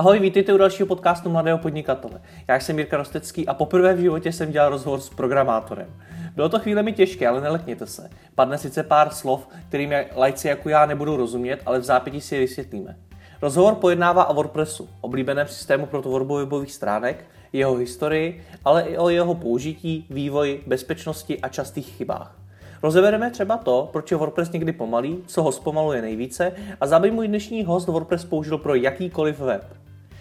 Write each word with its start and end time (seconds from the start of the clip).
Ahoj, 0.00 0.18
vítejte 0.18 0.52
u 0.54 0.56
dalšího 0.56 0.86
podcastu 0.86 1.30
Mladého 1.30 1.58
podnikatele. 1.58 2.20
Já 2.48 2.60
jsem 2.60 2.78
Jirka 2.78 2.96
Rostecký 2.96 3.46
a 3.46 3.54
poprvé 3.54 3.94
v 3.94 3.98
životě 3.98 4.32
jsem 4.32 4.52
dělal 4.52 4.70
rozhovor 4.70 5.00
s 5.00 5.08
programátorem. 5.08 5.86
Bylo 6.34 6.48
to 6.48 6.58
chvíle 6.58 6.82
mi 6.82 6.92
těžké, 6.92 7.28
ale 7.28 7.40
nelekněte 7.40 7.86
se. 7.86 8.10
Padne 8.34 8.58
sice 8.58 8.82
pár 8.82 9.10
slov, 9.10 9.48
kterým 9.68 9.92
lajci 10.16 10.48
jako 10.48 10.68
já 10.68 10.86
nebudou 10.86 11.16
rozumět, 11.16 11.60
ale 11.66 11.78
v 11.78 11.84
zápětí 11.84 12.20
si 12.20 12.34
je 12.34 12.40
vysvětlíme. 12.40 12.96
Rozhovor 13.42 13.74
pojednává 13.74 14.24
o 14.24 14.34
WordPressu, 14.34 14.88
oblíbeném 15.00 15.48
systému 15.48 15.86
pro 15.86 16.02
tvorbu 16.02 16.36
webových 16.36 16.72
stránek, 16.72 17.24
jeho 17.52 17.74
historii, 17.74 18.44
ale 18.64 18.82
i 18.82 18.98
o 18.98 19.08
jeho 19.08 19.34
použití, 19.34 20.06
vývoji, 20.10 20.64
bezpečnosti 20.66 21.40
a 21.40 21.48
častých 21.48 21.86
chybách. 21.86 22.36
Rozebereme 22.82 23.30
třeba 23.30 23.56
to, 23.56 23.88
proč 23.92 24.10
je 24.10 24.16
WordPress 24.16 24.52
někdy 24.52 24.72
pomalý, 24.72 25.18
co 25.26 25.42
ho 25.42 25.52
zpomaluje 25.52 26.02
nejvíce 26.02 26.52
a 26.80 26.86
záby 26.86 27.10
můj 27.10 27.28
dnešní 27.28 27.64
host 27.64 27.88
WordPress 27.88 28.24
použil 28.24 28.58
pro 28.58 28.74
jakýkoliv 28.74 29.38
web. 29.38 29.79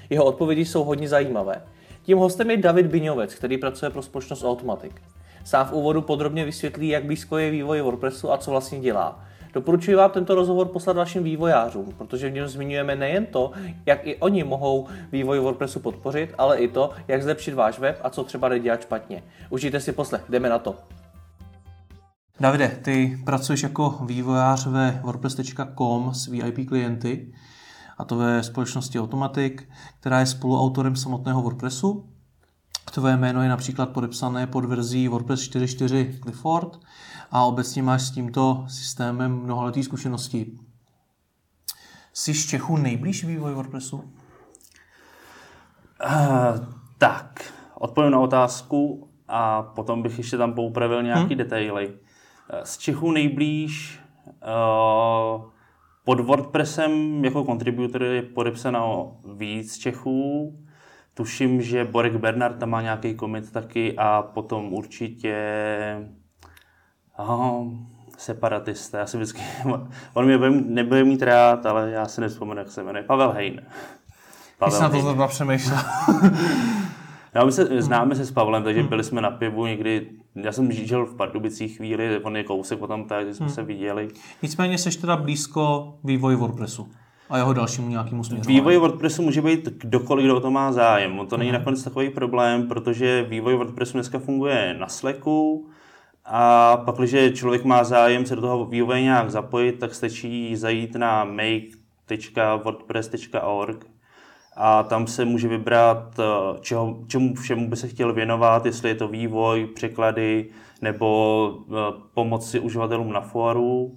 Jeho 0.10 0.26
odpovědi 0.26 0.66
jsou 0.66 0.84
hodně 0.84 1.10
zajímavé. 1.10 1.62
Tím 2.04 2.18
hostem 2.18 2.52
je 2.52 2.58
David 2.58 2.86
Biňovec, 2.86 3.36
který 3.36 3.58
pracuje 3.58 3.92
pro 3.92 4.02
společnost 4.02 4.44
Automatic. 4.44 4.92
Sám 5.44 5.68
v 5.68 5.74
úvodu 5.74 6.02
podrobně 6.02 6.46
vysvětlí, 6.46 6.88
jak 6.88 7.06
blízko 7.06 7.38
je 7.38 7.52
vývoj 7.52 7.82
WordPressu 7.82 8.32
a 8.32 8.38
co 8.38 8.52
vlastně 8.52 8.80
dělá. 8.80 9.24
Doporučuji 9.54 9.96
vám 9.96 10.12
tento 10.12 10.36
rozhovor 10.36 10.68
poslat 10.68 10.96
vašim 10.96 11.24
vývojářům, 11.24 11.94
protože 11.98 12.30
v 12.30 12.34
něm 12.34 12.48
zmiňujeme 12.48 12.96
nejen 12.96 13.26
to, 13.26 13.52
jak 13.86 14.08
i 14.08 14.16
oni 14.16 14.44
mohou 14.44 14.88
vývoj 15.12 15.40
WordPressu 15.40 15.80
podpořit, 15.80 16.34
ale 16.38 16.58
i 16.58 16.68
to, 16.68 16.90
jak 17.08 17.24
zlepšit 17.24 17.54
váš 17.54 17.80
web 17.80 18.00
a 18.04 18.10
co 18.10 18.24
třeba 18.24 18.50
nedělat 18.50 18.82
špatně. 18.82 19.24
Užijte 19.50 19.80
si 19.80 19.92
poslech, 19.92 20.22
jdeme 20.30 20.50
na 20.50 20.60
to. 20.60 20.76
Davide, 22.40 22.68
ty 22.82 23.20
pracuješ 23.26 23.64
jako 23.64 23.90
vývojář 24.06 24.68
ve 24.68 25.02
WordPress.com 25.04 26.14
s 26.14 26.28
VIP 26.28 26.68
klienty, 26.68 27.34
a 28.00 28.06
to 28.06 28.16
ve 28.16 28.44
společnosti 28.44 29.00
Automatic, 29.00 29.54
která 30.00 30.20
je 30.20 30.26
spoluautorem 30.26 30.96
samotného 30.96 31.42
WordPressu. 31.42 32.10
Tvoje 32.92 33.18
jméno 33.18 33.44
je 33.44 33.50
například 33.50 33.90
podepsané 33.90 34.48
pod 34.48 34.66
verzí 34.66 35.08
WordPress 35.08 35.42
4.4 35.42 36.20
Clifford 36.22 36.80
a 37.32 37.44
obecně 37.44 37.84
máš 37.84 38.02
s 38.02 38.12
tímto 38.12 38.66
systémem 38.68 39.32
mnoholetý 39.44 39.84
zkušenosti. 39.84 40.60
Jsi 42.14 42.34
z 42.34 42.46
Čechu 42.46 42.78
nejblíž 42.78 43.24
vývoj 43.24 43.54
WordPressu? 43.54 43.98
Uh, 43.98 44.04
tak, 46.98 47.54
odpovím 47.76 48.12
na 48.12 48.20
otázku 48.20 49.10
a 49.28 49.64
potom 49.64 50.02
bych 50.02 50.18
ještě 50.18 50.38
tam 50.38 50.54
poupravil 50.54 51.04
nějaký 51.04 51.36
hmm. 51.36 51.38
detaily. 51.38 51.94
Z 52.64 52.78
Čechů 52.78 53.12
nejblíž 53.12 54.00
uh, 54.26 55.52
pod 56.10 56.20
WordPressem 56.20 57.26
jako 57.26 57.44
kontributor 57.44 58.04
je 58.04 58.22
podepsáno 58.22 59.12
víc 59.36 59.78
Čechů. 59.78 60.54
Tuším, 61.14 61.62
že 61.62 61.86
Borek 61.86 62.16
Bernard 62.16 62.60
tam 62.60 62.70
má 62.70 62.82
nějaký 62.82 63.16
komit 63.16 63.52
taky 63.52 63.94
a 63.98 64.22
potom 64.22 64.74
určitě 64.74 65.36
oh, 67.18 67.68
separatista. 68.18 69.00
Já 69.00 69.06
si 69.06 69.18
vždycky, 69.18 69.42
on 70.14 70.26
mě 70.26 70.38
nebude 70.50 71.04
mít 71.04 71.22
rád, 71.22 71.66
ale 71.66 71.92
já 71.92 72.06
si 72.06 72.22
nevzpomenu, 72.22 72.60
jak 72.60 72.72
se 72.72 72.84
jmenuje. 72.84 73.04
Pavel 73.04 73.32
Hejn. 73.32 73.62
Pavel 74.58 74.78
Jsi 74.78 74.84
na 74.84 74.90
to 74.90 75.02
zrovna 75.02 75.28
přemýšlel. 75.28 75.80
no, 77.36 77.46
my 77.46 77.52
se, 77.52 77.82
známe 77.82 78.16
se 78.16 78.26
s 78.26 78.32
Pavlem, 78.32 78.64
takže 78.64 78.80
hmm. 78.80 78.90
byli 78.90 79.04
jsme 79.04 79.22
na 79.22 79.32
pivu 79.32 79.66
někdy 79.66 80.10
já 80.36 80.52
jsem 80.52 80.72
žil 80.72 81.06
v 81.06 81.16
Pardubicích 81.16 81.78
chvíli, 81.78 82.20
on 82.24 82.38
je 82.38 82.44
kousek 82.44 82.80
potom 82.80 83.04
tak, 83.04 83.28
že 83.28 83.34
jsme 83.34 83.46
hmm. 83.46 83.56
se 83.56 83.64
viděli. 83.64 84.08
Nicméně 84.42 84.78
jsi 84.78 85.02
teda 85.02 85.18
blízko 85.18 85.94
vývoji 86.04 86.36
WordPressu 86.36 86.90
a 87.30 87.38
jeho 87.38 87.54
dalšímu 87.54 87.90
nějakému 87.90 88.24
směřování. 88.24 88.56
Vývoj 88.56 88.78
WordPressu 88.78 89.22
může 89.22 89.42
být 89.42 89.66
kdokoliv, 89.66 90.26
kdo 90.26 90.38
o 90.38 90.40
to 90.40 90.52
má 90.52 90.72
zájem. 90.72 91.28
To 91.30 91.38
není 91.38 91.50
hmm. 91.50 91.60
nakonec 91.60 91.84
takový 91.84 92.10
problém, 92.10 92.68
protože 92.68 93.24
vývoj 93.24 93.56
WordPressu 93.56 93.94
dneska 93.94 94.20
funguje 94.20 94.76
na 94.80 94.88
Slacku 94.88 95.70
a 96.26 96.78
pak, 96.78 96.96
když 96.96 97.16
člověk 97.34 97.64
má 97.64 97.84
zájem 97.84 98.26
se 98.26 98.36
do 98.36 98.42
toho 98.42 98.66
vývoje 98.66 99.02
nějak 99.02 99.32
zapojit, 99.32 99.80
tak 99.80 99.96
stačí 99.96 100.56
zajít 100.56 100.96
na 100.96 101.24
make.wordpress.org 101.24 103.86
a 104.62 104.84
tam 104.84 105.08
se 105.08 105.26
může 105.26 105.48
vybrat, 105.48 106.20
eh, 106.20 106.60
čeho, 106.62 107.00
čemu 107.08 107.36
všemu 107.36 107.70
by 107.70 107.76
se 107.76 107.88
chtěl 107.88 108.14
věnovat, 108.14 108.66
jestli 108.66 108.90
je 108.90 108.96
to 108.96 109.08
vývoj, 109.08 109.68
překlady 109.76 110.50
nebo 110.82 111.60
eh, 111.70 112.02
pomoci 112.14 112.60
uživatelům 112.60 113.14
na 113.14 113.22
fóru. 113.22 113.96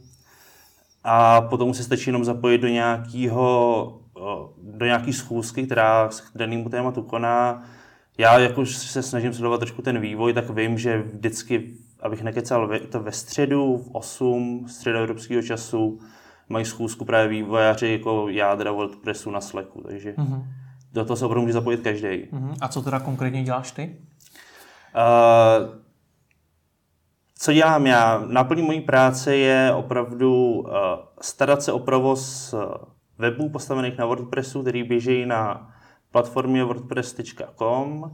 A 1.05 1.41
potom 1.41 1.75
se 1.75 1.83
stačí 1.83 2.09
jenom 2.11 2.25
zapojit 2.25 2.59
do 2.59 2.69
nějakého 2.69 4.01
eh, 4.17 4.21
do 4.63 4.87
nějaký 4.87 5.13
schůzky, 5.13 5.63
která 5.63 6.11
se 6.11 6.23
k 6.23 6.39
danému 6.39 6.69
tématu 6.69 7.03
koná. 7.03 7.63
Já 8.19 8.39
jako 8.39 8.67
se 8.67 9.03
snažím 9.03 9.33
sledovat 9.33 9.59
trošku 9.59 9.83
ten 9.83 10.01
vývoj, 10.01 10.33
tak 10.33 10.51
vím, 10.51 10.79
že 10.79 10.99
vždycky, 10.99 11.75
abych 12.01 12.23
nekecal, 12.23 12.71
to 12.89 13.01
ve 13.01 13.13
středu 13.13 13.77
v 13.77 13.89
8 13.93 14.67
středoevropského 14.69 15.43
času 15.43 16.01
mají 16.53 16.65
schůzku 16.65 17.05
právě 17.05 17.29
vývojáři 17.29 17.89
jako 17.89 18.29
jádra 18.29 18.73
WordPressu 18.73 19.31
na 19.31 19.41
Slacku, 19.41 19.83
takže 19.89 20.13
mm-hmm. 20.13 20.45
do 20.93 21.05
toho 21.05 21.17
se 21.17 21.25
opravdu 21.25 21.43
může 21.43 21.53
zapojit 21.53 21.81
každý. 21.81 22.09
Mm-hmm. 22.09 22.55
A 22.61 22.69
co 22.69 22.83
teda 22.83 23.01
konkrétně 23.01 23.43
děláš 23.43 23.71
ty? 23.71 23.97
Uh, 24.97 25.75
co 27.39 27.53
dělám 27.53 27.87
já? 27.87 28.25
Náplní 28.27 28.63
mojí 28.63 28.81
práce 28.81 29.37
je 29.37 29.73
opravdu 29.73 30.51
uh, 30.51 30.71
starat 31.21 31.63
se 31.63 31.73
o 31.73 31.79
provoz 31.79 32.55
webů 33.19 33.49
postavených 33.49 33.99
na 33.99 34.07
WordPressu, 34.07 34.63
který 34.63 34.83
běží 34.83 35.27
na 35.27 35.71
platformě 36.11 36.65
wordpress.com 36.65 38.13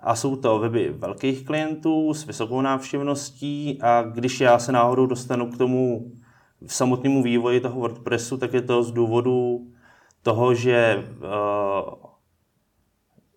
a 0.00 0.14
jsou 0.14 0.36
to 0.36 0.58
weby 0.58 0.94
velkých 0.98 1.44
klientů 1.44 2.14
s 2.14 2.26
vysokou 2.26 2.60
návštěvností 2.60 3.78
a 3.82 4.02
když 4.02 4.40
já 4.40 4.58
se 4.58 4.72
náhodou 4.72 5.06
dostanu 5.06 5.50
k 5.50 5.58
tomu 5.58 6.12
v 6.66 6.74
samotnému 6.74 7.22
vývoji 7.22 7.60
toho 7.60 7.80
WordPressu, 7.80 8.36
tak 8.36 8.52
je 8.52 8.62
to 8.62 8.82
z 8.82 8.92
důvodu 8.92 9.66
toho, 10.22 10.54
že, 10.54 11.04
uh, 11.18 11.94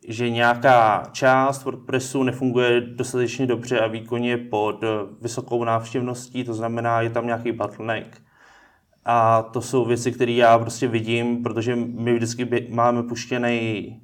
že 0.08 0.30
nějaká 0.30 1.10
část 1.12 1.64
WordPressu 1.64 2.24
nefunguje 2.24 2.82
dostatečně 2.82 3.46
dobře 3.46 3.80
a 3.80 3.88
výkonně 3.88 4.38
pod 4.38 4.84
vysokou 5.22 5.64
návštěvností, 5.64 6.44
to 6.44 6.54
znamená, 6.54 7.02
je 7.02 7.10
tam 7.10 7.26
nějaký 7.26 7.52
bottleneck. 7.52 8.22
A 9.06 9.42
to 9.42 9.62
jsou 9.62 9.86
věci, 9.86 10.12
které 10.12 10.32
já 10.32 10.60
prostě 10.60 10.88
vidím, 10.88 11.44
protože 11.44 11.76
my 11.76 12.14
vždycky 12.14 12.68
máme 12.70 13.04
puštěný 13.04 14.02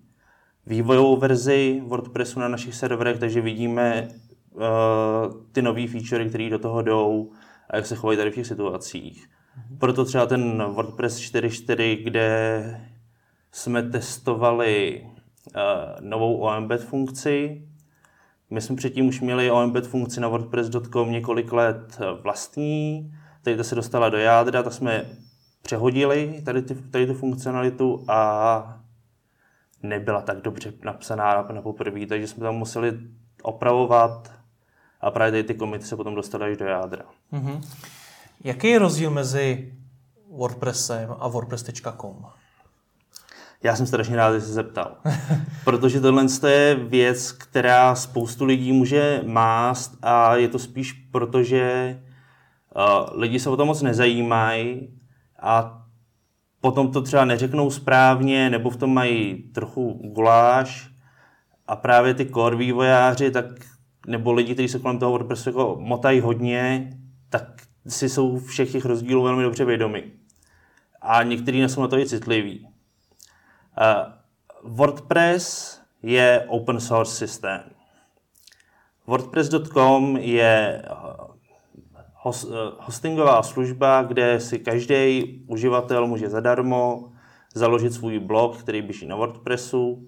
vývojovou 0.66 1.18
verzi 1.18 1.82
WordPressu 1.86 2.40
na 2.40 2.48
našich 2.48 2.76
serverech, 2.76 3.20
takže 3.20 3.42
vidíme 3.42 4.08
uh, 4.52 4.62
ty 5.52 5.62
nové 5.62 5.88
featurey, 5.88 6.30
které 6.30 6.50
do 6.50 6.60
toho 6.60 6.82
jdou 6.82 7.32
a 7.72 7.76
jak 7.76 7.86
se 7.86 7.96
chovají 7.96 8.18
tady 8.18 8.32
v 8.32 8.36
těch 8.36 8.48
situacích. 8.48 9.30
Proto 9.80 10.06
třeba 10.06 10.26
ten 10.26 10.64
WordPress 10.64 11.20
4.4, 11.20 12.04
kde 12.04 12.82
jsme 13.52 13.84
testovali 13.84 15.02
uh, 15.02 15.62
novou 16.00 16.38
OEmbed 16.42 16.84
funkci. 16.84 17.68
My 18.50 18.62
jsme 18.62 18.76
předtím 18.76 19.08
už 19.08 19.22
měli 19.22 19.52
OEmbed 19.52 19.88
funkci 19.88 20.20
na 20.20 20.28
WordPress.com 20.28 21.12
několik 21.12 21.52
let 21.52 21.98
eh, 22.00 22.22
vlastní. 22.22 23.14
Tady 23.42 23.58
ta 23.58 23.64
se 23.64 23.76
dostala 23.76 24.10
do 24.10 24.18
jádra, 24.18 24.64
tak 24.64 24.74
jsme 24.74 25.06
přehodili 25.62 26.42
tady, 26.46 26.62
ty, 26.62 26.76
tady 26.76 27.08
tu 27.08 27.14
funkcionalitu 27.14 28.06
a 28.08 28.82
nebyla 29.84 30.22
tak 30.22 30.42
dobře 30.42 30.74
napsaná 30.84 31.34
na, 31.34 31.48
na 31.52 31.62
poprvé, 31.62 32.06
takže 32.06 32.28
jsme 32.28 32.44
tam 32.44 32.56
museli 32.56 33.00
opravovat 33.44 34.41
a 35.02 35.12
právě 35.12 35.32
tady 35.32 35.44
ty 35.44 35.54
komity 35.54 35.86
se 35.86 35.96
potom 35.96 36.16
dostaly 36.16 36.52
až 36.52 36.58
do 36.58 36.66
jádra. 36.66 37.04
Mm-hmm. 37.34 37.62
Jaký 38.44 38.68
je 38.68 38.80
rozdíl 38.80 39.12
mezi 39.12 39.74
WordPressem 40.30 41.16
a 41.20 41.28
WordPress.com? 41.28 42.26
Já 43.64 43.76
jsem 43.76 43.88
strašně 43.88 44.16
rád, 44.16 44.34
že 44.34 44.42
se 44.42 44.54
zeptal. 44.54 44.96
Protože 45.64 46.02
tohle 46.02 46.26
je 46.48 46.76
věc, 46.76 47.32
která 47.32 47.96
spoustu 47.96 48.46
lidí 48.46 48.72
může 48.72 49.22
mást 49.26 49.98
a 50.02 50.36
je 50.36 50.48
to 50.48 50.60
spíš 50.60 50.94
proto, 50.94 51.44
že 51.44 52.00
uh, 52.76 53.20
lidi 53.20 53.40
se 53.40 53.50
o 53.50 53.58
to 53.58 53.66
moc 53.66 53.82
nezajímají 53.82 54.90
a 55.42 55.82
potom 56.62 56.92
to 56.92 57.02
třeba 57.02 57.26
neřeknou 57.26 57.72
správně 57.72 58.50
nebo 58.50 58.70
v 58.70 58.78
tom 58.78 58.94
mají 58.94 59.36
trochu 59.36 60.00
guláš 60.04 60.90
a 61.68 61.76
právě 61.76 62.14
ty 62.14 62.26
core 62.26 62.56
vývojáři 62.56 63.32
tak 63.32 63.46
nebo 64.08 64.34
lidi, 64.34 64.54
kteří 64.54 64.68
se 64.68 64.80
kolem 64.80 65.00
toho 65.00 65.12
WordPressu 65.12 65.50
jako 65.50 65.76
motají 65.80 66.20
hodně, 66.20 66.90
tak 67.30 67.44
si 67.88 68.10
jsou 68.10 68.40
všech 68.40 68.72
těch 68.72 68.86
rozdílů 68.86 69.24
velmi 69.24 69.44
dobře 69.44 69.66
vědomi. 69.66 70.12
A 71.02 71.24
někteří 71.24 71.62
jsou 71.62 71.82
na 71.82 71.88
to 71.88 71.98
i 71.98 72.06
citliví. 72.06 72.68
Uh, 73.78 74.74
WordPress 74.76 75.80
je 76.04 76.46
open 76.48 76.80
source 76.80 77.16
systém. 77.16 77.64
WordPress.com 79.08 80.18
je 80.18 80.82
host, 82.14 82.48
hostingová 82.80 83.44
služba, 83.44 84.04
kde 84.04 84.40
si 84.40 84.60
každý 84.60 85.24
uživatel 85.48 86.08
může 86.08 86.30
zadarmo 86.30 87.12
založit 87.54 87.94
svůj 87.94 88.20
blog, 88.20 88.58
který 88.58 88.82
běží 88.82 89.06
na 89.06 89.16
WordPressu 89.16 90.08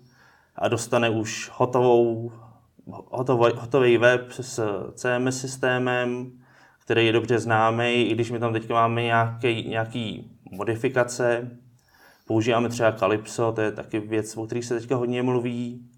a 0.55 0.67
dostane 0.67 1.09
už 1.09 1.51
hotovou, 1.53 2.31
hotový, 2.87 3.51
hotový 3.57 3.97
web 3.97 4.31
s 4.31 4.61
CMS 4.93 5.41
systémem, 5.41 6.31
který 6.79 7.05
je 7.05 7.11
dobře 7.11 7.39
známý, 7.39 8.03
i 8.03 8.13
když 8.13 8.31
my 8.31 8.39
tam 8.39 8.53
teď 8.53 8.69
máme 8.69 9.03
nějaký, 9.03 9.69
nějaký 9.69 10.31
modifikace. 10.51 11.51
Používáme 12.27 12.69
třeba 12.69 12.91
Calypso, 12.91 13.51
to 13.51 13.61
je 13.61 13.71
taky 13.71 13.99
věc, 13.99 14.37
o 14.37 14.45
které 14.45 14.63
se 14.63 14.79
teďka 14.79 14.95
hodně 14.95 15.23
mluví. 15.23 15.89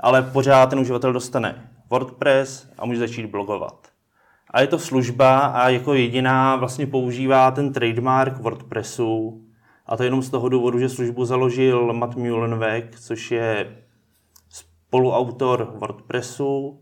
Ale 0.00 0.22
pořád 0.22 0.70
ten 0.70 0.78
uživatel 0.78 1.12
dostane 1.12 1.70
WordPress 1.90 2.68
a 2.78 2.86
může 2.86 3.00
začít 3.00 3.26
blogovat. 3.26 3.88
A 4.50 4.60
je 4.60 4.66
to 4.66 4.78
služba 4.78 5.38
a 5.38 5.68
jako 5.68 5.94
jediná 5.94 6.56
vlastně 6.56 6.86
používá 6.86 7.50
ten 7.50 7.72
trademark 7.72 8.38
WordPressu. 8.38 9.42
A 9.86 9.96
to 9.96 10.02
jenom 10.02 10.22
z 10.22 10.30
toho 10.30 10.48
důvodu, 10.48 10.78
že 10.78 10.88
službu 10.88 11.24
založil 11.24 11.92
Matt 11.92 12.16
Mullenweg, 12.16 13.00
což 13.00 13.30
je 13.30 13.76
spoluautor 14.92 15.72
WordPressu. 15.78 16.80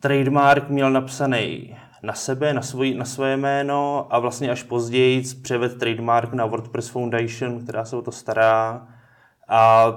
Trademark 0.00 0.68
měl 0.68 0.90
napsaný 0.90 1.76
na 2.02 2.12
sebe, 2.12 2.54
na, 2.54 2.62
svoj, 2.62 2.94
na 2.94 3.04
své 3.04 3.36
jméno 3.36 4.06
a 4.10 4.18
vlastně 4.18 4.50
až 4.50 4.62
později 4.62 5.22
převed 5.42 5.78
trademark 5.78 6.32
na 6.32 6.46
WordPress 6.46 6.88
Foundation, 6.88 7.62
která 7.62 7.84
se 7.84 7.96
o 7.96 8.02
to 8.02 8.12
stará. 8.12 8.88
A 9.48 9.90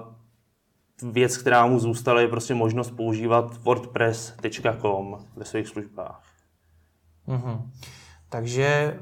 věc, 1.03 1.37
která 1.37 1.65
mu 1.65 1.79
zůstala, 1.79 2.21
je 2.21 2.27
prostě 2.27 2.53
možnost 2.53 2.91
používat 2.91 3.57
wordpress.com 3.63 5.17
ve 5.35 5.45
svých 5.45 5.67
službách. 5.67 6.23
Mm-hmm. 7.27 7.61
Takže 8.29 8.99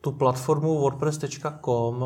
tu 0.00 0.12
platformu 0.12 0.78
wordpress.com 0.78 2.04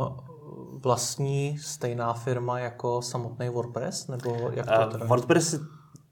vlastní 0.82 1.58
stejná 1.58 2.12
firma 2.12 2.58
jako 2.58 3.02
samotný 3.02 3.48
WordPress? 3.48 4.08
Nebo 4.08 4.50
jak 4.52 4.66
to 4.66 4.90
teda? 4.90 5.04
Uh, 5.04 5.08
WordPress 5.08 5.54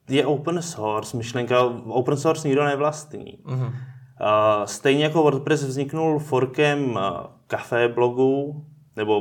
je 0.08 0.26
open 0.26 0.62
source, 0.62 1.16
myšlenka 1.16 1.62
open 1.86 2.16
source 2.16 2.48
nikdo 2.48 2.64
nevlastní. 2.64 3.38
Mm-hmm. 3.44 3.66
Uh, 3.66 4.64
stejně 4.64 5.04
jako 5.04 5.22
WordPress 5.22 5.62
vzniknul 5.62 6.18
forkem 6.18 6.90
uh, 6.90 7.94
blogu, 7.94 8.64
nebo 8.96 9.20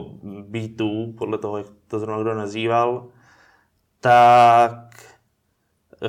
B2, 0.52 1.14
podle 1.18 1.38
toho, 1.38 1.58
jak 1.58 1.68
to 1.88 2.00
zrovna 2.00 2.22
kdo 2.22 2.34
nazýval, 2.34 3.08
tak 4.00 4.90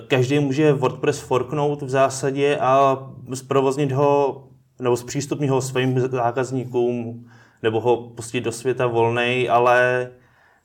každý 0.08 0.38
může 0.38 0.72
WordPress 0.72 1.20
forknout 1.20 1.82
v 1.82 1.88
zásadě 1.88 2.58
a 2.58 2.98
zprovoznit 3.34 3.92
ho 3.92 4.44
nebo 4.80 4.96
zpřístupnit 4.96 5.50
ho 5.50 5.60
svým 5.60 6.00
zákazníkům 6.00 7.30
nebo 7.62 7.80
ho 7.80 7.96
pustit 7.96 8.40
do 8.40 8.52
světa 8.52 8.86
volnej, 8.86 9.50
ale 9.50 10.10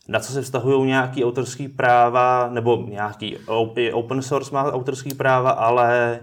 na 0.07 0.19
co 0.19 0.31
se 0.33 0.42
vztahují 0.42 0.88
nějaký 0.88 1.25
autorský 1.25 1.68
práva, 1.68 2.50
nebo 2.50 2.77
nějaký 2.77 3.38
open 3.94 4.21
source 4.21 4.53
má 4.53 4.74
autorský 4.74 5.13
práva, 5.13 5.50
ale 5.50 6.19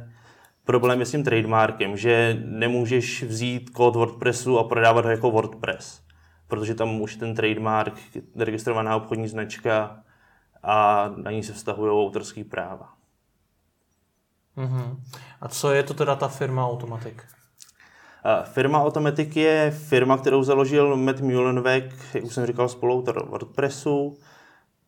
problém 0.65 1.01
je 1.01 1.07
s 1.07 1.11
tím 1.11 1.25
trademarkem, 1.25 1.97
že 1.97 2.43
nemůžeš 2.45 3.23
vzít 3.23 3.71
kód 3.71 3.97
WordPressu 3.97 4.59
a 4.59 4.65
prodávat 4.65 5.05
ho 5.05 5.11
jako 5.11 5.31
WordPress, 5.31 6.03
protože 6.49 6.75
tam 6.75 7.01
už 7.01 7.17
ten 7.17 7.35
trademark, 7.35 7.95
registrovaná 8.37 8.97
obchodní 8.97 9.29
značka 9.29 10.03
a 10.63 11.09
na 11.17 11.31
ní 11.31 11.43
se 11.43 11.53
vztahují 11.53 11.93
autorský 11.93 12.45
práva. 12.45 12.93
Mm-hmm. 14.57 14.97
A 15.41 15.49
co 15.49 15.73
je 15.73 15.83
to 15.83 15.95
teda 15.95 16.17
ta 16.17 16.29
firma 16.29 16.67
Automatic? 16.67 17.17
Firma 18.45 18.83
Automatic 18.83 19.37
je 19.37 19.71
firma, 19.71 20.19
kterou 20.19 20.43
založil 20.43 20.97
Matt 20.97 21.21
Mullenweg, 21.21 21.95
jak 22.15 22.25
už 22.25 22.35
jsem 22.35 22.47
říkal, 22.47 22.69
spoluautor 22.69 23.29
WordPressu, 23.29 24.17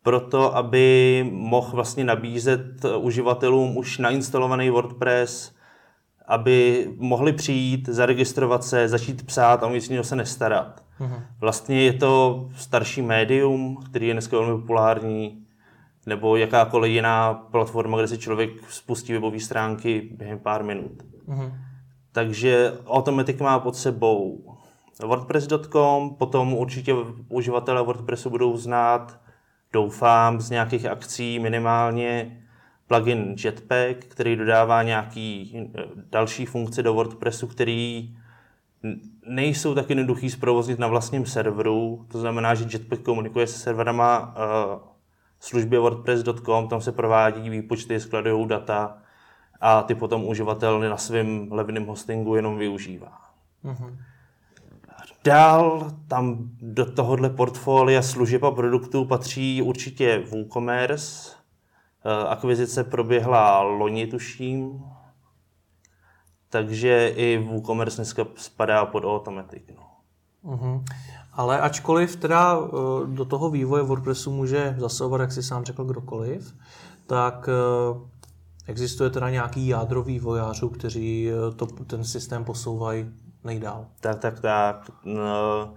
proto, 0.02 0.56
aby 0.56 1.26
mohl 1.30 1.70
vlastně 1.72 2.04
nabízet 2.04 2.84
uživatelům 2.98 3.76
už 3.76 3.98
nainstalovaný 3.98 4.70
WordPress, 4.70 5.54
aby 6.26 6.88
mohli 6.96 7.32
přijít, 7.32 7.88
zaregistrovat 7.88 8.64
se, 8.64 8.88
začít 8.88 9.26
psát 9.26 9.62
a 9.62 9.70
nic 9.70 9.90
se 10.02 10.16
nestarat. 10.16 10.84
Mm-hmm. 11.00 11.22
Vlastně 11.40 11.82
je 11.82 11.92
to 11.92 12.48
starší 12.56 13.02
médium, 13.02 13.84
který 13.90 14.06
je 14.06 14.12
dneska 14.12 14.38
velmi 14.38 14.60
populární, 14.60 15.44
nebo 16.06 16.36
jakákoliv 16.36 16.92
jiná 16.92 17.34
platforma, 17.34 17.98
kde 17.98 18.08
si 18.08 18.18
člověk 18.18 18.50
spustí 18.68 19.12
webové 19.12 19.40
stránky 19.40 20.10
během 20.16 20.38
pár 20.38 20.64
minut. 20.64 21.02
Mm-hmm. 21.28 21.52
Takže 22.14 22.78
Automatic 22.86 23.40
má 23.40 23.58
pod 23.58 23.76
sebou 23.76 24.44
WordPress.com, 25.02 26.14
potom 26.18 26.52
určitě 26.52 26.94
uživatelé 27.28 27.82
WordPressu 27.82 28.30
budou 28.30 28.56
znát, 28.56 29.20
doufám, 29.72 30.40
z 30.40 30.50
nějakých 30.50 30.86
akcí 30.86 31.38
minimálně 31.38 32.40
plugin 32.86 33.36
Jetpack, 33.44 34.04
který 34.08 34.36
dodává 34.36 34.82
nějaký 34.82 35.56
eh, 35.56 35.82
další 36.10 36.46
funkce 36.46 36.82
do 36.82 36.94
WordPressu, 36.94 37.46
který 37.46 38.16
nejsou 39.26 39.74
tak 39.74 39.88
jednoduchý 39.88 40.30
zprovoznit 40.30 40.78
na 40.78 40.86
vlastním 40.86 41.26
serveru. 41.26 42.06
To 42.08 42.20
znamená, 42.20 42.54
že 42.54 42.66
Jetpack 42.72 43.02
komunikuje 43.02 43.46
se 43.46 43.58
serverama 43.58 44.34
uh, 44.36 44.88
službě 45.40 45.78
WordPress.com, 45.78 46.68
tam 46.68 46.80
se 46.80 46.92
provádí 46.92 47.50
výpočty, 47.50 48.00
skladují 48.00 48.48
data 48.48 49.03
a 49.64 49.82
ty 49.82 49.94
potom 49.94 50.24
uživatel 50.24 50.80
na 50.80 50.96
svém 50.96 51.48
levném 51.52 51.86
hostingu 51.86 52.34
jenom 52.34 52.58
využívá. 52.58 53.20
Mm-hmm. 53.64 53.96
Dál 55.24 55.90
tam 56.08 56.50
do 56.60 56.92
tohohle 56.92 57.30
portfolia 57.30 58.02
služeb 58.02 58.44
a 58.44 58.50
produktů 58.50 59.04
patří 59.04 59.62
určitě 59.62 60.24
WooCommerce. 60.30 61.32
Eh, 62.04 62.28
akvizice 62.28 62.84
proběhla 62.84 63.62
loni, 63.62 64.06
tuším. 64.06 64.84
Takže 66.48 67.08
i 67.16 67.38
WooCommerce 67.38 67.96
dneska 67.96 68.26
spadá 68.36 68.86
pod 68.86 69.04
Automatic. 69.04 69.62
No. 69.76 69.90
Mm-hmm. 70.52 70.84
Ale 71.32 71.60
ačkoliv 71.60 72.16
teda 72.16 72.58
eh, 72.58 72.68
do 73.06 73.24
toho 73.24 73.50
vývoje 73.50 73.82
WordPressu 73.82 74.32
může 74.32 74.74
zasahovat, 74.78 75.20
jak 75.20 75.32
si 75.32 75.42
sám 75.42 75.64
řekl, 75.64 75.84
kdokoliv, 75.84 76.54
tak 77.06 77.48
eh, 77.48 78.13
existuje 78.66 79.10
teda 79.10 79.30
nějaký 79.30 79.68
jádro 79.68 80.02
vývojářů, 80.02 80.68
kteří 80.68 81.30
eh, 81.30 81.54
to, 81.54 81.66
ten 81.66 82.04
systém 82.04 82.44
posouvají 82.44 83.10
nejdál. 83.44 83.86
Tak, 84.00 84.18
tak, 84.18 84.40
tak. 84.40 84.90
No, 85.04 85.74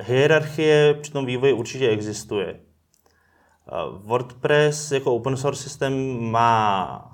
hierarchie 0.00 0.94
při 0.94 1.12
tom 1.12 1.26
vývoji 1.26 1.52
určitě 1.52 1.88
existuje. 1.88 2.60
WordPress 4.02 4.92
jako 4.92 5.14
open 5.14 5.36
source 5.36 5.62
systém 5.62 6.20
má 6.30 7.04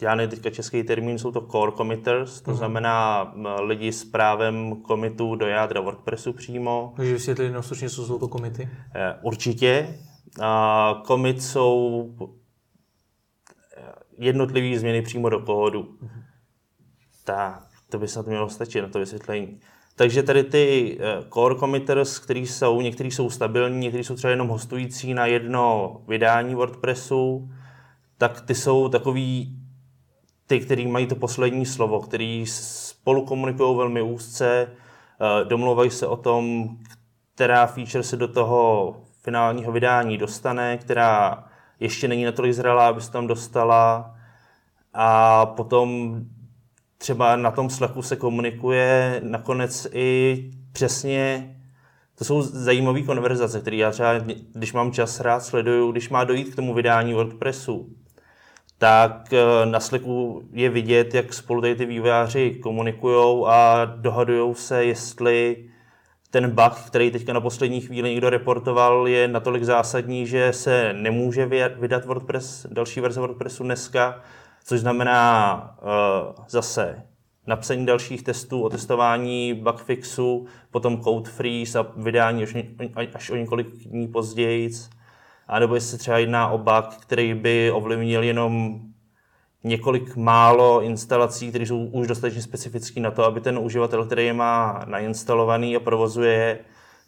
já 0.00 0.14
nevím 0.14 0.30
teďka 0.30 0.50
český 0.50 0.82
termín, 0.82 1.18
jsou 1.18 1.32
to 1.32 1.40
core 1.40 1.72
committers, 1.76 2.40
to 2.40 2.50
mm. 2.50 2.56
znamená 2.56 3.32
lidi 3.60 3.92
s 3.92 4.04
právem 4.04 4.82
komitu 4.82 5.34
do 5.34 5.46
jádra 5.46 5.80
WordPressu 5.80 6.32
přímo. 6.32 6.92
Takže 6.96 7.12
vysvětlit 7.12 7.44
jenom 7.44 7.62
stručně, 7.62 7.90
co 7.90 8.06
jsou 8.06 8.18
to 8.18 8.28
komity? 8.28 8.68
Eh, 8.94 9.14
určitě. 10.38 11.06
Komit 11.06 11.42
jsou 11.42 12.10
jednotlivé 14.18 14.78
změny 14.78 15.02
přímo 15.02 15.28
do 15.28 15.40
kódu. 15.40 15.98
Tak, 17.24 17.68
to 17.90 17.98
by 17.98 18.08
snad 18.08 18.26
mělo 18.26 18.48
stačit 18.48 18.82
na 18.82 18.88
to 18.88 18.98
vysvětlení. 18.98 19.60
Takže 19.96 20.22
tady 20.22 20.44
ty 20.44 20.98
eh, 21.00 21.24
core 21.34 21.54
committers, 21.54 22.18
který 22.18 22.46
jsou, 22.46 22.80
někteří 22.80 23.10
jsou 23.10 23.30
stabilní, 23.30 23.78
někteří 23.78 24.04
jsou 24.04 24.14
třeba 24.14 24.30
jenom 24.30 24.48
hostující 24.48 25.14
na 25.14 25.26
jedno 25.26 25.96
vydání 26.08 26.54
WordPressu, 26.54 27.50
tak 28.18 28.40
ty 28.40 28.54
jsou 28.54 28.88
takový 28.88 29.58
ty, 30.46 30.60
který 30.60 30.86
mají 30.86 31.06
to 31.06 31.16
poslední 31.16 31.66
slovo, 31.66 32.00
který 32.00 32.46
spolu 32.46 33.24
komunikují 33.24 33.76
velmi 33.76 34.02
úzce, 34.02 34.70
eh, 34.70 35.44
domluvají 35.44 35.90
se 35.90 36.06
o 36.06 36.16
tom, 36.16 36.68
která 37.34 37.66
feature 37.66 38.02
se 38.02 38.16
do 38.16 38.28
toho 38.28 38.96
finálního 39.24 39.72
vydání 39.72 40.18
dostane, 40.18 40.78
která 40.78 41.44
ještě 41.80 42.08
není 42.08 42.24
natolik 42.24 42.52
zralá, 42.52 42.88
aby 42.88 43.00
se 43.00 43.12
tam 43.12 43.26
dostala. 43.26 44.14
A 44.94 45.46
potom 45.46 46.20
třeba 46.98 47.36
na 47.36 47.50
tom 47.50 47.70
Slacku 47.70 48.02
se 48.02 48.16
komunikuje 48.16 49.20
nakonec 49.24 49.86
i 49.92 50.50
přesně, 50.72 51.56
to 52.14 52.24
jsou 52.24 52.42
zajímavé 52.42 53.02
konverzace, 53.02 53.60
které 53.60 53.76
já 53.76 53.90
třeba, 53.90 54.14
když 54.52 54.72
mám 54.72 54.92
čas, 54.92 55.20
rád 55.20 55.40
sleduju, 55.40 55.92
když 55.92 56.08
má 56.08 56.24
dojít 56.24 56.52
k 56.52 56.56
tomu 56.56 56.74
vydání 56.74 57.14
WordPressu 57.14 57.90
tak 58.78 59.32
eh, 59.32 59.66
na 59.66 59.80
Slacku 59.80 60.42
je 60.52 60.70
vidět, 60.70 61.14
jak 61.14 61.34
spolu 61.34 61.60
tady 61.60 61.74
ty 61.74 61.86
vývojáři 61.86 62.54
komunikují 62.62 63.44
a 63.46 63.84
dohadují 63.84 64.54
se, 64.54 64.84
jestli 64.84 65.68
ten 66.34 66.50
bug, 66.50 66.72
který 66.86 67.10
teďka 67.10 67.32
na 67.32 67.40
poslední 67.40 67.80
chvíli 67.80 68.10
někdo 68.10 68.30
reportoval, 68.30 69.08
je 69.08 69.28
natolik 69.28 69.64
zásadní, 69.64 70.26
že 70.26 70.52
se 70.52 70.92
nemůže 70.92 71.46
vydat 71.76 72.04
WordPress, 72.04 72.66
další 72.70 73.00
verze 73.00 73.20
WordPressu 73.20 73.62
dneska, 73.64 74.20
což 74.64 74.80
znamená 74.80 75.76
uh, 75.82 76.44
zase 76.48 77.02
napsání 77.46 77.86
dalších 77.86 78.22
testů, 78.22 78.62
otestování 78.62 79.54
bugfixu, 79.54 80.46
potom 80.70 81.00
code 81.00 81.30
freeze 81.30 81.78
a 81.78 81.86
vydání 81.96 82.42
až, 82.42 82.54
až 83.14 83.30
o 83.30 83.36
několik 83.36 83.66
dní 83.66 84.08
později. 84.08 84.70
A 85.48 85.58
nebo 85.58 85.74
jestli 85.74 85.98
třeba 85.98 86.18
jedná 86.18 86.48
o 86.48 86.58
bug, 86.58 86.94
který 87.00 87.34
by 87.34 87.70
ovlivnil 87.70 88.22
jenom 88.22 88.80
několik 89.64 90.16
málo 90.16 90.82
instalací, 90.82 91.48
které 91.48 91.66
jsou 91.66 91.84
už 91.84 92.06
dostatečně 92.06 92.42
specifické 92.42 93.00
na 93.00 93.10
to, 93.10 93.24
aby 93.24 93.40
ten 93.40 93.58
uživatel, 93.58 94.04
který 94.04 94.26
je 94.26 94.32
má 94.32 94.84
nainstalovaný 94.86 95.76
a 95.76 95.80
provozuje, 95.80 96.58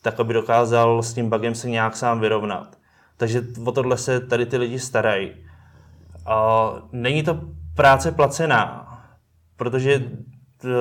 tak 0.02 0.20
aby 0.20 0.34
dokázal 0.34 1.02
s 1.02 1.14
tím 1.14 1.30
bugem 1.30 1.54
se 1.54 1.70
nějak 1.70 1.96
sám 1.96 2.20
vyrovnat. 2.20 2.78
Takže 3.16 3.42
o 3.64 3.72
tohle 3.72 3.98
se 3.98 4.20
tady 4.20 4.46
ty 4.46 4.56
lidi 4.56 4.78
starají. 4.78 5.32
A 6.26 6.72
není 6.92 7.22
to 7.22 7.40
práce 7.74 8.12
placená, 8.12 8.92
protože 9.56 10.10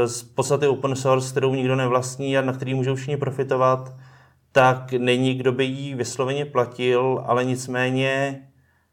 z 0.05 0.23
podstaty 0.23 0.67
open 0.67 0.95
source, 0.95 1.31
kterou 1.31 1.55
nikdo 1.55 1.75
nevlastní 1.75 2.37
a 2.37 2.41
na 2.41 2.53
který 2.53 2.73
můžou 2.73 2.95
všichni 2.95 3.17
profitovat, 3.17 3.95
tak 4.51 4.93
není, 4.93 5.35
kdo 5.35 5.51
by 5.51 5.65
jí 5.65 5.93
vysloveně 5.93 6.45
platil, 6.45 7.23
ale 7.25 7.45
nicméně 7.45 8.41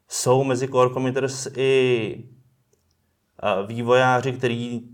jsou 0.09 0.45
mezi 0.45 0.69
core 0.69 0.95
committers 0.95 1.49
i 1.57 2.25
vývojáři, 3.67 4.33
kteří 4.33 4.89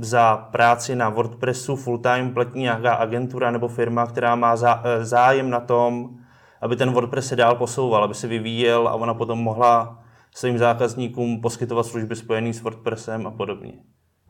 za 0.00 0.36
práci 0.36 0.96
na 0.96 1.08
WordPressu 1.08 1.76
full-time 1.76 2.34
platí 2.34 2.58
nějaká 2.58 2.94
agentura 2.94 3.50
nebo 3.50 3.68
firma, 3.68 4.06
která 4.06 4.34
má 4.34 4.54
e, 4.54 5.04
zájem 5.04 5.50
na 5.50 5.60
tom, 5.60 6.16
aby 6.60 6.76
ten 6.76 6.92
WordPress 6.92 7.28
se 7.28 7.36
dál 7.36 7.54
posouval, 7.54 8.04
aby 8.04 8.14
se 8.14 8.26
vyvíjel 8.26 8.88
a 8.88 8.94
ona 8.94 9.14
potom 9.14 9.38
mohla 9.38 10.02
svým 10.34 10.58
zákazníkům 10.58 11.40
poskytovat 11.40 11.86
služby 11.86 12.16
spojené 12.16 12.52
s 12.52 12.60
WordPressem 12.60 13.26
a 13.26 13.30
podobně. 13.30 13.72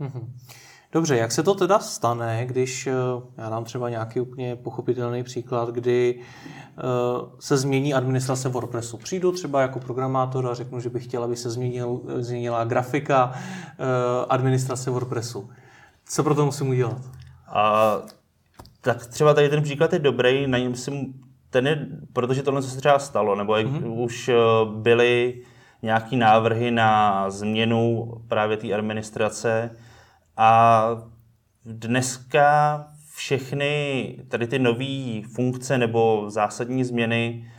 Mm-hmm. 0.00 0.28
Dobře, 0.92 1.16
jak 1.16 1.32
se 1.32 1.42
to 1.42 1.54
teda 1.54 1.78
stane, 1.78 2.47
když, 2.47 2.87
eh, 2.87 2.92
já 3.37 3.49
dám 3.49 3.64
třeba 3.64 3.90
nějaký 3.90 4.20
úplně 4.20 4.56
pochopitelný 4.56 5.23
příklad, 5.23 5.68
kdy 5.68 6.20
uh, 6.20 7.28
se 7.38 7.56
změní 7.56 7.94
administrace 7.94 8.49
WordPressu. 8.49 8.97
Přijdu 8.97 9.32
třeba 9.32 9.62
jako 9.62 9.80
programátor 9.80 10.47
a 10.47 10.54
řeknu, 10.54 10.80
že 10.80 10.90
bych 10.90 11.04
chtěl, 11.04 11.25
aby 11.25 11.37
se 11.37 11.50
změnil, 11.50 12.00
změnila 12.18 12.64
grafika 12.64 13.32
uh, 13.32 13.87
administrace 14.28 14.90
WordPressu. 14.90 15.50
Co 16.04 16.25
pro 16.25 16.35
to 16.35 16.44
musím 16.44 16.68
udělat? 16.68 17.02
A, 17.49 17.97
tak 18.80 19.06
třeba 19.06 19.35
tady 19.35 19.49
ten 19.49 19.62
příklad 19.62 19.92
je 19.92 19.99
dobrý, 19.99 20.47
na 20.47 20.59
něm 20.59 20.75
si, 20.75 21.06
ten 21.50 21.66
je, 21.66 21.87
protože 22.12 22.42
tohle 22.42 22.62
se 22.62 22.76
třeba 22.76 22.99
stalo, 22.99 23.37
nebo 23.37 23.52
mm-hmm. 23.52 24.00
už 24.00 24.30
byly 24.75 25.42
nějaký 25.82 26.16
návrhy 26.16 26.70
na 26.70 27.30
změnu 27.30 28.12
právě 28.28 28.56
té 28.56 28.73
administrace, 28.73 29.70
a 30.37 30.90
dneska 31.64 32.87
všechny 33.14 34.16
tady 34.28 34.46
ty 34.46 34.58
nové 34.58 35.22
funkce 35.34 35.78
nebo 35.78 36.25
zásadní 36.30 36.84
změny 36.84 37.50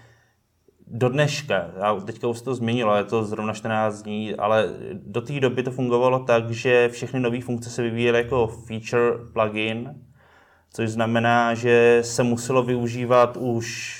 do 0.88 1.10
dneška, 1.10 1.72
já 1.78 1.96
teďka 1.96 2.28
už 2.28 2.38
se 2.38 2.44
to 2.44 2.56
změnilo, 2.56 2.96
je 2.96 3.04
to 3.04 3.24
zrovna 3.24 3.54
14 3.54 4.02
dní, 4.02 4.36
ale 4.36 4.70
do 4.94 5.22
té 5.22 5.40
doby 5.40 5.64
to 5.64 5.72
fungovalo 5.72 6.20
tak, 6.20 6.52
že 6.52 6.90
všechny 6.90 7.20
nové 7.20 7.42
funkce 7.42 7.70
se 7.70 7.82
vyvíjely 7.82 8.18
jako 8.18 8.48
feature 8.48 9.12
plugin, 9.34 9.96
což 10.74 10.90
znamená, 10.90 11.54
že 11.54 12.00
se 12.06 12.24
muselo 12.24 12.64
využívat 12.64 13.38
už 13.38 13.98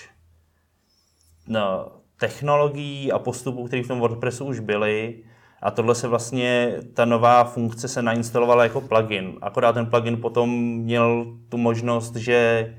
no, 1.48 1.92
technologií 2.20 3.12
a 3.12 3.20
postupů, 3.20 3.68
které 3.68 3.84
v 3.84 3.88
tom 3.88 4.00
WordPressu 4.00 4.46
už 4.46 4.60
byly, 4.60 5.24
a 5.62 5.72
tohle 5.72 5.96
se 5.96 6.08
vlastně, 6.08 6.78
ta 6.94 7.06
nová 7.06 7.44
funkce 7.44 7.88
se 7.88 8.02
nainstalovala 8.02 8.64
jako 8.64 8.82
plugin. 8.82 9.38
Akorát 9.42 9.74
ten 9.74 9.86
plugin 9.86 10.18
potom 10.18 10.50
měl 10.60 11.38
tu 11.50 11.58
možnost, 11.58 12.16
že 12.16 12.70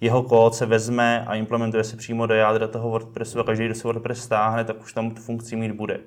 jeho 0.00 0.22
kód 0.22 0.54
se 0.54 0.66
vezme 0.66 1.24
a 1.24 1.34
implementuje 1.34 1.84
se 1.84 1.96
přímo 1.96 2.26
do 2.26 2.34
jádra 2.34 2.68
toho 2.68 2.90
WordPressu 2.90 3.40
a 3.40 3.44
každý, 3.44 3.64
kdo 3.64 3.74
se 3.74 3.88
WordPress 3.88 4.22
stáhne, 4.22 4.64
tak 4.64 4.82
už 4.82 4.92
tam 4.92 5.10
tu 5.10 5.22
funkci 5.22 5.56
mít 5.56 5.72
bude. 5.72 6.00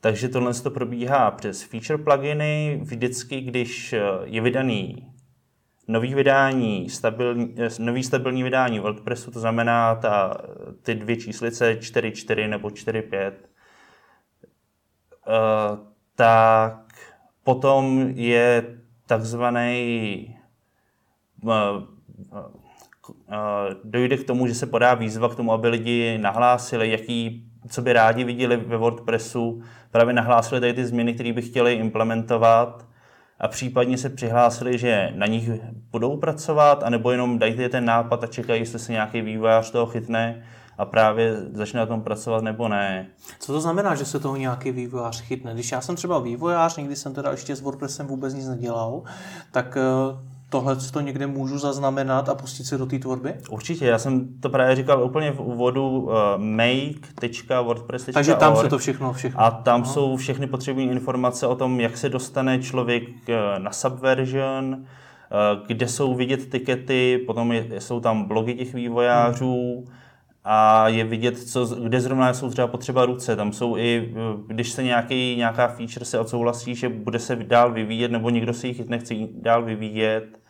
Takže 0.00 0.28
tohle 0.28 0.54
to 0.54 0.70
probíhá 0.70 1.30
přes 1.30 1.62
feature 1.62 2.04
pluginy. 2.04 2.80
Vždycky, 2.82 3.40
když 3.40 3.94
je 4.24 4.40
vydaný 4.40 5.08
nový 5.88 6.14
vydání, 6.14 6.88
stabilní, 6.88 7.54
nový 7.78 8.02
stabilní 8.02 8.42
vydání 8.42 8.80
WordPressu, 8.80 9.30
to 9.30 9.40
znamená 9.40 9.94
ta, 9.94 10.36
ty 10.82 10.94
dvě 10.94 11.16
číslice 11.16 11.74
4.4 11.74 12.48
nebo 12.48 12.68
4.5, 12.68 13.32
Eh, 13.32 13.57
tak 16.14 16.88
potom 17.44 18.12
je 18.14 18.64
takzvaný 19.06 20.36
eh, 21.48 21.56
eh, 23.28 23.74
dojde 23.84 24.16
k 24.16 24.24
tomu, 24.24 24.46
že 24.46 24.54
se 24.54 24.66
podá 24.66 24.94
výzva 24.94 25.28
k 25.28 25.34
tomu, 25.34 25.52
aby 25.52 25.68
lidi 25.68 26.18
nahlásili, 26.18 26.90
jaký, 26.90 27.44
co 27.68 27.82
by 27.82 27.92
rádi 27.92 28.24
viděli 28.24 28.56
ve 28.56 28.76
WordPressu, 28.76 29.62
právě 29.90 30.14
nahlásili 30.14 30.60
tady 30.60 30.72
ty 30.72 30.86
změny, 30.86 31.14
které 31.14 31.32
by 31.32 31.42
chtěli 31.42 31.74
implementovat 31.74 32.86
a 33.40 33.48
případně 33.48 33.98
se 33.98 34.10
přihlásili, 34.10 34.78
že 34.78 35.12
na 35.14 35.26
nich 35.26 35.50
budou 35.90 36.16
pracovat, 36.16 36.82
anebo 36.82 37.10
jenom 37.10 37.38
dajte 37.38 37.68
ten 37.68 37.84
nápad 37.84 38.24
a 38.24 38.26
čekají, 38.26 38.60
jestli 38.60 38.78
se 38.78 38.92
nějaký 38.92 39.20
vývojář 39.20 39.70
toho 39.70 39.86
chytne 39.86 40.42
a 40.78 40.84
právě 40.84 41.36
začne 41.52 41.80
na 41.80 41.86
tom 41.86 42.02
pracovat 42.02 42.44
nebo 42.44 42.68
ne. 42.68 43.06
Co 43.40 43.52
to 43.52 43.60
znamená, 43.60 43.94
že 43.94 44.04
se 44.04 44.20
toho 44.20 44.36
nějaký 44.36 44.70
vývojář 44.70 45.20
chytne? 45.20 45.54
Když 45.54 45.72
já 45.72 45.80
jsem 45.80 45.96
třeba 45.96 46.18
vývojář, 46.18 46.76
nikdy 46.76 46.96
jsem 46.96 47.14
teda 47.14 47.30
ještě 47.30 47.56
s 47.56 47.60
WordPressem 47.60 48.06
vůbec 48.06 48.34
nic 48.34 48.48
nedělal, 48.48 49.02
tak 49.52 49.76
eh, 49.76 50.18
tohle 50.48 50.76
to 50.76 51.00
někde 51.00 51.26
můžu 51.26 51.58
zaznamenat 51.58 52.28
a 52.28 52.34
pustit 52.34 52.64
se 52.64 52.78
do 52.78 52.86
té 52.86 52.98
tvorby? 52.98 53.34
Určitě, 53.50 53.86
já 53.86 53.98
jsem 53.98 54.40
to 54.40 54.48
právě 54.48 54.76
říkal 54.76 55.04
úplně 55.04 55.32
v 55.32 55.40
úvodu 55.40 56.00
uh, 56.00 56.12
make.wordpress.org. 56.38 58.14
Takže 58.14 58.34
tam 58.34 58.56
se 58.56 58.68
to 58.68 58.78
všechno, 58.78 59.12
všechno. 59.12 59.40
A 59.40 59.50
tam 59.50 59.82
Aha. 59.82 59.92
jsou 59.92 60.16
všechny 60.16 60.46
potřebné 60.46 60.82
informace 60.82 61.46
o 61.46 61.54
tom, 61.54 61.80
jak 61.80 61.96
se 61.96 62.08
dostane 62.08 62.58
člověk 62.62 63.02
uh, 63.08 63.34
na 63.58 63.72
subversion, 63.72 64.84
kde 65.66 65.88
jsou 65.88 66.14
vidět 66.14 66.50
tikety, 66.50 67.22
potom 67.26 67.52
je, 67.52 67.80
jsou 67.80 68.00
tam 68.00 68.24
blogy 68.24 68.54
těch 68.54 68.74
vývojářů, 68.74 69.84
hmm 69.86 69.97
a 70.50 70.88
je 70.88 71.04
vidět, 71.04 71.38
co, 71.38 71.66
kde 71.66 72.00
zrovna 72.00 72.34
jsou 72.34 72.50
třeba 72.50 72.66
potřeba 72.66 73.06
ruce. 73.06 73.36
Tam 73.36 73.52
jsou 73.52 73.76
i, 73.76 74.14
když 74.46 74.70
se 74.70 74.82
nějaký, 74.82 75.36
nějaká 75.36 75.68
feature 75.68 76.04
se 76.04 76.18
odsouhlasí, 76.18 76.74
že 76.74 76.88
bude 76.88 77.18
se 77.18 77.36
dál 77.36 77.72
vyvíjet, 77.72 78.10
nebo 78.10 78.30
někdo 78.30 78.54
si 78.54 78.66
jich 78.66 78.88
nechce 78.88 79.14
dál 79.32 79.62
vyvíjet, 79.64 80.40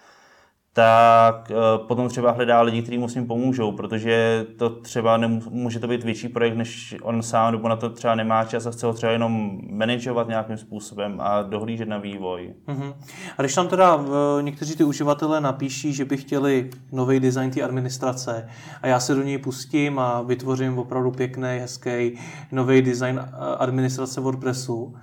tak 0.73 1.51
eh, 1.51 1.55
potom 1.89 2.09
třeba 2.09 2.31
hledá 2.31 2.61
lidi, 2.61 2.83
kteří 2.83 2.99
mu 2.99 3.09
s 3.09 3.15
ním 3.15 3.27
pomůžou, 3.27 3.73
protože 3.73 4.47
to 4.57 4.71
třeba 4.71 5.17
nemůže 5.17 5.79
to 5.79 5.89
být 5.89 6.05
větší 6.05 6.29
projekt, 6.29 6.57
než 6.57 6.95
on 7.03 7.23
sám, 7.23 7.53
nebo 7.53 7.69
na 7.69 7.77
to 7.77 7.91
třeba 7.91 8.15
nemá 8.15 8.45
čas 8.45 8.67
a 8.67 8.71
chce 8.71 8.87
ho 8.87 8.93
třeba 8.93 9.13
jenom 9.13 9.61
manažovat 9.71 10.29
nějakým 10.29 10.57
způsobem 10.57 11.21
a 11.21 11.43
dohlížet 11.43 11.89
na 11.89 11.99
vývoj. 11.99 12.55
Uh-huh. 12.69 12.95
A 13.39 13.43
když 13.43 13.55
tam 13.55 13.69
teda 13.69 14.05
eh, 14.05 14.43
někteří 14.43 14.77
ty 14.77 14.85
uživatelé 14.85 15.41
napíší, 15.41 15.93
že 15.93 16.05
by 16.05 16.17
chtěli 16.17 16.71
nový 16.93 17.21
design 17.21 17.51
té 17.51 17.63
administrace 17.63 18.49
a 18.83 18.87
já 18.87 19.01
se 19.01 19.15
do 19.15 19.23
něj 19.23 19.39
pustím 19.39 19.99
a 19.99 20.23
vytvořím 20.23 20.79
opravdu 20.79 21.11
pěkný, 21.11 21.59
hezký 21.59 22.19
nový 22.53 22.83
design 22.83 23.21
eh, 23.25 23.57
administrace 23.59 24.21
WordPressu, 24.21 24.95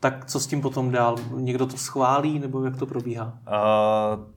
tak 0.00 0.24
co 0.24 0.40
s 0.40 0.46
tím 0.46 0.60
potom 0.60 0.90
dál? 0.90 1.16
Někdo 1.36 1.66
to 1.66 1.76
schválí 1.76 2.38
nebo 2.38 2.64
jak 2.64 2.76
to 2.76 2.86
probíhá? 2.86 3.38
Uh, 3.46 4.34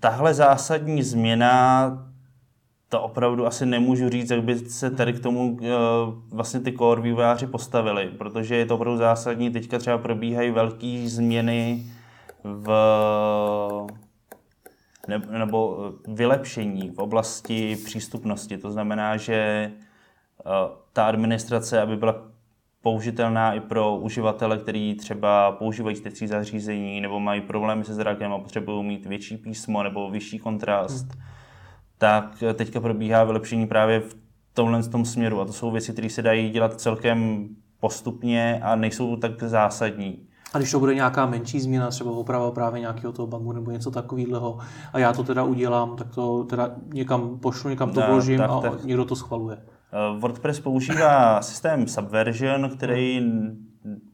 tahle 0.00 0.34
zásadní 0.34 1.02
změna, 1.02 1.90
to 2.88 3.02
opravdu 3.02 3.46
asi 3.46 3.66
nemůžu 3.66 4.08
říct, 4.08 4.30
jak 4.30 4.42
by 4.42 4.58
se 4.58 4.90
tady 4.90 5.12
k 5.12 5.20
tomu 5.20 5.58
eh, 5.62 5.68
vlastně 6.30 6.60
ty 6.60 6.72
core 6.72 7.02
vývojáři 7.02 7.46
postavili, 7.46 8.08
protože 8.18 8.56
je 8.56 8.66
to 8.66 8.74
opravdu 8.74 8.98
zásadní. 8.98 9.50
Teďka 9.50 9.78
třeba 9.78 9.98
probíhají 9.98 10.50
velké 10.50 11.04
změny 11.06 11.86
v 12.44 12.68
nebo 15.38 15.92
vylepšení 16.08 16.90
v 16.90 16.98
oblasti 16.98 17.76
přístupnosti. 17.84 18.58
To 18.58 18.70
znamená, 18.70 19.16
že 19.16 19.34
eh, 19.34 19.72
ta 20.92 21.06
administrace, 21.06 21.80
aby 21.80 21.96
byla 21.96 22.22
použitelná 22.88 23.52
i 23.52 23.60
pro 23.60 23.96
uživatele, 23.96 24.58
kteří 24.58 24.94
třeba 24.94 25.52
používají 25.52 25.96
čtecí 25.96 26.26
zařízení 26.26 27.00
nebo 27.00 27.20
mají 27.20 27.40
problémy 27.40 27.84
se 27.84 27.94
zrakem 27.94 28.32
a 28.32 28.38
potřebují 28.38 28.84
mít 28.84 29.06
větší 29.06 29.36
písmo 29.36 29.82
nebo 29.82 30.10
vyšší 30.10 30.38
kontrast, 30.38 31.04
hmm. 31.12 31.22
tak 31.98 32.44
teďka 32.54 32.80
probíhá 32.80 33.24
vylepšení 33.24 33.66
právě 33.66 34.00
v 34.00 34.16
tomhle 34.54 34.82
tom 34.82 35.04
směru. 35.04 35.40
A 35.40 35.44
to 35.44 35.52
jsou 35.52 35.70
věci, 35.70 35.92
které 35.92 36.10
se 36.10 36.22
dají 36.22 36.50
dělat 36.50 36.80
celkem 36.80 37.48
postupně 37.80 38.60
a 38.62 38.76
nejsou 38.76 39.16
tak 39.16 39.42
zásadní. 39.42 40.18
A 40.54 40.58
když 40.58 40.70
to 40.70 40.80
bude 40.80 40.94
nějaká 40.94 41.26
menší 41.26 41.60
změna, 41.60 41.90
třeba 41.90 42.10
oprava 42.10 42.50
právě 42.50 42.80
nějakého 42.80 43.12
toho 43.12 43.26
bugu 43.26 43.52
nebo 43.52 43.70
něco 43.70 43.90
takového, 43.90 44.58
a 44.92 44.98
já 44.98 45.12
to 45.12 45.24
teda 45.24 45.44
udělám, 45.44 45.96
tak 45.96 46.14
to 46.14 46.44
teda 46.44 46.70
někam 46.94 47.38
pošlu, 47.38 47.70
někam 47.70 47.90
to 47.90 48.00
no, 48.00 48.06
vložím 48.06 48.38
tak, 48.38 48.50
a 48.50 48.60
tak. 48.60 48.84
někdo 48.84 49.04
to 49.04 49.16
schvaluje. 49.16 49.58
Eh, 49.92 50.18
WordPress 50.18 50.60
používá 50.60 51.42
systém 51.42 51.88
Subversion, 51.88 52.70
který 52.70 53.20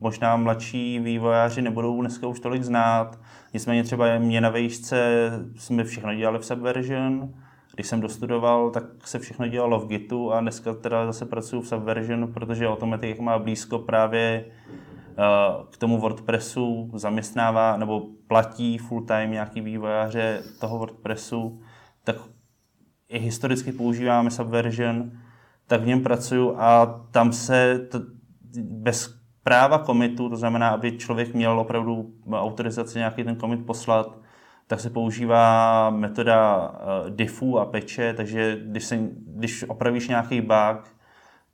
možná 0.00 0.36
mladší 0.36 0.98
vývojáři 0.98 1.62
nebudou 1.62 2.00
dneska 2.00 2.26
už 2.26 2.40
tolik 2.40 2.62
znát. 2.62 3.20
Nicméně 3.54 3.84
třeba 3.84 4.18
mě 4.18 4.40
na 4.40 4.50
výšce 4.50 5.30
jsme 5.56 5.84
všechno 5.84 6.14
dělali 6.14 6.38
v 6.38 6.44
Subversion. 6.44 7.34
Když 7.74 7.86
jsem 7.86 8.00
dostudoval, 8.00 8.70
tak 8.70 8.84
se 9.04 9.18
všechno 9.18 9.48
dělalo 9.48 9.80
v 9.80 9.88
Gitu 9.88 10.32
a 10.32 10.40
dneska 10.40 10.74
teda 10.74 11.06
zase 11.06 11.26
pracuji 11.26 11.60
v 11.60 11.68
Subversion, 11.68 12.32
protože 12.32 12.68
Automatic 12.68 13.18
má 13.18 13.38
blízko 13.38 13.78
právě 13.78 14.44
eh, 14.46 15.22
k 15.70 15.76
tomu 15.76 15.98
WordPressu, 15.98 16.90
zaměstnává 16.94 17.76
nebo 17.76 18.06
platí 18.26 18.78
full 18.78 19.04
time 19.04 19.30
nějaký 19.30 19.60
vývojáře 19.60 20.42
toho 20.60 20.78
WordPressu, 20.78 21.60
tak 22.04 22.16
i 23.08 23.18
historicky 23.18 23.72
používáme 23.72 24.30
Subversion, 24.30 25.10
tak 25.66 25.80
v 25.80 25.86
něm 25.86 26.02
pracuju 26.02 26.54
a 26.58 26.86
tam 27.10 27.32
se 27.32 27.78
t- 27.78 27.98
bez 28.60 29.14
práva 29.42 29.78
komitu, 29.78 30.28
to 30.28 30.36
znamená, 30.36 30.68
aby 30.68 30.98
člověk 30.98 31.34
měl 31.34 31.60
opravdu 31.60 32.14
autorizaci 32.32 32.98
nějaký 32.98 33.24
ten 33.24 33.36
komit 33.36 33.66
poslat, 33.66 34.18
tak 34.66 34.80
se 34.80 34.90
používá 34.90 35.90
metoda 35.90 36.68
uh, 36.68 37.10
diffu 37.10 37.58
a 37.58 37.66
peče, 37.66 38.14
takže 38.14 38.60
když, 38.64 38.84
se, 38.84 38.98
když 39.26 39.64
opravíš 39.68 40.08
nějaký 40.08 40.40
bug, 40.40 40.96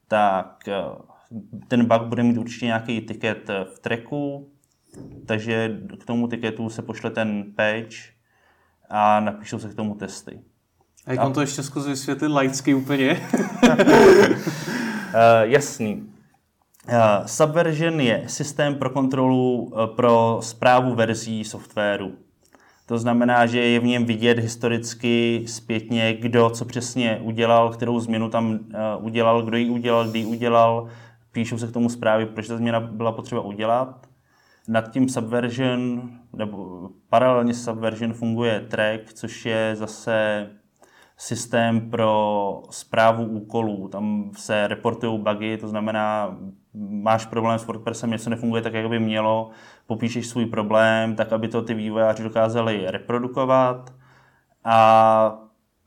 tak 0.08 0.68
uh, 0.68 1.38
ten 1.68 1.84
bug 1.84 2.02
bude 2.02 2.22
mít 2.22 2.38
určitě 2.38 2.66
nějaký 2.66 3.00
tiket 3.00 3.50
v 3.74 3.78
tracku, 3.78 4.50
takže 5.26 5.80
k 6.00 6.04
tomu 6.04 6.28
tiketu 6.28 6.68
se 6.68 6.82
pošle 6.82 7.10
ten 7.10 7.52
patch 7.56 7.96
a 8.88 9.20
napíšou 9.20 9.58
se 9.58 9.68
k 9.68 9.74
tomu 9.74 9.94
testy. 9.94 10.40
A 11.10 11.12
jak 11.12 11.24
on 11.24 11.32
to 11.32 11.40
ještě 11.40 11.62
zkus 11.62 11.86
vysvětlit 11.86 12.28
laicky 12.28 12.74
úplně? 12.74 13.20
uh, 13.68 13.74
jasný. 15.42 16.02
Uh, 16.88 17.26
Subversion 17.26 18.00
je 18.00 18.24
systém 18.26 18.74
pro 18.74 18.90
kontrolu, 18.90 19.62
uh, 19.62 19.86
pro 19.86 20.38
zprávu 20.42 20.94
verzí 20.94 21.44
softwaru. 21.44 22.12
To 22.86 22.98
znamená, 22.98 23.46
že 23.46 23.60
je 23.60 23.80
v 23.80 23.84
něm 23.84 24.04
vidět 24.04 24.38
historicky 24.38 25.44
zpětně, 25.46 26.14
kdo 26.14 26.50
co 26.50 26.64
přesně 26.64 27.20
udělal, 27.22 27.70
kterou 27.70 28.00
změnu 28.00 28.30
tam 28.30 28.50
uh, 28.50 28.58
udělal, 29.04 29.42
kdo 29.42 29.56
ji 29.56 29.70
udělal, 29.70 30.08
kdy 30.08 30.18
ji 30.18 30.26
udělal. 30.26 30.88
Píšou 31.32 31.58
se 31.58 31.66
k 31.66 31.72
tomu 31.72 31.88
zprávy, 31.88 32.26
proč 32.26 32.48
ta 32.48 32.56
změna 32.56 32.80
byla 32.80 33.12
potřeba 33.12 33.40
udělat. 33.40 34.06
Nad 34.68 34.90
tím 34.90 35.08
Subversion, 35.08 36.10
nebo 36.32 36.88
paralelně 37.08 37.54
s 37.54 37.64
Subversion 37.64 38.12
funguje 38.12 38.60
Track, 38.60 39.12
což 39.12 39.46
je 39.46 39.76
zase 39.76 40.46
systém 41.20 41.90
pro 41.90 42.62
zprávu 42.70 43.24
úkolů. 43.24 43.88
Tam 43.88 44.30
se 44.36 44.68
reportují 44.68 45.18
bugy, 45.18 45.56
to 45.56 45.68
znamená, 45.68 46.36
máš 46.74 47.26
problém 47.26 47.58
s 47.58 47.66
WordPressem, 47.66 48.10
něco 48.10 48.30
nefunguje 48.30 48.62
tak, 48.62 48.74
jak 48.74 48.88
by 48.88 48.98
mělo, 48.98 49.50
popíšeš 49.86 50.26
svůj 50.26 50.46
problém, 50.46 51.16
tak 51.16 51.32
aby 51.32 51.48
to 51.48 51.62
ty 51.62 51.74
vývojáři 51.74 52.22
dokázali 52.22 52.84
reprodukovat 52.86 53.92
a 54.64 55.38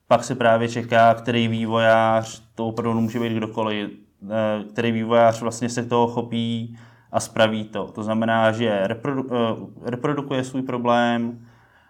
pak 0.07 0.23
se 0.23 0.35
právě 0.35 0.69
čeká, 0.69 1.13
který 1.13 1.47
vývojář, 1.47 2.43
to 2.55 2.67
opravdu 2.67 3.01
může 3.01 3.19
být 3.19 3.33
kdokoliv, 3.33 3.91
eh, 3.91 4.63
který 4.63 4.91
vývojář 4.91 5.41
vlastně 5.41 5.69
se 5.69 5.85
toho 5.85 6.07
chopí 6.07 6.77
a 7.11 7.19
spraví 7.19 7.63
to. 7.63 7.87
To 7.87 8.03
znamená, 8.03 8.51
že 8.51 8.87
reprodu, 8.87 9.29
eh, 9.31 9.89
reprodukuje 9.89 10.43
svůj 10.43 10.61
problém, 10.61 11.47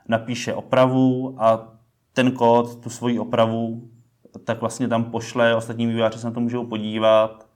napíše 0.07 0.53
opravu 0.53 1.35
a 1.37 1.73
ten 2.13 2.31
kód, 2.31 2.83
tu 2.83 2.89
svoji 2.89 3.19
opravu, 3.19 3.89
tak 4.43 4.61
vlastně 4.61 4.87
tam 4.87 5.03
pošle, 5.03 5.55
ostatní 5.55 5.87
vývojáři 5.87 6.19
se 6.19 6.27
na 6.27 6.33
to 6.33 6.39
můžou 6.39 6.65
podívat 6.65 7.47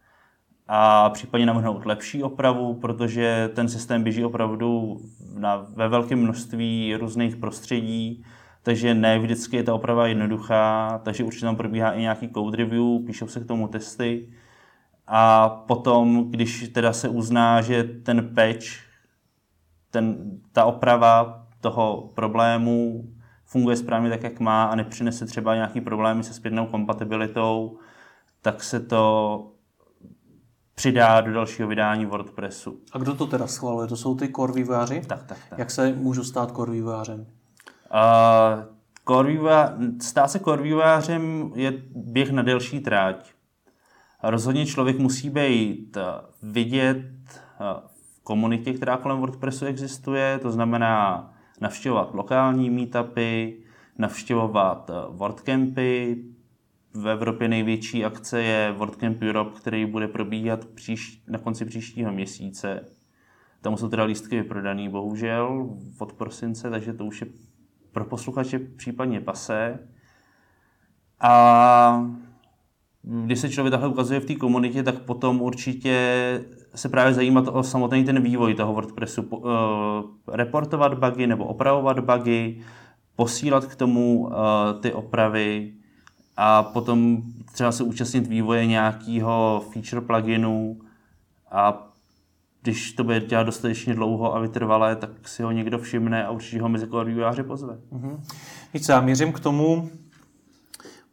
a 0.67 1.09
případně 1.09 1.45
navrhnout 1.45 1.85
lepší 1.85 2.23
opravu, 2.23 2.73
protože 2.73 3.49
ten 3.55 3.69
systém 3.69 4.03
běží 4.03 4.25
opravdu 4.25 4.97
na, 5.33 5.67
ve 5.75 5.87
velkém 5.87 6.19
množství 6.19 6.95
různých 6.95 7.35
prostředí, 7.35 8.25
takže 8.63 8.93
ne 8.93 9.19
vždycky 9.19 9.57
je 9.57 9.63
ta 9.63 9.73
oprava 9.73 10.07
jednoduchá, 10.07 10.97
takže 11.03 11.23
určitě 11.23 11.45
tam 11.45 11.55
probíhá 11.55 11.91
i 11.91 12.01
nějaký 12.01 12.29
code 12.29 12.57
review, 12.57 13.05
píšou 13.05 13.27
se 13.27 13.39
k 13.39 13.47
tomu 13.47 13.67
testy. 13.67 14.29
A 15.07 15.49
potom, 15.49 16.31
když 16.31 16.69
teda 16.73 16.93
se 16.93 17.09
uzná, 17.09 17.61
že 17.61 17.83
ten 17.83 18.35
patch, 18.35 18.65
ten, 19.91 20.17
ta 20.51 20.65
oprava 20.65 21.47
toho 21.61 22.11
problému 22.15 23.03
funguje 23.47 23.75
správně 23.75 24.09
tak, 24.09 24.23
jak 24.23 24.39
má 24.39 24.65
a 24.65 24.75
nepřinese 24.75 25.25
třeba 25.25 25.55
nějaký 25.55 25.81
problémy 25.81 26.23
se 26.23 26.33
zpětnou 26.33 26.65
kompatibilitou, 26.65 27.77
tak 28.41 28.63
se 28.63 28.79
to 28.79 29.51
přidá 30.75 31.21
do 31.21 31.33
dalšího 31.33 31.67
vydání 31.67 32.05
WordPressu. 32.05 32.79
A 32.91 32.97
kdo 32.97 33.15
to 33.15 33.27
teda 33.27 33.47
schvaluje? 33.47 33.87
To 33.87 33.97
jsou 33.97 34.15
ty 34.15 34.33
core 34.35 34.53
vývojáři? 34.53 35.01
Tak, 35.07 35.23
tak, 35.23 35.37
tak. 35.49 35.59
Jak 35.59 35.71
se 35.71 35.93
můžu 35.93 36.23
stát 36.23 36.55
core 36.55 36.71
vývojářem? 36.71 37.19
Uh, 37.19 38.63
core 39.07 39.29
vývojář, 39.29 39.71
stát 40.01 40.31
se 40.31 40.39
core 40.39 40.61
vývojářem 40.61 41.51
je 41.55 41.73
běh 41.95 42.31
na 42.31 42.41
delší 42.41 42.79
tráť. 42.79 43.31
Rozhodně 44.23 44.65
člověk 44.65 44.99
musí 44.99 45.29
být 45.29 45.97
vidět 46.41 47.03
v 47.85 48.23
komunitě, 48.23 48.73
která 48.73 48.97
kolem 48.97 49.19
WordPressu 49.19 49.65
existuje, 49.65 50.39
to 50.41 50.51
znamená 50.51 51.29
navštěvovat 51.61 52.13
lokální 52.13 52.69
meetupy, 52.69 53.53
navštěvovat 53.97 54.91
WordCampy, 55.09 56.23
v 56.93 57.07
Evropě 57.07 57.47
největší 57.47 58.05
akce 58.05 58.41
je 58.41 58.71
WordCamp 58.71 59.21
Europe, 59.21 59.59
který 59.59 59.85
bude 59.85 60.07
probíhat 60.07 60.65
příš, 60.65 61.23
na 61.27 61.39
konci 61.39 61.65
příštího 61.65 62.11
měsíce. 62.11 62.85
Tam 63.61 63.77
jsou 63.77 63.89
teda 63.89 64.03
lístky 64.03 64.35
vyprodaný, 64.35 64.89
bohužel, 64.89 65.77
od 65.99 66.13
prosince, 66.13 66.69
takže 66.69 66.93
to 66.93 67.05
už 67.05 67.21
je 67.21 67.27
pro 67.91 68.05
posluchače 68.05 68.59
případně 68.59 69.21
pasé. 69.21 69.79
A 71.19 72.11
když 73.25 73.39
se 73.39 73.49
člověk 73.49 73.71
takhle 73.71 73.89
ukazuje 73.89 74.19
v 74.19 74.25
té 74.25 74.35
komunitě, 74.35 74.83
tak 74.83 74.99
potom 74.99 75.41
určitě 75.41 75.95
se 76.75 76.89
právě 76.89 77.13
zajímat 77.13 77.47
o 77.47 77.63
samotný 77.63 78.03
ten 78.03 78.21
vývoj 78.21 78.55
toho 78.55 78.73
WordPressu. 78.73 79.21
Uh, 79.21 79.49
reportovat 80.27 80.93
bugy 80.93 81.27
nebo 81.27 81.45
opravovat 81.45 81.99
bugy, 81.99 82.61
posílat 83.15 83.65
k 83.65 83.75
tomu 83.75 84.19
uh, 84.19 84.33
ty 84.81 84.93
opravy, 84.93 85.73
a 86.37 86.63
potom 86.63 87.21
třeba 87.53 87.71
se 87.71 87.83
účastnit 87.83 88.27
vývoje 88.27 88.65
nějakého 88.65 89.63
feature 89.73 90.01
pluginu 90.01 90.77
a 91.51 91.87
když 92.61 92.91
to 92.91 93.03
bude 93.03 93.19
dělat 93.19 93.43
dostatečně 93.43 93.93
dlouho 93.93 94.35
a 94.35 94.39
vytrvalé, 94.39 94.95
tak 94.95 95.27
si 95.27 95.43
ho 95.43 95.51
někdo 95.51 95.79
všimne 95.79 96.25
a 96.25 96.31
určitě 96.31 96.61
ho 96.61 96.69
mezi 96.69 96.87
vývojáře 97.05 97.43
pozve. 97.43 97.77
Mm-hmm. 97.91 98.19
Víc, 98.73 98.89
já 98.89 99.01
mířím 99.01 99.31
k 99.33 99.39
tomu, 99.39 99.89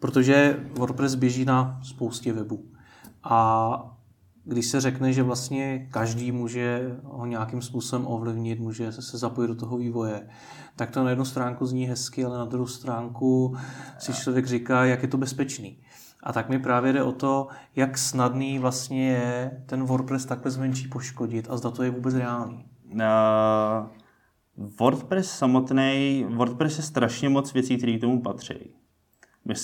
protože 0.04 0.60
WordPress 0.78 1.14
běží 1.14 1.44
na 1.44 1.80
spoustě 1.82 2.32
webů. 2.32 2.64
A 3.22 3.96
když 4.44 4.66
se 4.66 4.80
řekne, 4.80 5.12
že 5.12 5.22
vlastně 5.22 5.88
každý 5.90 6.32
může 6.32 6.96
ho 7.04 7.26
nějakým 7.26 7.62
způsobem 7.62 8.06
ovlivnit, 8.06 8.60
může 8.60 8.92
se 8.92 9.18
zapojit 9.18 9.48
do 9.48 9.54
toho 9.54 9.76
vývoje, 9.76 10.28
tak 10.76 10.90
to 10.90 11.04
na 11.04 11.10
jednu 11.10 11.24
stránku 11.24 11.66
zní 11.66 11.86
hezky, 11.86 12.24
ale 12.24 12.38
na 12.38 12.44
druhou 12.44 12.66
stránku 12.66 13.56
si 13.98 14.12
člověk 14.12 14.46
říká, 14.46 14.84
jak 14.84 15.02
je 15.02 15.08
to 15.08 15.18
bezpečný. 15.18 15.78
A 16.22 16.32
tak 16.32 16.48
mi 16.48 16.58
právě 16.58 16.92
jde 16.92 17.02
o 17.02 17.12
to, 17.12 17.48
jak 17.76 17.98
snadný 17.98 18.58
vlastně 18.58 19.08
je 19.08 19.62
ten 19.66 19.84
WordPress 19.84 20.24
takhle 20.24 20.50
zmenší 20.50 20.88
poškodit 20.88 21.46
a 21.50 21.56
zda 21.56 21.70
to 21.70 21.82
je 21.82 21.90
vůbec 21.90 22.14
reálný. 22.14 22.64
Uh, 22.92 23.00
WordPress 24.80 25.30
samotný, 25.30 26.26
WordPress 26.28 26.76
je 26.76 26.84
strašně 26.84 27.28
moc 27.28 27.52
věcí, 27.52 27.76
které 27.76 27.98
k 27.98 28.00
tomu 28.00 28.22
patří. 28.22 28.83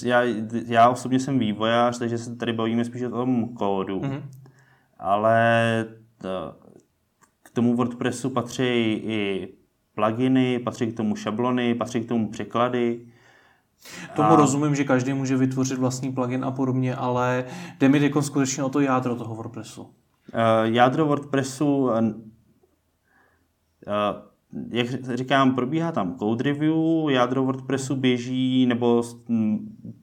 Já, 0.05 0.23
já 0.67 0.91
osobně 0.91 1.21
jsem 1.21 1.39
vývojář, 1.39 1.99
takže 1.99 2.19
se 2.19 2.37
tady 2.37 2.53
bavíme 2.53 2.85
spíš 2.85 3.03
o 3.03 3.11
tom 3.11 3.49
kódu. 3.49 4.01
Mm-hmm 4.01 4.23
ale 5.01 5.87
to, 6.19 6.55
k 7.43 7.51
tomu 7.51 7.77
WordPressu 7.77 8.31
patří 8.31 8.65
i 9.05 9.49
pluginy, 9.95 10.59
patří 10.59 10.87
k 10.87 10.97
tomu 10.97 11.17
šablony, 11.17 11.75
patří 11.75 12.01
k 12.01 12.09
tomu 12.09 12.31
překlady. 12.31 13.07
Tomu 14.17 14.29
a... 14.29 14.37
rozumím, 14.37 14.75
že 14.75 14.85
každý 14.85 15.13
může 15.13 15.37
vytvořit 15.37 15.79
vlastní 15.79 16.13
plugin 16.13 16.45
a 16.45 16.51
podobně, 16.51 16.95
ale 16.95 17.45
jde 17.79 17.89
mi 17.89 18.01
teď 18.01 18.13
skutečně 18.21 18.65
o 18.65 18.69
to 18.69 18.81
jádro 18.81 19.17
toho 19.17 19.35
WordPressu. 19.35 19.83
Uh, 19.83 19.91
jádro 20.63 21.07
WordPressu, 21.07 21.83
uh, 21.83 21.91
jak 24.71 24.87
říkám, 25.15 25.55
probíhá 25.55 25.93
tam 25.93 26.19
code 26.19 26.45
review, 26.45 27.11
jádro 27.11 27.45
WordPressu 27.45 27.97
běží 27.97 28.67
nebo 28.67 29.03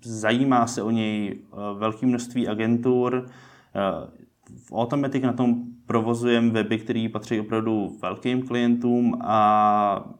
zajímá 0.04 0.68
se 0.68 0.82
o 0.82 0.92
něj 0.92 1.40
velké 1.78 2.06
množství 2.06 2.48
agentur, 2.48 3.26
v 4.68 4.72
Automatic 4.74 5.24
na 5.24 5.34
tom 5.34 5.56
provozujeme 5.86 6.50
weby, 6.50 6.78
které 6.78 7.08
patří 7.12 7.40
opravdu 7.40 7.98
velkým 8.02 8.48
klientům 8.48 9.18
a 9.22 10.14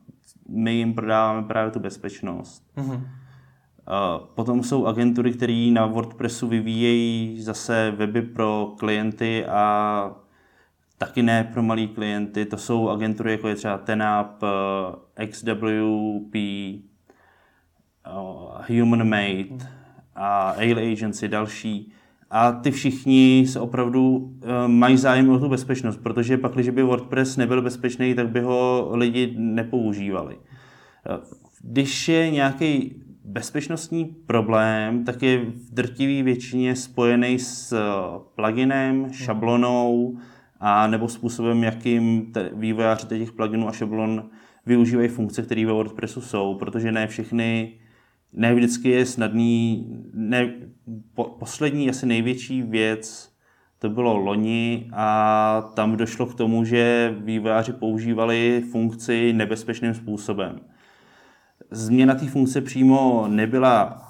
my 0.50 0.74
jim 0.74 0.94
prodáváme 0.94 1.48
právě 1.48 1.72
tu 1.72 1.80
bezpečnost. 1.80 2.64
Mm-hmm. 2.78 3.02
Potom 4.36 4.64
jsou 4.64 4.86
agentury, 4.86 5.32
které 5.32 5.70
na 5.72 5.86
WordPressu 5.86 6.48
vyvíjejí 6.48 7.42
zase 7.42 7.94
weby 7.98 8.22
pro 8.22 8.74
klienty 8.80 9.46
a 9.46 10.16
taky 10.98 11.24
ne 11.24 11.50
pro 11.54 11.64
malý 11.64 11.88
klienty. 11.88 12.46
To 12.46 12.58
jsou 12.58 12.90
agentury, 12.90 13.32
jako 13.32 13.48
je 13.48 13.56
třeba 13.56 13.78
Tenap, 13.78 14.44
XWP, 15.30 16.36
Human 18.70 19.10
Made 19.10 19.66
a 20.16 20.50
Ale 20.50 20.92
Agency, 20.92 21.28
další. 21.28 21.92
A 22.30 22.52
ty 22.52 22.72
všichni 22.72 23.46
se 23.48 23.60
opravdu 23.60 24.18
uh, 24.18 24.32
mají 24.68 24.98
zájem 24.98 25.30
o 25.30 25.40
tu 25.40 25.50
bezpečnost, 25.50 25.98
protože 25.98 26.38
pak, 26.38 26.54
když 26.54 26.70
by 26.70 26.84
WordPress 26.84 27.38
nebyl 27.38 27.62
bezpečný, 27.62 28.16
tak 28.16 28.30
by 28.30 28.42
ho 28.42 28.90
lidi 28.94 29.36
nepoužívali. 29.38 30.38
Když 31.62 32.08
je 32.08 32.32
nějaký 32.32 33.02
bezpečnostní 33.24 34.06
problém, 34.06 35.06
tak 35.06 35.22
je 35.22 35.38
v 35.38 35.74
drtivé 35.74 36.24
většině 36.24 36.76
spojený 36.76 37.40
s 37.40 37.72
eh, 37.72 37.80
pluginem, 38.36 39.14
šablonou 39.14 40.18
a 40.60 40.88
nebo 40.88 41.08
způsobem, 41.08 41.64
jakým 41.64 42.32
te, 42.32 42.50
vývojáři 42.54 43.08
těch 43.08 43.32
pluginů 43.32 43.70
a 43.70 43.72
šablon 43.72 44.30
využívají 44.66 45.08
funkce, 45.10 45.42
které 45.42 45.66
ve 45.66 45.72
WordPressu 45.72 46.22
jsou, 46.22 46.56
protože 46.56 46.92
ne 46.92 47.08
všechny, 47.08 47.80
ne 48.34 48.56
vždycky 48.56 48.90
je 48.90 49.06
snadný, 49.06 49.88
ne, 50.14 50.54
po, 51.14 51.24
poslední 51.24 51.90
asi 51.90 52.06
největší 52.06 52.62
věc, 52.62 53.34
to 53.80 53.90
bylo 53.90 54.18
loni 54.18 54.90
a 54.94 55.72
tam 55.74 55.98
došlo 55.98 56.26
k 56.26 56.36
tomu, 56.36 56.64
že 56.64 57.16
vývojáři 57.20 57.74
používali 57.74 58.64
funkci 58.72 59.34
nebezpečným 59.34 59.94
způsobem. 59.94 60.60
Změna 61.72 62.16
té 62.16 62.26
funkce 62.28 62.62
přímo 62.62 63.26
nebyla 63.28 64.07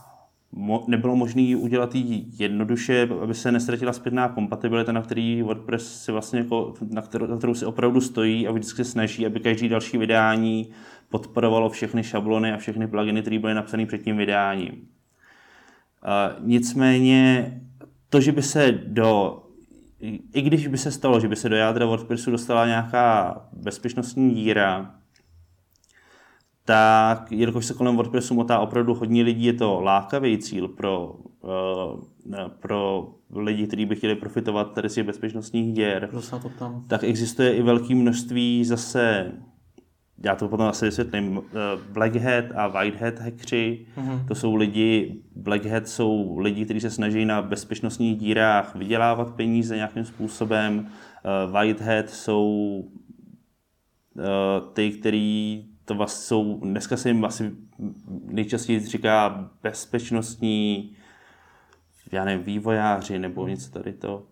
nebylo 0.87 1.15
možné 1.15 1.55
udělat 1.57 1.95
ji 1.95 2.25
jednoduše, 2.39 3.09
aby 3.21 3.33
se 3.33 3.51
nestratila 3.51 3.93
zpětná 3.93 4.29
kompatibilita, 4.29 4.91
na 4.91 5.01
který 5.01 5.41
WordPress 5.41 6.03
si 6.03 6.11
vlastně 6.11 6.39
jako, 6.39 6.73
na, 6.89 7.01
kterou, 7.01 7.27
na 7.27 7.37
kterou 7.37 7.53
si 7.53 7.65
opravdu 7.65 8.01
stojí 8.01 8.47
a 8.47 8.51
vždycky 8.51 8.83
se 8.83 8.91
snaží, 8.91 9.25
aby 9.25 9.39
každý 9.39 9.69
další 9.69 9.97
vydání 9.97 10.69
podporovalo 11.09 11.69
všechny 11.69 12.03
šablony 12.03 12.53
a 12.53 12.57
všechny 12.57 12.87
pluginy, 12.87 13.21
které 13.21 13.39
byly 13.39 13.53
napsané 13.53 13.85
před 13.85 14.03
tím 14.03 14.17
vydáním. 14.17 14.71
Uh, 14.71 16.47
nicméně 16.47 17.53
to, 18.09 18.21
že 18.21 18.31
by 18.31 18.41
se 18.41 18.71
do 18.71 19.39
i 20.33 20.41
když 20.41 20.67
by 20.67 20.77
se 20.77 20.91
stalo, 20.91 21.19
že 21.19 21.27
by 21.27 21.35
se 21.35 21.49
do 21.49 21.55
jádra 21.55 21.85
WordPressu 21.85 22.31
dostala 22.31 22.67
nějaká 22.67 23.35
bezpečnostní 23.53 24.33
díra, 24.33 24.95
tak 26.67 27.31
jelikož 27.31 27.65
se 27.65 27.73
kolem 27.73 27.95
WordPressu 27.95 28.33
motá 28.33 28.59
opravdu 28.59 28.93
hodně 28.93 29.23
lidí, 29.23 29.45
je 29.45 29.53
to 29.53 29.81
lákavý 29.81 30.37
cíl 30.37 30.67
pro, 30.67 31.15
uh, 31.41 32.01
pro 32.59 33.09
lidi, 33.35 33.67
kteří 33.67 33.85
by 33.85 33.95
chtěli 33.95 34.15
profitovat 34.15 34.73
tady 34.73 34.89
z 34.89 34.93
těch 34.93 35.05
bezpečnostních 35.05 35.73
děr, 35.73 36.09
to 36.11 36.49
tam. 36.59 36.83
tak 36.87 37.03
existuje 37.03 37.55
i 37.55 37.61
velké 37.61 37.95
množství 37.95 38.65
zase 38.65 39.31
já 40.23 40.35
to 40.35 40.47
potom 40.47 40.67
asi 40.67 40.85
vysvětlím, 40.85 41.41
eh, 41.41 41.53
Black 41.93 42.15
Hat 42.15 42.45
a 42.55 42.67
White 42.67 43.01
Hat 43.01 43.19
hackři, 43.19 43.85
mm-hmm. 43.97 44.27
to 44.27 44.35
jsou 44.35 44.55
lidi, 44.55 45.21
Black 45.35 45.65
Hat 45.65 45.87
jsou 45.87 46.37
lidi, 46.37 46.65
kteří 46.65 46.79
se 46.79 46.89
snaží 46.89 47.25
na 47.25 47.41
bezpečnostních 47.41 48.17
dírách 48.17 48.75
vydělávat 48.75 49.35
peníze 49.35 49.75
nějakým 49.75 50.05
způsobem, 50.05 50.79
uh, 50.79 51.53
White 51.53 51.81
Hat 51.81 52.09
jsou 52.09 52.83
ty, 54.73 54.91
kteří 54.91 55.65
to 55.87 55.95
vlastně 55.95 56.25
jsou, 56.25 56.59
dneska 56.63 56.97
se 56.97 57.09
jim 57.09 57.25
asi 57.25 57.51
nejčastěji 58.25 58.79
říká 58.79 59.49
bezpečnostní, 59.63 60.95
já 62.11 62.25
nevím, 62.25 62.45
vývojáři 62.45 63.19
nebo 63.19 63.47
něco 63.47 63.71
tady 63.71 63.93
to. 63.93 64.25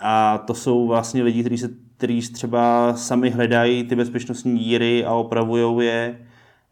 A 0.00 0.38
to 0.38 0.54
jsou 0.54 0.86
vlastně 0.86 1.22
lidi, 1.22 1.40
kteří 1.40 1.58
se 1.58 1.68
kteří 1.96 2.20
třeba 2.20 2.94
sami 2.96 3.30
hledají 3.30 3.84
ty 3.84 3.96
bezpečnostní 3.96 4.58
díry 4.58 5.04
a 5.04 5.12
opravují 5.12 5.86
je 5.86 6.26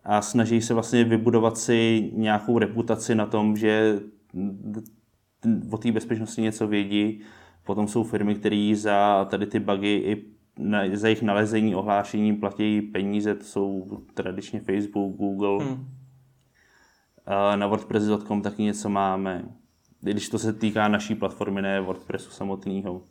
a 0.04 0.22
snaží 0.22 0.60
se 0.60 0.74
vlastně 0.74 1.04
vybudovat 1.04 1.58
si 1.58 2.10
nějakou 2.14 2.58
reputaci 2.58 3.14
na 3.14 3.26
tom, 3.26 3.56
že 3.56 4.00
o 5.70 5.78
té 5.78 5.92
bezpečnosti 5.92 6.42
něco 6.42 6.68
vědí. 6.68 7.20
Potom 7.64 7.88
jsou 7.88 8.04
firmy, 8.04 8.34
které 8.34 8.72
za 8.76 9.26
tady 9.30 9.46
ty 9.46 9.60
bugy 9.60 9.96
i 9.96 10.35
na, 10.58 10.82
za 10.92 11.08
jejich 11.08 11.22
nalezení, 11.22 11.74
ohlášení 11.74 12.36
platí 12.36 12.82
peníze, 12.82 13.34
to 13.34 13.44
jsou 13.44 13.86
tradičně 14.14 14.60
Facebook, 14.60 15.16
Google. 15.16 15.64
Hmm. 15.64 15.88
Na 17.56 17.66
WordPress.com 17.66 18.42
taky 18.42 18.62
něco 18.62 18.88
máme, 18.88 19.44
když 20.00 20.28
to 20.28 20.38
se 20.38 20.52
týká 20.52 20.88
naší 20.88 21.14
platformy, 21.14 21.62
ne 21.62 21.80
WordPressu 21.80 22.30
samotného. 22.30 23.02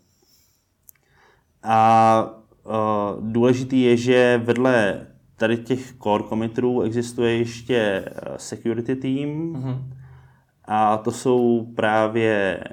A 1.63 2.25
uh, 2.63 3.31
důležitý 3.31 3.81
je, 3.81 3.97
že 3.97 4.41
vedle 4.43 5.07
tady 5.35 5.57
těch 5.57 5.93
core 6.03 6.23
committerů 6.29 6.81
existuje 6.81 7.37
ještě 7.37 8.09
security 8.37 8.95
team 8.95 9.53
mm-hmm. 9.53 9.83
a 10.65 10.97
to 10.97 11.11
jsou 11.11 11.73
právě 11.75 12.63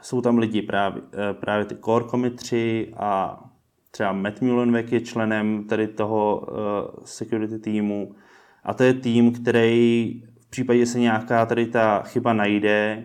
jsou 0.00 0.20
tam 0.20 0.38
lidi 0.38 0.62
právě, 0.62 1.02
uh, 1.02 1.08
právě 1.40 1.64
ty 1.64 1.76
core 1.84 2.04
commitři 2.04 2.92
a 2.96 3.40
třeba 3.90 4.12
Matt 4.12 4.40
Mullenweg 4.40 4.92
je 4.92 5.00
členem 5.00 5.64
tady 5.64 5.88
toho 5.88 6.46
uh, 6.50 6.56
security 7.04 7.58
týmu 7.58 8.14
a 8.64 8.74
to 8.74 8.82
je 8.82 8.94
tým, 8.94 9.32
který 9.32 10.22
v 10.40 10.50
případě, 10.50 10.78
že 10.78 10.86
se 10.86 10.98
nějaká 10.98 11.46
tady 11.46 11.66
ta 11.66 12.02
chyba 12.02 12.32
najde, 12.32 13.04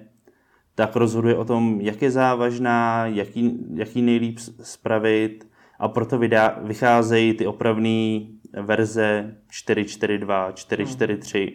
tak 0.76 0.96
rozhoduje 0.96 1.36
o 1.36 1.46
tom, 1.46 1.82
jak 1.82 2.02
je 2.02 2.12
závažná, 2.12 3.06
jaký, 3.06 3.66
jaký 3.74 4.02
nejlíp 4.02 4.40
spravit 4.40 5.48
a 5.80 5.88
proto 5.88 6.18
vydá, 6.18 6.60
vycházejí 6.64 7.34
ty 7.34 7.48
opravné 7.48 8.20
verze 8.62 9.36
4.4.2, 9.52 10.52
4.4.3. 10.52 11.54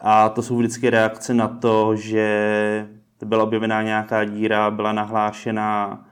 A 0.00 0.28
to 0.28 0.42
jsou 0.42 0.56
vždycky 0.56 0.90
reakce 0.90 1.34
na 1.34 1.48
to, 1.48 1.96
že 1.96 2.88
byla 3.24 3.44
objevená 3.44 3.82
nějaká 3.82 4.24
díra, 4.24 4.70
byla 4.70 4.92
nahlášená, 4.92 6.04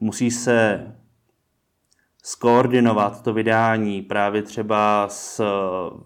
musí 0.00 0.30
se 0.30 0.86
skoordinovat 2.22 3.22
to 3.22 3.32
vydání 3.32 4.02
právě 4.02 4.42
třeba 4.42 5.08
s 5.08 5.44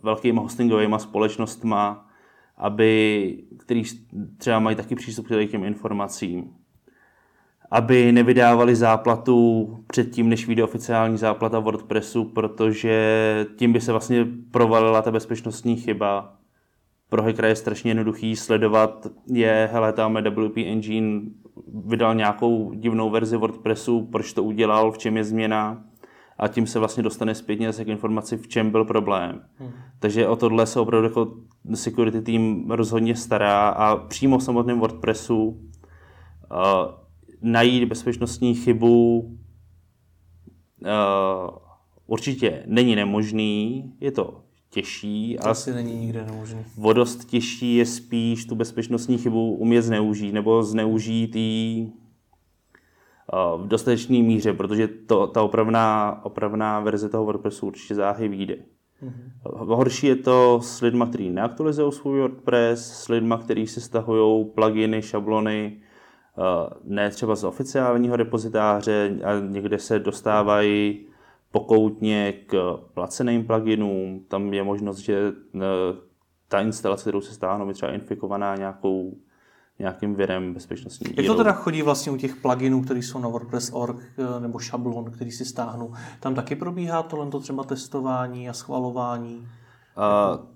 velkými 0.02 0.38
hostingovými 0.38 0.96
společnostmi, 0.98 1.76
aby, 2.56 3.44
který 3.58 3.82
třeba 4.38 4.58
mají 4.58 4.76
taky 4.76 4.94
přístup 4.94 5.26
k 5.26 5.50
těm 5.50 5.64
informacím, 5.64 6.50
aby 7.70 8.12
nevydávali 8.12 8.76
záplatu 8.76 9.68
předtím, 9.86 10.28
než 10.28 10.46
vyjde 10.46 10.64
oficiální 10.64 11.18
záplata 11.18 11.58
WordPressu, 11.58 12.24
protože 12.24 13.46
tím 13.56 13.72
by 13.72 13.80
se 13.80 13.92
vlastně 13.92 14.26
provalila 14.50 15.02
ta 15.02 15.10
bezpečnostní 15.10 15.76
chyba 15.76 16.41
pro 17.12 17.22
hackera 17.22 17.48
je 17.48 17.56
strašně 17.56 17.90
jednoduchý 17.90 18.36
sledovat, 18.36 19.06
je, 19.32 19.68
hele, 19.72 19.92
tam 19.92 20.18
WP 20.30 20.56
Engine 20.56 21.20
vydal 21.84 22.14
nějakou 22.14 22.72
divnou 22.72 23.10
verzi 23.10 23.36
WordPressu, 23.36 24.06
proč 24.06 24.32
to 24.32 24.42
udělal, 24.42 24.92
v 24.92 24.98
čem 24.98 25.16
je 25.16 25.24
změna 25.24 25.84
a 26.38 26.48
tím 26.48 26.66
se 26.66 26.78
vlastně 26.78 27.02
dostane 27.02 27.34
zpětně 27.34 27.72
k 27.72 27.88
informaci, 27.88 28.36
v 28.36 28.48
čem 28.48 28.70
byl 28.70 28.84
problém. 28.84 29.42
Hmm. 29.56 29.70
Takže 29.98 30.28
o 30.28 30.36
tohle 30.36 30.66
se 30.66 30.80
opravdu 30.80 31.08
jako 31.08 31.34
security 31.74 32.22
team 32.22 32.70
rozhodně 32.70 33.16
stará 33.16 33.68
a 33.68 33.96
přímo 33.96 34.38
v 34.38 34.42
samotném 34.42 34.78
WordPressu 34.78 35.46
uh, 35.46 35.56
najít 37.42 37.88
bezpečnostní 37.88 38.54
chybu 38.54 39.18
uh, 39.20 39.28
určitě 42.06 42.62
není 42.66 42.96
nemožný, 42.96 43.92
je 44.00 44.10
to 44.10 44.42
těžší. 44.72 45.36
To 45.42 45.48
asi 45.48 45.74
není 45.74 45.94
nikde 45.94 46.24
nemožný. 46.24 46.64
Vodost 46.76 47.24
těžší 47.24 47.76
je 47.76 47.86
spíš 47.86 48.44
tu 48.44 48.54
bezpečnostní 48.54 49.18
chybu 49.18 49.54
umět 49.54 49.82
zneužít, 49.82 50.32
nebo 50.32 50.62
zneužít 50.62 51.36
ji 51.36 51.92
v 53.56 53.66
dostatečné 53.66 54.18
míře, 54.18 54.52
protože 54.52 54.88
to, 54.88 55.26
ta 55.26 55.42
opravná, 55.42 56.20
opravná 56.24 56.80
verze 56.80 57.08
toho 57.08 57.24
WordPressu 57.24 57.66
určitě 57.66 57.94
záhy 57.94 58.28
vyjde. 58.28 58.56
Mm-hmm. 59.02 59.74
Horší 59.74 60.06
je 60.06 60.16
to 60.16 60.60
s 60.62 60.80
lidmi, 60.80 61.04
kteří 61.08 61.30
neaktualizují 61.30 61.92
svůj 61.92 62.20
WordPress, 62.20 62.92
s 62.92 63.08
lidmi, 63.08 63.34
kteří 63.40 63.66
si 63.66 63.80
stahují 63.80 64.44
pluginy, 64.44 65.02
šablony, 65.02 65.80
ne 66.84 67.10
třeba 67.10 67.34
z 67.34 67.44
oficiálního 67.44 68.16
repozitáře 68.16 69.18
a 69.24 69.40
někde 69.48 69.78
se 69.78 69.98
dostávají 69.98 71.06
pokoutně 71.52 72.32
k 72.32 72.78
placeným 72.94 73.46
pluginům. 73.46 74.24
Tam 74.28 74.54
je 74.54 74.62
možnost, 74.62 74.98
že 74.98 75.32
eh, 75.54 75.60
ta 76.48 76.60
instalace, 76.60 77.02
kterou 77.02 77.20
se 77.20 77.34
stáhnou, 77.34 77.68
je 77.68 77.74
třeba 77.74 77.92
infikovaná 77.92 78.56
nějakou, 78.56 79.16
nějakým 79.78 80.14
virem 80.14 80.54
bezpečnostní. 80.54 81.14
Jak 81.16 81.26
to 81.26 81.34
teda 81.34 81.52
chodí 81.52 81.82
vlastně 81.82 82.12
u 82.12 82.16
těch 82.16 82.36
pluginů, 82.36 82.82
které 82.82 83.02
jsou 83.02 83.18
na 83.18 83.28
WordPress.org 83.28 83.96
eh, 83.96 84.40
nebo 84.40 84.58
šablon, 84.58 85.04
který 85.10 85.30
si 85.30 85.44
stáhnu? 85.44 85.92
Tam 86.20 86.34
taky 86.34 86.56
probíhá 86.56 87.02
tohle 87.02 87.40
třeba 87.40 87.64
testování 87.64 88.48
a 88.48 88.52
schvalování? 88.52 89.48
Uh, 89.96 90.46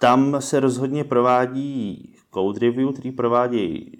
tam 0.00 0.36
se 0.40 0.60
rozhodně 0.60 1.04
provádí 1.04 2.14
code 2.34 2.58
review, 2.60 2.92
který 2.92 3.12
provádí 3.12 3.96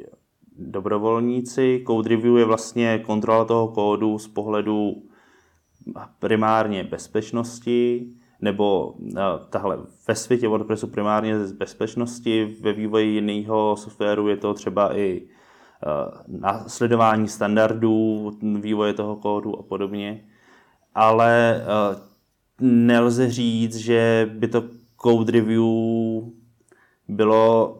dobrovolníci. 0.58 1.84
Code 1.86 2.08
review 2.08 2.36
je 2.36 2.44
vlastně 2.44 2.98
kontrola 2.98 3.44
toho 3.44 3.68
kódu 3.68 4.18
z 4.18 4.28
pohledu 4.28 5.02
primárně 6.18 6.84
bezpečnosti, 6.84 8.06
nebo 8.40 8.94
tahle 9.50 9.78
ve 10.08 10.14
světě 10.14 10.48
WordPressu 10.48 10.86
primárně 10.86 11.46
z 11.46 11.52
bezpečnosti, 11.52 12.56
ve 12.60 12.72
vývoji 12.72 13.08
jiného 13.08 13.76
softwaru 13.76 14.28
je 14.28 14.36
to 14.36 14.54
třeba 14.54 14.96
i 14.96 15.28
sledování 16.66 17.28
standardů, 17.28 18.30
vývoje 18.60 18.92
toho 18.92 19.16
kódu 19.16 19.58
a 19.58 19.62
podobně. 19.62 20.24
Ale 20.94 21.64
nelze 22.60 23.30
říct, 23.30 23.76
že 23.76 24.30
by 24.34 24.48
to 24.48 24.62
code 25.02 25.32
review 25.32 25.64
bylo 27.08 27.78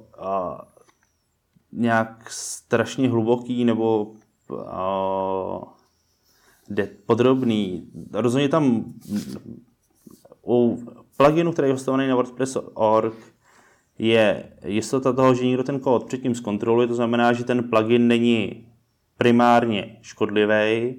nějak 1.73 2.31
strašně 2.31 3.09
hluboký 3.09 3.65
nebo 3.65 4.13
uh, 6.71 6.85
podrobný. 7.07 7.91
Rozhodně 8.13 8.49
tam 8.49 8.85
u 10.47 10.85
pluginu, 11.17 11.53
který 11.53 11.69
je 11.69 11.73
hostovaný 11.73 12.09
na 12.09 12.15
WordPress.org, 12.15 13.15
je 13.99 14.45
jistota 14.65 15.13
toho, 15.13 15.35
že 15.35 15.47
někdo 15.47 15.63
ten 15.63 15.81
kód 15.81 16.05
předtím 16.05 16.35
zkontroluje, 16.35 16.89
to 16.89 16.95
znamená, 16.95 17.33
že 17.33 17.45
ten 17.45 17.63
plugin 17.63 18.09
není 18.09 18.67
primárně 19.19 19.99
škodlivý, 20.03 20.97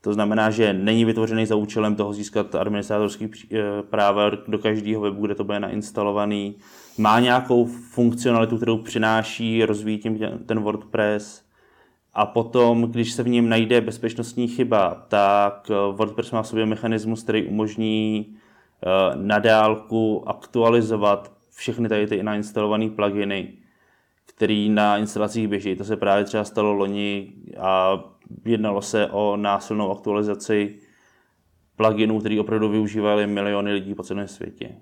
to 0.00 0.12
znamená, 0.12 0.50
že 0.50 0.72
není 0.72 1.04
vytvořený 1.04 1.46
za 1.46 1.56
účelem 1.56 1.94
toho 1.94 2.12
získat 2.12 2.54
administrátorský 2.54 3.30
eh, 3.52 3.82
práva 3.82 4.30
do 4.30 4.58
každého 4.58 5.02
webu, 5.02 5.26
kde 5.26 5.34
to 5.34 5.44
bude 5.44 5.60
nainstalovaný. 5.60 6.56
Má 6.98 7.20
nějakou 7.20 7.66
funkcionalitu, 7.66 8.56
kterou 8.56 8.78
přináší, 8.78 9.64
rozvíjí 9.64 9.98
tím 9.98 10.18
ten 10.46 10.60
WordPress. 10.60 11.42
A 12.20 12.26
potom, 12.26 12.82
když 12.82 13.12
se 13.12 13.22
v 13.22 13.28
něm 13.28 13.48
najde 13.48 13.80
bezpečnostní 13.80 14.48
chyba, 14.48 14.94
tak 15.08 15.70
eh, 15.70 15.92
WordPress 15.92 16.30
má 16.30 16.42
v 16.42 16.48
sobě 16.48 16.66
mechanismus, 16.66 17.22
který 17.22 17.46
umožní 17.46 18.26
eh, 18.36 19.16
na 19.16 19.38
dálku 19.38 20.28
aktualizovat 20.28 21.32
všechny 21.50 21.88
tady 21.88 22.06
ty 22.06 22.22
nainstalované 22.22 22.90
pluginy, 22.90 23.52
který 24.26 24.68
na 24.68 24.98
instalacích 24.98 25.48
běží. 25.48 25.76
To 25.76 25.84
se 25.84 25.96
právě 25.96 26.24
třeba 26.24 26.44
stalo 26.44 26.72
loni 26.72 27.32
a 27.58 28.00
jednalo 28.44 28.82
se 28.82 29.06
o 29.06 29.36
násilnou 29.36 29.90
aktualizaci 29.90 30.78
pluginů, 31.76 32.20
který 32.20 32.40
opravdu 32.40 32.68
využívali 32.68 33.26
miliony 33.26 33.72
lidí 33.72 33.94
po 33.94 34.02
celém 34.02 34.28
světě. 34.28 34.76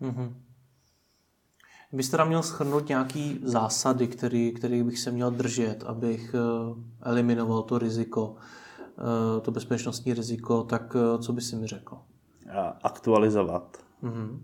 Mm-hmm. 0.00 0.32
Byste 1.92 2.16
tam 2.16 2.28
měl 2.28 2.42
schrnout 2.42 2.88
nějaký 2.88 3.40
zásady, 3.42 4.06
který, 4.06 4.52
který 4.52 4.82
bych 4.82 4.98
se 4.98 5.10
měl 5.10 5.30
držet, 5.30 5.84
abych 5.86 6.34
eh, 6.34 6.74
eliminoval 7.02 7.62
to 7.62 7.78
riziko, 7.78 8.34
eh, 8.80 9.40
to 9.40 9.50
bezpečnostní 9.50 10.14
riziko, 10.14 10.62
tak 10.62 10.96
eh, 10.96 11.22
co 11.22 11.32
by 11.32 11.40
si 11.40 11.56
mi 11.56 11.66
řekl? 11.66 11.98
Aktualizovat. 12.82 13.78
Mm-hmm. 14.02 14.38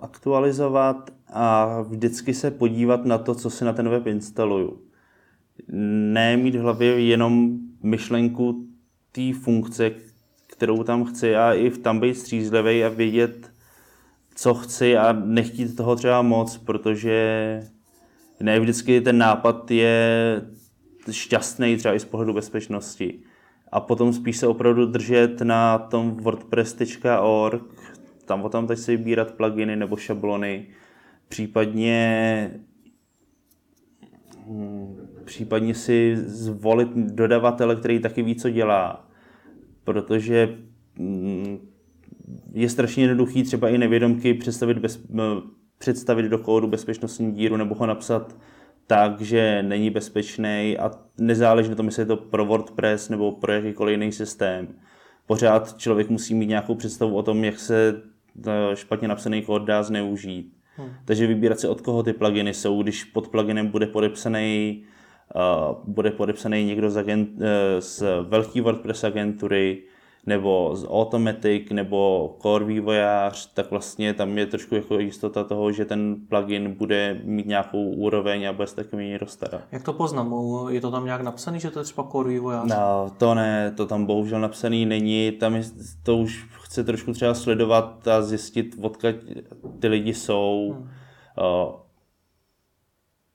Aktualizovat 0.00 1.10
a 1.32 1.80
vždycky 1.80 2.34
se 2.34 2.50
podívat 2.50 3.04
na 3.04 3.18
to, 3.18 3.34
co 3.34 3.50
si 3.50 3.64
na 3.64 3.72
ten 3.72 3.88
web 3.88 4.06
instaluju 4.06 4.80
ne 6.12 6.36
mít 6.36 6.54
v 6.54 6.60
hlavě 6.60 7.00
jenom 7.00 7.58
myšlenku 7.82 8.66
té 9.12 9.32
funkce, 9.32 9.90
kterou 10.46 10.82
tam 10.84 11.04
chci 11.04 11.36
a 11.36 11.54
i 11.54 11.70
v 11.70 11.78
tam 11.78 12.00
být 12.00 12.14
střízlivý 12.14 12.84
a 12.84 12.88
vědět, 12.88 13.49
co 14.40 14.54
chci 14.54 14.96
a 14.96 15.12
nechtít 15.12 15.76
toho 15.76 15.96
třeba 15.96 16.22
moc, 16.22 16.58
protože 16.58 17.60
ne 18.40 18.60
vždycky 18.60 19.00
ten 19.00 19.18
nápad 19.18 19.70
je 19.70 20.42
šťastný 21.10 21.76
třeba 21.76 21.94
i 21.94 22.00
z 22.00 22.04
pohledu 22.04 22.32
bezpečnosti. 22.32 23.20
A 23.72 23.80
potom 23.80 24.12
spíš 24.12 24.36
se 24.36 24.46
opravdu 24.46 24.86
držet 24.86 25.40
na 25.40 25.78
tom 25.78 26.16
wordpress.org, 26.16 27.62
tam 28.24 28.48
tam 28.50 28.66
teď 28.66 28.78
si 28.78 28.96
vybírat 28.96 29.34
pluginy 29.34 29.76
nebo 29.76 29.96
šablony, 29.96 30.66
případně 31.28 32.50
hmm, 34.46 34.96
případně 35.24 35.74
si 35.74 36.16
zvolit 36.16 36.88
dodavatele, 36.94 37.76
který 37.76 37.98
taky 37.98 38.22
ví, 38.22 38.34
co 38.34 38.50
dělá. 38.50 39.08
Protože 39.84 40.58
mm, 40.98 41.69
je 42.52 42.68
strašně 42.68 43.02
jednoduchý 43.02 43.42
třeba 43.42 43.68
i 43.68 43.78
nevědomky 43.78 44.34
představit, 44.34 44.78
bez, 44.78 45.00
představit 45.78 46.22
do 46.22 46.38
kódu 46.38 46.66
bezpečnostní 46.66 47.32
díru 47.32 47.56
nebo 47.56 47.74
ho 47.74 47.86
napsat 47.86 48.36
tak, 48.86 49.20
že 49.20 49.62
není 49.62 49.90
bezpečný 49.90 50.76
a 50.78 50.90
nezáleží 51.18 51.68
na 51.68 51.74
tom, 51.74 51.86
jestli 51.86 52.02
je 52.02 52.06
to 52.06 52.16
pro 52.16 52.46
WordPress 52.46 53.08
nebo 53.08 53.32
pro 53.32 53.52
jakýkoliv 53.52 53.92
jiný 53.92 54.12
systém. 54.12 54.68
Pořád 55.26 55.78
člověk 55.78 56.10
musí 56.10 56.34
mít 56.34 56.46
nějakou 56.46 56.74
představu 56.74 57.16
o 57.16 57.22
tom, 57.22 57.44
jak 57.44 57.58
se 57.58 58.02
e, 58.46 58.76
špatně 58.76 59.08
napsaný 59.08 59.42
kód 59.42 59.62
dá 59.62 59.82
zneužít. 59.82 60.56
Hmm. 60.76 60.88
Takže 61.04 61.26
vybírat 61.26 61.60
si, 61.60 61.68
od 61.68 61.80
koho 61.80 62.02
ty 62.02 62.12
pluginy 62.12 62.54
jsou. 62.54 62.82
Když 62.82 63.04
pod 63.04 63.28
pluginem 63.28 63.66
bude 63.66 63.86
podepsaný 63.86 64.84
bude 65.84 66.10
podepsaný 66.10 66.64
někdo 66.64 66.90
z, 66.90 66.96
agent, 66.96 67.28
eh, 67.40 67.80
z 67.80 68.02
velký 68.28 68.60
WordPress 68.60 69.04
agentury, 69.04 69.82
nebo 70.26 70.76
z 70.76 70.86
Automatic, 70.88 71.70
nebo 71.70 72.30
Core 72.42 72.64
vývojář, 72.64 73.52
tak 73.54 73.70
vlastně 73.70 74.14
tam 74.14 74.38
je 74.38 74.46
trošku 74.46 74.74
jako 74.74 74.98
jistota 74.98 75.44
toho, 75.44 75.72
že 75.72 75.84
ten 75.84 76.16
plugin 76.28 76.74
bude 76.74 77.20
mít 77.24 77.46
nějakou 77.46 77.90
úroveň 77.90 78.48
a 78.48 78.52
bude 78.52 78.66
se 78.66 78.76
taky 78.76 78.96
někdo 78.96 79.26
starat. 79.26 79.62
Jak 79.72 79.82
to 79.82 79.92
poznám? 79.92 80.34
Je 80.70 80.80
to 80.80 80.90
tam 80.90 81.04
nějak 81.04 81.20
napsaný, 81.20 81.60
že 81.60 81.70
to 81.70 81.78
je 81.78 81.84
třeba 81.84 82.08
Core 82.12 82.28
vývojář? 82.28 82.70
No, 82.70 83.10
to 83.18 83.34
ne, 83.34 83.72
to 83.76 83.86
tam 83.86 84.06
bohužel 84.06 84.40
napsaný 84.40 84.86
není. 84.86 85.32
Tam 85.32 85.54
je, 85.54 85.62
to 86.02 86.16
už 86.16 86.46
chce 86.62 86.84
trošku 86.84 87.12
třeba 87.12 87.34
sledovat 87.34 88.08
a 88.08 88.22
zjistit, 88.22 88.76
odkud 88.82 89.16
ty 89.80 89.88
lidi 89.88 90.14
jsou, 90.14 90.76
hmm. 90.76 90.88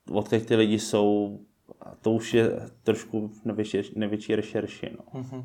uh, 0.07 0.17
odkud 0.17 0.45
ty 0.45 0.55
lidi 0.55 0.79
jsou, 0.79 1.39
a 1.81 1.95
to 2.01 2.11
už 2.11 2.33
je 2.33 2.51
trošku 2.83 3.31
nevětší, 3.45 3.77
nevětší 3.95 4.35
rešerši. 4.35 4.91
No. 4.97 5.21
Mm-hmm. 5.21 5.43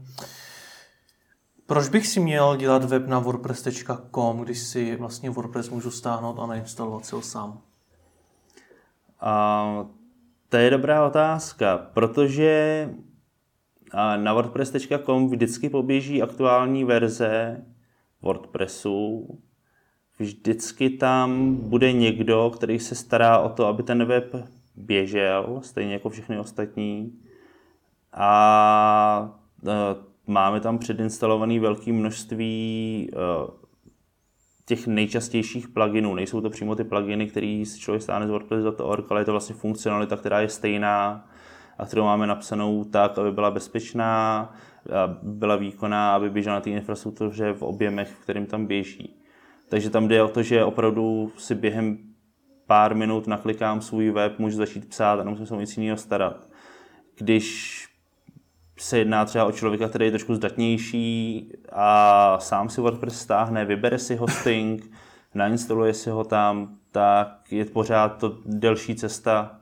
Proč 1.70 1.88
bych 1.88 2.06
si 2.06 2.20
měl 2.20 2.56
dělat 2.56 2.84
web 2.84 3.06
na 3.06 3.18
wordpress.com, 3.18 4.40
když 4.40 4.58
si 4.58 4.96
vlastně 4.96 5.30
WordPress 5.30 5.70
můžu 5.70 5.90
stáhnout 5.90 6.38
a 6.38 6.46
nainstalovat 6.46 7.06
si 7.06 7.14
ho 7.14 7.22
sám? 7.22 7.60
A, 9.20 9.86
to 10.48 10.56
je 10.56 10.70
dobrá 10.70 11.06
otázka, 11.06 11.78
protože 11.94 12.88
na 14.16 14.32
wordpress.com 14.32 15.30
vždycky 15.30 15.70
poběží 15.70 16.22
aktuální 16.22 16.84
verze 16.84 17.64
WordPressu. 18.22 19.26
Vždycky 20.18 20.90
tam 20.90 21.56
bude 21.56 21.92
někdo, 21.92 22.50
který 22.54 22.78
se 22.78 22.94
stará 22.94 23.38
o 23.38 23.48
to, 23.48 23.66
aby 23.66 23.82
ten 23.82 24.04
web 24.04 24.34
běžel, 24.76 25.60
stejně 25.62 25.92
jako 25.92 26.10
všechny 26.10 26.38
ostatní. 26.38 27.18
A 28.12 29.38
e, 29.66 30.09
máme 30.26 30.60
tam 30.60 30.78
předinstalované 30.78 31.60
velké 31.60 31.92
množství 31.92 33.10
e, 33.12 33.16
těch 34.66 34.86
nejčastějších 34.86 35.68
pluginů. 35.68 36.14
Nejsou 36.14 36.40
to 36.40 36.50
přímo 36.50 36.76
ty 36.76 36.84
pluginy, 36.84 37.26
které 37.26 37.62
si 37.66 37.80
člověk 37.80 38.02
stáhne 38.02 38.26
z 38.26 38.30
WordPress.org, 38.30 39.06
ale 39.10 39.20
je 39.20 39.24
to 39.24 39.32
vlastně 39.32 39.54
funkcionalita, 39.54 40.16
která 40.16 40.40
je 40.40 40.48
stejná 40.48 41.28
a 41.78 41.86
kterou 41.86 42.04
máme 42.04 42.26
napsanou 42.26 42.84
tak, 42.84 43.18
aby 43.18 43.32
byla 43.32 43.50
bezpečná, 43.50 44.52
byla 45.22 45.56
výkonná, 45.56 46.14
aby 46.14 46.30
běžela 46.30 46.54
na 46.54 46.60
té 46.60 46.70
infrastruktuře 46.70 47.52
v 47.52 47.62
objemech, 47.62 48.08
v 48.08 48.22
kterým 48.22 48.46
tam 48.46 48.66
běží. 48.66 49.16
Takže 49.68 49.90
tam 49.90 50.08
jde 50.08 50.22
o 50.22 50.28
to, 50.28 50.42
že 50.42 50.64
opravdu 50.64 51.32
si 51.36 51.54
během 51.54 51.98
pár 52.66 52.94
minut 52.94 53.26
naklikám 53.26 53.80
svůj 53.80 54.10
web, 54.10 54.38
můžu 54.38 54.56
začít 54.56 54.88
psát 54.88 55.20
a 55.20 55.24
nemusím 55.24 55.46
se 55.46 55.54
o 55.54 55.60
nic 55.60 55.76
jiného 55.76 55.96
starat. 55.96 56.48
Když 57.16 57.88
se 58.80 58.98
jedná 58.98 59.24
třeba 59.24 59.44
o 59.44 59.52
člověka, 59.52 59.88
který 59.88 60.04
je 60.04 60.10
trošku 60.10 60.34
zdatnější 60.34 61.52
a 61.72 62.38
sám 62.40 62.68
si 62.68 62.80
WordPress 62.80 63.20
stáhne, 63.20 63.64
vybere 63.64 63.98
si 63.98 64.16
hosting, 64.16 64.90
nainstaluje 65.34 65.94
si 65.94 66.10
ho 66.10 66.24
tam, 66.24 66.76
tak 66.90 67.52
je 67.52 67.64
pořád 67.64 68.08
to 68.08 68.38
delší 68.46 68.94
cesta 68.94 69.60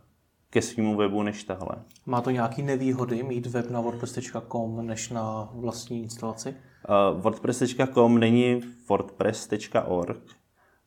ke 0.51 0.63
svýmu 0.63 0.97
webu 0.97 1.23
než 1.23 1.45
tahle. 1.45 1.77
Má 2.07 2.21
to 2.21 2.31
nějaké 2.31 2.63
nevýhody 2.63 3.23
mít 3.23 3.47
web 3.47 3.71
na 3.71 3.81
wordpress.com 3.81 4.87
než 4.87 5.09
na 5.09 5.49
vlastní 5.53 6.03
instalaci? 6.03 6.49
Uh, 6.49 7.21
wordpress.com 7.21 8.19
není 8.19 8.61
wordpress.org, 8.89 10.23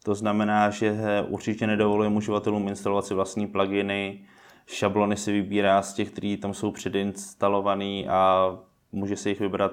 to 0.03 0.15
znamená, 0.15 0.69
že 0.69 0.97
určitě 1.27 1.67
nedovolujeme 1.67 2.15
uživatelům 2.15 2.67
instalovat 2.67 3.05
si 3.05 3.13
vlastní 3.13 3.47
pluginy, 3.47 4.25
šablony 4.73 5.17
si 5.17 5.31
vybírá 5.31 5.81
z 5.81 5.93
těch, 5.93 6.11
které 6.11 6.37
tam 6.41 6.53
jsou 6.53 6.71
předinstalované 6.71 8.03
a 8.09 8.51
může 8.91 9.15
si 9.15 9.29
jich 9.29 9.39
vybrat 9.39 9.71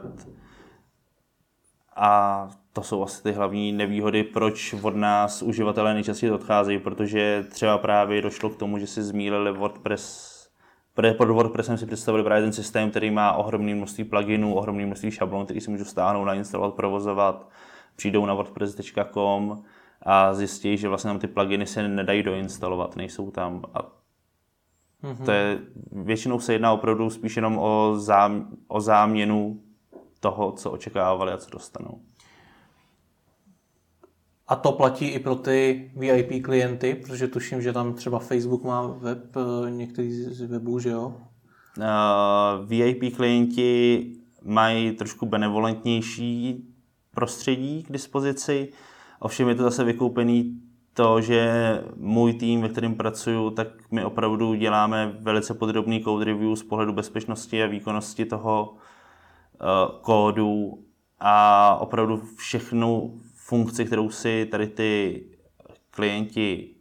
A 1.96 2.48
to 2.72 2.82
jsou 2.82 3.02
asi 3.02 3.22
ty 3.22 3.32
hlavní 3.32 3.72
nevýhody, 3.72 4.24
proč 4.24 4.74
od 4.82 4.96
nás 4.96 5.42
uživatelé 5.42 5.94
nejčastěji 5.94 6.32
odcházejí, 6.32 6.78
protože 6.78 7.44
třeba 7.50 7.78
právě 7.78 8.22
došlo 8.22 8.50
k 8.50 8.56
tomu, 8.56 8.78
že 8.78 8.86
si 8.86 9.02
zmílili 9.02 9.52
WordPress 9.52 10.38
pod 11.16 11.28
WordPressem 11.28 11.78
si 11.78 11.86
představili 11.86 12.24
právě 12.24 12.42
ten 12.42 12.52
systém, 12.52 12.90
který 12.90 13.10
má 13.10 13.32
ohromné 13.32 13.74
množství 13.74 14.04
pluginů, 14.04 14.54
ohromné 14.54 14.86
množství 14.86 15.10
šablon, 15.10 15.44
který 15.44 15.60
si 15.60 15.70
můžu 15.70 15.84
stáhnout, 15.84 16.24
nainstalovat, 16.24 16.74
provozovat. 16.74 17.48
Přijdou 17.96 18.26
na 18.26 18.34
wordpress.com 18.34 19.62
a 20.02 20.34
zjistí, 20.34 20.76
že 20.76 20.88
vlastně 20.88 21.08
tam 21.08 21.18
ty 21.18 21.26
pluginy 21.26 21.66
se 21.66 21.88
nedají 21.88 22.22
doinstalovat, 22.22 22.96
nejsou 22.96 23.30
tam. 23.30 23.62
A 23.74 23.97
mm-hmm. 25.02 25.24
to 25.24 25.30
je, 25.30 25.58
většinou 25.92 26.40
se 26.40 26.52
jedná 26.52 26.72
opravdu 26.72 27.10
spíš 27.10 27.36
jenom 27.36 27.58
o, 27.58 27.94
zám, 27.96 28.48
o 28.68 28.80
záměnu 28.80 29.60
toho, 30.20 30.52
co 30.52 30.70
očekávali 30.70 31.32
a 31.32 31.38
co 31.38 31.50
dostanou. 31.50 32.00
A 34.48 34.56
to 34.56 34.72
platí 34.72 35.08
i 35.08 35.18
pro 35.18 35.34
ty 35.34 35.90
VIP 35.96 36.44
klienty, 36.44 36.94
protože 36.94 37.28
tuším, 37.28 37.62
že 37.62 37.72
tam 37.72 37.94
třeba 37.94 38.18
Facebook 38.18 38.64
má 38.64 38.86
web, 38.86 39.36
eh, 39.36 39.70
některý 39.70 40.12
z 40.12 40.40
webů, 40.42 40.78
že 40.78 40.90
jo? 40.90 41.06
Uh, 41.06 41.84
eh, 41.84 42.66
VIP 42.66 43.16
klienti 43.16 44.12
mají 44.42 44.92
trošku 44.92 45.26
benevolentnější 45.26 46.64
prostředí 47.14 47.82
k 47.82 47.92
dispozici, 47.92 48.72
ovšem 49.20 49.48
je 49.48 49.54
to 49.54 49.62
zase 49.62 49.84
vykoupený 49.84 50.60
to, 50.98 51.20
že 51.20 51.50
můj 51.96 52.34
tým, 52.34 52.60
ve 52.62 52.68
kterém 52.68 52.94
pracuju, 52.94 53.50
tak 53.50 53.68
my 53.90 54.04
opravdu 54.04 54.54
děláme 54.54 55.16
velice 55.20 55.54
podrobný 55.54 56.04
code 56.04 56.24
review 56.24 56.56
z 56.56 56.62
pohledu 56.62 56.92
bezpečnosti 56.92 57.62
a 57.62 57.66
výkonnosti 57.66 58.24
toho 58.24 58.70
uh, 58.72 60.00
kódu 60.00 60.84
a 61.20 61.76
opravdu 61.80 62.22
všechno 62.36 63.10
funkci, 63.34 63.84
kterou 63.84 64.10
si 64.10 64.46
tady 64.46 64.66
ty 64.66 65.24
klienti 65.90 66.74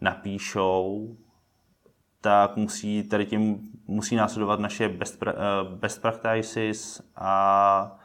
napíšou, 0.00 1.16
tak 2.20 2.56
musí 2.56 3.02
tady 3.02 3.26
tím 3.26 3.70
musí 3.86 4.16
následovat 4.16 4.60
naše 4.60 4.88
best, 4.88 5.22
eh, 5.26 5.32
best 5.74 6.02
practices 6.02 7.02
a 7.16 7.98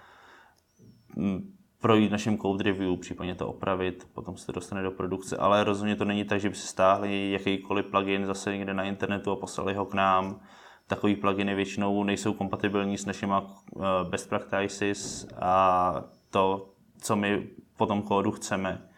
mm, 1.16 1.59
projít 1.82 2.12
naším 2.12 2.38
code 2.38 2.64
review, 2.64 2.98
případně 2.98 3.36
to 3.36 3.48
opravit, 3.48 4.08
potom 4.14 4.38
se 4.38 4.46
to 4.46 4.52
dostane 4.52 4.84
do 4.84 4.92
produkce, 4.92 5.38
ale 5.38 5.64
rozhodně 5.64 5.96
to 5.96 6.06
není 6.06 6.26
tak, 6.26 6.40
že 6.40 6.50
by 6.50 6.56
si 6.56 6.68
stáhli 6.68 7.32
jakýkoliv 7.32 7.86
plugin 7.86 8.26
zase 8.26 8.58
někde 8.58 8.74
na 8.74 8.84
internetu 8.84 9.32
a 9.32 9.36
poslali 9.36 9.74
ho 9.74 9.86
k 9.86 9.94
nám. 9.94 10.40
Takový 10.88 11.16
pluginy 11.16 11.56
většinou 11.56 12.04
nejsou 12.04 12.34
kompatibilní 12.34 12.98
s 12.98 13.06
našimi 13.06 13.34
eh, 13.36 13.80
best 14.10 14.30
practices 14.30 15.28
a 15.42 16.04
to, 16.30 16.74
co 17.02 17.16
my 17.16 17.48
po 17.78 17.86
tom 17.86 18.02
kódu 18.02 18.32
chceme. 18.32 18.90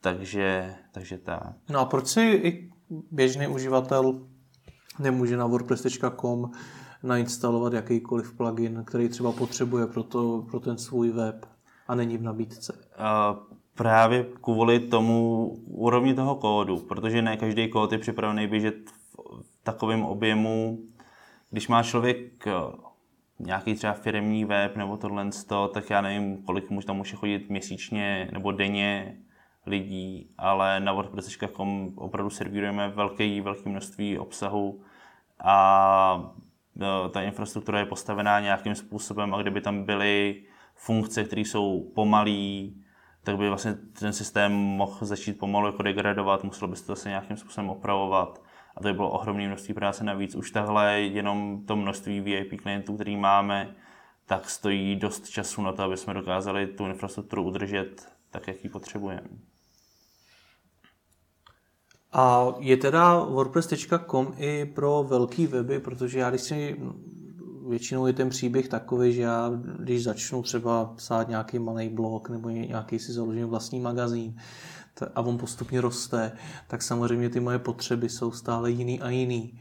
Takže, 0.00 0.74
takže 0.92 1.18
tak. 1.18 1.54
No 1.68 1.80
a 1.80 1.84
proč 1.84 2.06
si 2.06 2.20
i 2.20 2.70
běžný 3.10 3.46
uživatel 3.46 4.26
nemůže 4.98 5.36
na 5.36 5.46
wordpress.com 5.46 6.50
nainstalovat 7.02 7.72
jakýkoliv 7.72 8.36
plugin, 8.36 8.84
který 8.86 9.08
třeba 9.08 9.32
potřebuje 9.32 9.86
pro, 9.86 10.02
to, 10.02 10.46
pro 10.50 10.60
ten 10.60 10.78
svůj 10.78 11.10
web 11.10 11.46
a 11.88 11.94
není 11.94 12.18
v 12.18 12.22
nabídce? 12.22 12.72
Uh, 12.72 13.56
právě 13.74 14.26
kvůli 14.40 14.80
tomu 14.80 15.46
úrovni 15.66 16.14
toho 16.14 16.34
kódu, 16.34 16.78
protože 16.78 17.22
ne 17.22 17.36
každý 17.36 17.68
kód 17.68 17.92
je 17.92 17.98
připravený 17.98 18.46
běžet 18.46 18.74
v 19.42 19.64
takovém 19.64 20.04
objemu. 20.04 20.78
Když 21.50 21.68
má 21.68 21.82
člověk 21.82 22.44
nějaký 23.38 23.74
třeba 23.74 23.92
firmní 23.92 24.44
web 24.44 24.76
nebo 24.76 24.96
tohle, 24.96 25.30
tak 25.74 25.90
já 25.90 26.00
nevím, 26.00 26.42
kolik 26.42 26.70
mu 26.70 26.82
tam 26.82 26.96
může 26.96 27.16
chodit 27.16 27.50
měsíčně 27.50 28.28
nebo 28.32 28.52
denně 28.52 29.16
lidí, 29.66 30.30
ale 30.38 30.80
na 30.80 30.92
WordPress.com 30.92 31.92
opravdu 31.96 32.30
servírujeme 32.30 32.88
velké, 32.88 33.42
velké 33.42 33.68
množství 33.68 34.18
obsahu 34.18 34.80
a 35.40 36.34
e, 36.80 37.08
ta 37.08 37.22
infrastruktura 37.22 37.78
je 37.78 37.86
postavená 37.86 38.40
nějakým 38.40 38.74
způsobem 38.74 39.34
a 39.34 39.42
kdyby 39.42 39.60
tam 39.60 39.84
byly 39.84 40.42
funkce, 40.76 41.24
které 41.24 41.40
jsou 41.40 41.90
pomalé, 41.94 42.68
tak 43.24 43.36
by 43.36 43.48
vlastně 43.48 43.74
ten 43.74 44.12
systém 44.12 44.52
mohl 44.52 45.06
začít 45.06 45.38
pomalu 45.38 45.66
jako 45.66 45.82
degradovat, 45.82 46.44
muselo 46.44 46.70
by 46.70 46.76
se 46.76 46.86
to 46.86 46.94
zase 46.94 47.08
nějakým 47.08 47.36
způsobem 47.36 47.70
opravovat 47.70 48.42
a 48.76 48.80
to 48.80 48.88
by 48.88 48.94
bylo 48.94 49.10
ohromné 49.10 49.46
množství 49.46 49.74
práce 49.74 50.04
navíc. 50.04 50.34
Už 50.34 50.50
tahle 50.50 51.00
jenom 51.00 51.66
to 51.66 51.76
množství 51.76 52.20
VIP 52.20 52.60
klientů, 52.60 52.94
který 52.94 53.16
máme, 53.16 53.74
tak 54.26 54.50
stojí 54.50 54.96
dost 54.96 55.28
času 55.28 55.62
na 55.62 55.72
to, 55.72 55.82
aby 55.82 55.96
jsme 55.96 56.14
dokázali 56.14 56.66
tu 56.66 56.86
infrastrukturu 56.86 57.42
udržet 57.42 58.08
tak, 58.30 58.48
jak 58.48 58.64
ji 58.64 58.70
potřebujeme. 58.70 59.28
A 62.12 62.46
je 62.58 62.76
teda 62.76 63.18
WordPress.com 63.24 64.34
i 64.38 64.64
pro 64.64 65.04
velký 65.08 65.46
weby, 65.46 65.80
protože 65.80 66.18
já 66.18 66.30
když 66.30 66.42
si 66.42 66.76
většinou 67.68 68.06
je 68.06 68.12
ten 68.12 68.28
příběh 68.28 68.68
takový, 68.68 69.12
že 69.12 69.22
já 69.22 69.50
když 69.78 70.04
začnu 70.04 70.42
třeba 70.42 70.84
psát 70.84 71.28
nějaký 71.28 71.58
malý 71.58 71.88
blog 71.88 72.28
nebo 72.28 72.50
nějaký 72.50 72.98
si 72.98 73.12
založím 73.12 73.46
vlastní 73.46 73.80
magazín, 73.80 74.36
a 75.14 75.20
on 75.20 75.38
postupně 75.38 75.80
roste, 75.80 76.32
tak 76.68 76.82
samozřejmě 76.82 77.30
ty 77.30 77.40
moje 77.40 77.58
potřeby 77.58 78.08
jsou 78.08 78.30
stále 78.32 78.70
jiný 78.70 79.00
a 79.00 79.10
jiný. 79.10 79.60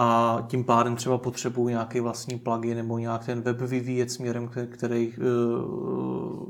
A 0.00 0.38
tím 0.48 0.64
pádem 0.64 0.96
třeba 0.96 1.18
potřebuji 1.18 1.68
nějaký 1.68 2.00
vlastní 2.00 2.38
plugin 2.38 2.76
nebo 2.76 2.98
nějak 2.98 3.26
ten 3.26 3.40
web 3.40 3.60
vyvíjet 3.60 4.10
směrem, 4.10 4.50
který 4.70 5.14
eh, 5.14 5.22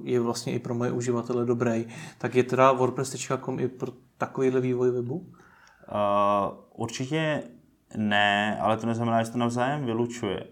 je 0.03 0.21
vlastně 0.21 0.53
i 0.53 0.59
pro 0.59 0.75
moje 0.75 0.93
uživatele 0.93 1.47
dobrý. 1.47 1.87
Tak 2.19 2.35
je 2.35 2.45
teda 2.45 2.73
WordPress.com 2.73 3.61
i 3.61 3.69
pro 3.69 3.93
takovýhle 4.19 4.61
vývoj 4.61 4.91
webu? 4.91 5.17
Uh, 5.17 6.59
určitě 6.77 7.43
ne, 7.97 8.59
ale 8.61 8.77
to 8.77 8.87
neznamená, 8.87 9.23
že 9.23 9.31
to 9.31 9.39
navzájem 9.39 9.85
vylučuje. 9.85 10.47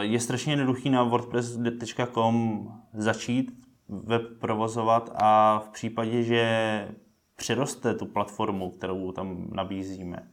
Je 0.00 0.20
strašně 0.20 0.52
jednoduchý 0.52 0.90
na 0.90 1.02
WordPress.com 1.02 2.68
začít 2.92 3.52
web 3.88 4.22
provozovat 4.40 5.10
a 5.14 5.58
v 5.58 5.68
případě, 5.68 6.22
že 6.22 6.88
přiroste 7.36 7.94
tu 7.94 8.06
platformu, 8.06 8.70
kterou 8.70 9.12
tam 9.12 9.46
nabízíme, 9.52 10.30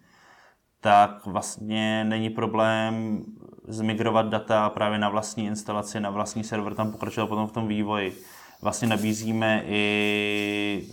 tak 0.81 1.25
vlastně 1.25 2.03
není 2.03 2.29
problém 2.29 3.25
zmigrovat 3.67 4.29
data 4.29 4.69
právě 4.69 4.99
na 4.99 5.09
vlastní 5.09 5.45
instalaci, 5.45 5.99
na 5.99 6.09
vlastní 6.09 6.43
server, 6.43 6.75
tam 6.75 6.91
pokračovat 6.91 7.27
potom 7.27 7.47
v 7.47 7.51
tom 7.51 7.67
vývoji. 7.67 8.17
Vlastně 8.61 8.87
nabízíme 8.87 9.63
i 9.65 10.87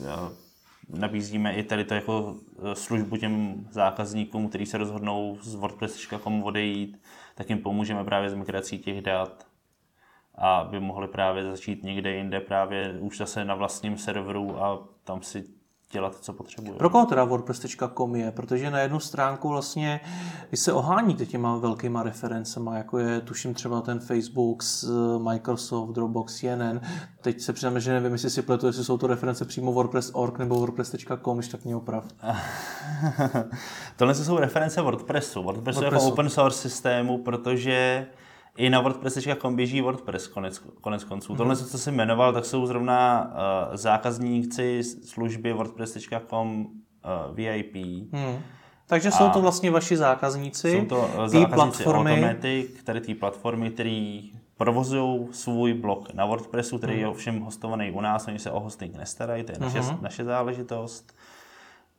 nabízíme 0.88 1.55
i 1.55 1.62
tady 1.62 1.85
to 1.85 1.94
jako 1.94 2.37
eh, 2.59 2.74
službu 2.74 3.16
těm 3.16 3.66
zákazníkům, 3.70 4.48
kteří 4.48 4.66
se 4.66 4.79
rozhodnou 4.79 5.38
z 5.40 5.55
WordPress.com 5.55 6.44
odejít, 6.44 7.03
tak 7.35 7.51
jim 7.51 7.59
pomůžeme 7.59 8.05
právě 8.05 8.31
s 8.31 8.35
migrací 8.35 8.79
těch 8.79 9.03
dat. 9.03 9.46
A 10.35 10.68
by 10.70 10.81
mohli 10.81 11.09
právě 11.09 11.44
začít 11.44 11.83
někde 11.83 12.12
jinde, 12.12 12.40
právě 12.40 12.98
už 13.01 13.18
zase 13.18 13.44
na 13.44 13.55
vlastním 13.55 13.98
serveru 13.98 14.62
a 14.64 14.88
tam 15.05 15.22
si 15.22 15.58
dělat, 15.92 16.16
co 16.20 16.33
potřebuje. 16.33 16.79
Pro 16.79 16.90
koho 16.90 17.07
teda 17.07 17.24
WordPress.com 17.24 18.16
je? 18.16 18.33
Protože 18.33 18.70
na 18.70 18.79
jednu 18.79 19.01
stránku 19.01 19.48
vlastně 19.48 20.01
vy 20.51 20.57
se 20.57 20.72
oháníte 20.72 21.27
těma 21.27 21.57
velkýma 21.57 22.03
referencema, 22.03 22.77
jako 22.77 22.98
je 22.98 23.20
tuším 23.20 23.55
třeba 23.55 23.81
ten 23.81 24.01
Facebook, 24.01 24.62
Microsoft, 25.18 25.90
Dropbox, 25.90 26.37
CNN. 26.37 26.81
Teď 27.20 27.40
se 27.40 27.53
přiznám, 27.53 27.81
že 27.81 27.92
nevím, 27.92 28.12
jestli 28.12 28.31
si 28.31 28.42
pletu, 28.42 28.66
jestli 28.66 28.85
jsou 28.85 28.98
to 28.98 29.07
reference 29.07 29.44
přímo 29.44 29.72
WordPress.org 29.72 30.38
nebo 30.38 30.55
WordPress.com, 30.55 31.38
když 31.38 31.48
tak 31.48 31.64
mě 31.64 31.77
oprav. 31.77 32.05
Tohle 33.96 34.14
jsou 34.14 34.38
reference 34.38 34.83
WordPressu. 34.83 35.42
WordPressu, 35.42 35.81
WordPressu. 35.81 36.05
jako 36.07 36.12
open 36.12 36.29
source 36.29 36.59
systému, 36.59 37.18
protože 37.18 38.07
i 38.59 38.71
na 38.71 38.81
WordPress.com 38.81 39.57
běží 39.57 39.81
WordPress 39.81 40.27
konec, 40.27 40.59
konec 40.81 41.05
konců. 41.05 41.33
Mm-hmm. 41.33 41.37
Tohle, 41.37 41.57
co 41.57 41.79
jsem 41.79 41.94
jmenoval, 41.94 42.33
tak 42.33 42.44
jsou 42.44 42.66
zrovna 42.66 43.31
uh, 43.71 43.77
zákazníci 43.77 44.83
služby 44.83 45.53
WordPress.com 45.53 46.66
uh, 46.66 46.71
eh, 47.05 47.35
VIP. 47.35 47.75
Mm. 48.12 48.38
Takže 48.87 49.11
jsou 49.11 49.29
to 49.29 49.40
vlastně 49.40 49.71
vaši 49.71 49.97
zákazníci, 49.97 50.71
jsou 50.71 50.85
to 50.85 50.99
uh, 50.99 51.27
zákazníci 51.27 51.55
platformy. 51.55 52.11
Automatic, 52.11 52.71
které 52.81 53.01
ty 53.01 53.14
platformy, 53.14 53.71
které 53.71 54.21
provozují 54.57 55.28
svůj 55.30 55.74
blog 55.74 56.14
na 56.14 56.26
WordPressu, 56.26 56.78
který 56.78 56.95
mm. 56.95 57.01
je 57.01 57.09
ovšem 57.09 57.41
hostovaný 57.41 57.91
u 57.91 58.01
nás, 58.01 58.28
oni 58.28 58.39
se 58.39 58.51
o 58.51 58.61
hosting 58.61 58.97
nestarají, 58.97 59.45
to 59.45 59.53
je 59.53 59.59
naše, 59.59 59.80
mm-hmm. 59.80 60.03
naše 60.03 60.24
záležitost 60.24 61.18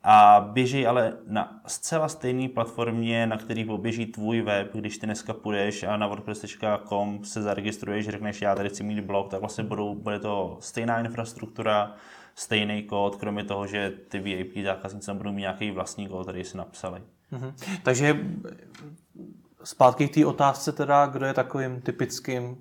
a 0.02 0.48
běží 0.52 0.86
ale 0.86 1.16
na 1.26 1.60
zcela 1.66 2.08
stejné 2.08 2.48
platformě, 2.48 3.26
na 3.26 3.36
který 3.36 3.64
poběží 3.64 4.06
tvůj 4.06 4.42
web, 4.42 4.70
když 4.74 4.98
ty 4.98 5.06
dneska 5.06 5.32
půjdeš 5.32 5.82
a 5.82 5.96
na 5.96 6.06
wordpress.com 6.06 7.24
se 7.24 7.42
zaregistruješ, 7.42 8.08
řekneš, 8.08 8.42
já 8.42 8.54
tady 8.54 8.68
chci 8.68 8.82
mít 8.82 9.00
blog, 9.00 9.30
tak 9.30 9.40
vlastně 9.40 9.64
budou, 9.64 9.94
bude 9.94 10.18
to 10.18 10.56
stejná 10.60 11.00
infrastruktura, 11.00 11.94
stejný 12.34 12.82
kód, 12.82 13.16
kromě 13.16 13.44
toho, 13.44 13.66
že 13.66 13.92
ty 14.08 14.18
VIP 14.18 14.64
zákazníci 14.64 15.12
budou 15.14 15.32
mít 15.32 15.40
nějaký 15.40 15.70
vlastní 15.70 16.08
kód, 16.08 16.22
který 16.22 16.44
si 16.44 16.56
napsali. 16.56 17.02
Mm-hmm. 17.32 17.54
Takže 17.82 18.20
zpátky 19.64 20.08
k 20.08 20.14
té 20.14 20.26
otázce 20.26 20.72
teda, 20.72 21.06
kdo 21.06 21.26
je 21.26 21.34
takovým 21.34 21.80
typickým 21.80 22.56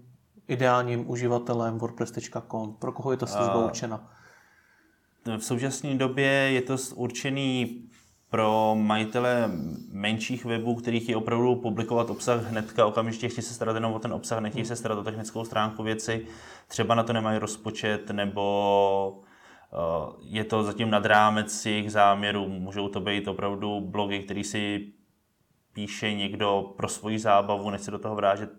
ideálním 0.47 1.09
uživatelem 1.09 1.77
WordPress.com? 1.77 2.73
Pro 2.79 2.91
koho 2.91 3.11
je 3.11 3.17
ta 3.17 3.25
služba 3.25 3.65
určena? 3.65 4.09
V 5.25 5.43
současné 5.43 5.95
době 5.95 6.27
je 6.27 6.61
to 6.61 6.75
určený 6.95 7.81
pro 8.29 8.75
majitele 8.75 9.51
menších 9.91 10.45
webů, 10.45 10.75
který 10.75 10.99
chtějí 10.99 11.15
opravdu 11.15 11.55
publikovat 11.55 12.09
obsah 12.09 12.43
hnedka, 12.43 12.85
okamžitě 12.85 13.29
chtějí 13.29 13.43
se 13.43 13.53
starat 13.53 13.75
jenom 13.75 13.93
o 13.93 13.99
ten 13.99 14.13
obsah, 14.13 14.39
nechtějí 14.39 14.65
se 14.65 14.75
starat 14.75 14.97
o 14.97 15.03
technickou 15.03 15.45
stránku 15.45 15.83
věci, 15.83 16.25
třeba 16.67 16.95
na 16.95 17.03
to 17.03 17.13
nemají 17.13 17.39
rozpočet, 17.39 18.09
nebo 18.09 19.23
uh, 19.71 20.13
je 20.21 20.43
to 20.43 20.63
zatím 20.63 20.89
nad 20.89 21.05
rámec 21.05 21.65
jejich 21.65 21.91
záměrů. 21.91 22.47
Můžou 22.47 22.87
to 22.87 22.99
být 22.99 23.27
opravdu 23.27 23.81
blogy, 23.81 24.19
který 24.19 24.43
si 24.43 24.93
píše 25.73 26.13
někdo 26.13 26.73
pro 26.77 26.87
svoji 26.87 27.19
zábavu, 27.19 27.69
nechce 27.69 27.91
do 27.91 27.99
toho 27.99 28.15
vrážet 28.15 28.49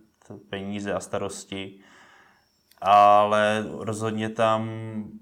peníze 0.51 0.95
a 0.95 1.01
starosti 1.01 1.81
ale 2.81 3.67
rozhodně 3.79 4.29
tam 4.29 4.71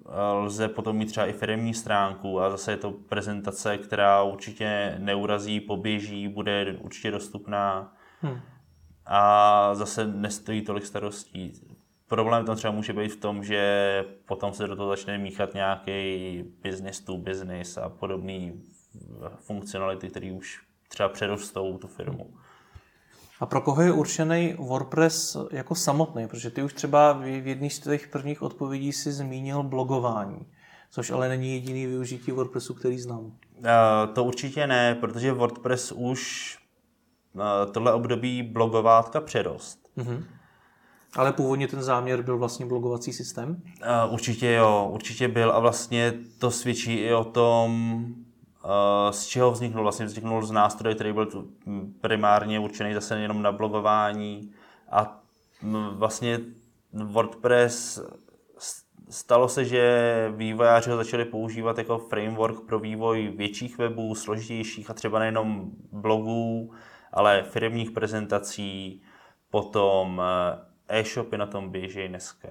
eh, 0.06 0.32
lze 0.32 0.68
potom 0.68 0.96
mít 0.96 1.06
třeba 1.06 1.26
i 1.26 1.32
firmní 1.32 1.74
stránku 1.74 2.40
a 2.40 2.50
zase 2.50 2.72
je 2.72 2.76
to 2.76 2.90
prezentace, 2.90 3.78
která 3.78 4.22
určitě 4.22 4.96
neurazí, 4.98 5.60
poběží, 5.60 6.28
bude 6.28 6.76
určitě 6.80 7.10
dostupná 7.10 7.92
hmm. 8.20 8.40
a 9.06 9.74
zase 9.74 10.06
nestojí 10.06 10.62
tolik 10.62 10.86
starostí. 10.86 11.52
Problém 12.08 12.44
tam 12.44 12.56
třeba 12.56 12.72
může 12.72 12.92
být 12.92 13.12
v 13.12 13.20
tom, 13.20 13.44
že 13.44 14.04
potom 14.26 14.52
se 14.52 14.66
do 14.66 14.76
toho 14.76 14.88
začne 14.88 15.18
míchat 15.18 15.54
nějaký 15.54 16.44
business 16.62 17.00
to 17.00 17.16
business 17.16 17.78
a 17.78 17.88
podobné 17.88 18.52
funkcionality, 19.36 20.08
které 20.08 20.32
už 20.32 20.60
třeba 20.88 21.08
přerostou 21.08 21.78
tu 21.78 21.88
firmu. 21.88 22.34
A 23.40 23.46
pro 23.46 23.60
koho 23.60 23.82
je 23.82 23.92
určený 23.92 24.54
WordPress 24.58 25.36
jako 25.52 25.74
samotný? 25.74 26.28
Protože 26.28 26.50
ty 26.50 26.62
už 26.62 26.74
třeba 26.74 27.12
v 27.12 27.46
jedné 27.46 27.70
z 27.70 27.78
těch 27.78 28.08
prvních 28.08 28.42
odpovědí 28.42 28.92
si 28.92 29.12
zmínil 29.12 29.62
blogování, 29.62 30.46
což 30.90 31.10
ale 31.10 31.28
není 31.28 31.52
jediný 31.52 31.86
využití 31.86 32.32
WordPressu, 32.32 32.74
který 32.74 32.98
znám. 32.98 33.20
Uh, 33.20 33.32
to 34.12 34.24
určitě 34.24 34.66
ne, 34.66 34.94
protože 34.94 35.32
WordPress 35.32 35.92
už 35.92 36.58
uh, 37.34 37.72
tohle 37.72 37.92
období 37.92 38.42
blogovátka 38.42 39.20
přerost. 39.20 39.78
Uh-huh. 39.96 40.24
Ale 41.16 41.32
původně 41.32 41.68
ten 41.68 41.82
záměr 41.82 42.22
byl 42.22 42.38
vlastně 42.38 42.66
blogovací 42.66 43.12
systém? 43.12 43.50
Uh, 43.50 44.14
určitě 44.14 44.52
jo, 44.52 44.90
určitě 44.92 45.28
byl 45.28 45.52
a 45.52 45.58
vlastně 45.58 46.14
to 46.38 46.50
svědčí 46.50 46.94
i 46.94 47.14
o 47.14 47.24
tom, 47.24 48.04
Eh, 48.10 48.27
z 49.10 49.26
čeho 49.26 49.50
vzniknul? 49.50 49.82
Vlastně 49.82 50.06
vzniknul 50.06 50.42
z 50.42 50.50
nástroje, 50.50 50.94
který 50.94 51.12
byl 51.12 51.28
primárně 52.00 52.60
určený 52.60 52.94
zase 52.94 53.20
jenom 53.20 53.42
na 53.42 53.52
blogování 53.52 54.52
a 54.90 55.20
vlastně 55.92 56.40
WordPress 56.92 58.00
stalo 59.10 59.48
se, 59.48 59.64
že 59.64 60.32
vývojáři 60.36 60.90
ho 60.90 60.96
začali 60.96 61.24
používat 61.24 61.78
jako 61.78 61.98
framework 61.98 62.60
pro 62.66 62.78
vývoj 62.78 63.32
větších 63.36 63.78
webů, 63.78 64.14
složitějších 64.14 64.90
a 64.90 64.94
třeba 64.94 65.18
nejenom 65.18 65.70
blogů, 65.92 66.72
ale 67.12 67.42
firmních 67.42 67.90
prezentací, 67.90 69.02
potom 69.50 70.22
eh, 70.88 70.98
e-shopy 70.98 71.38
na 71.38 71.46
tom 71.46 71.70
běží 71.70 72.08
dneska 72.08 72.48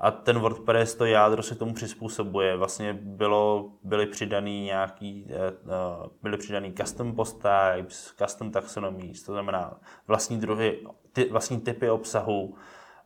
a 0.00 0.10
ten 0.10 0.38
WordPress, 0.38 0.94
to 0.94 1.04
jádro 1.04 1.42
se 1.42 1.54
tomu 1.54 1.74
přizpůsobuje. 1.74 2.56
Vlastně 2.56 2.92
bylo, 2.92 3.72
byly 3.82 4.06
přidaný 4.06 4.64
nějaký, 4.64 5.26
eh, 5.28 5.34
eh, 5.48 6.08
byly 6.22 6.36
přidaný 6.36 6.72
custom 6.72 7.14
post 7.14 7.42
types, 7.42 8.14
custom 8.22 8.50
taxonomies, 8.50 9.22
to 9.22 9.32
znamená 9.32 9.80
vlastní 10.06 10.40
druhy, 10.40 10.86
ty, 11.12 11.24
vlastní 11.24 11.60
typy 11.60 11.90
obsahu, 11.90 12.54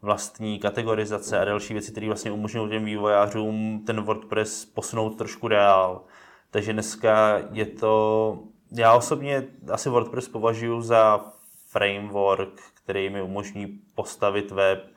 vlastní 0.02 0.58
kategorizace 0.58 1.40
a 1.40 1.44
další 1.44 1.72
věci, 1.72 1.92
které 1.92 2.06
vlastně 2.06 2.30
umožňují 2.30 2.70
těm 2.70 2.84
vývojářům 2.84 3.82
ten 3.86 4.00
WordPress 4.00 4.64
posunout 4.64 5.10
trošku 5.10 5.48
dál. 5.48 6.04
Takže 6.50 6.72
dneska 6.72 7.42
je 7.52 7.66
to, 7.66 8.38
já 8.72 8.94
osobně 8.94 9.44
asi 9.72 9.88
WordPress 9.88 10.28
považuji 10.28 10.80
za 10.80 11.24
framework, 11.68 12.60
který 12.84 13.10
mi 13.10 13.22
umožní 13.22 13.66
postavit 13.94 14.50
web 14.50 14.93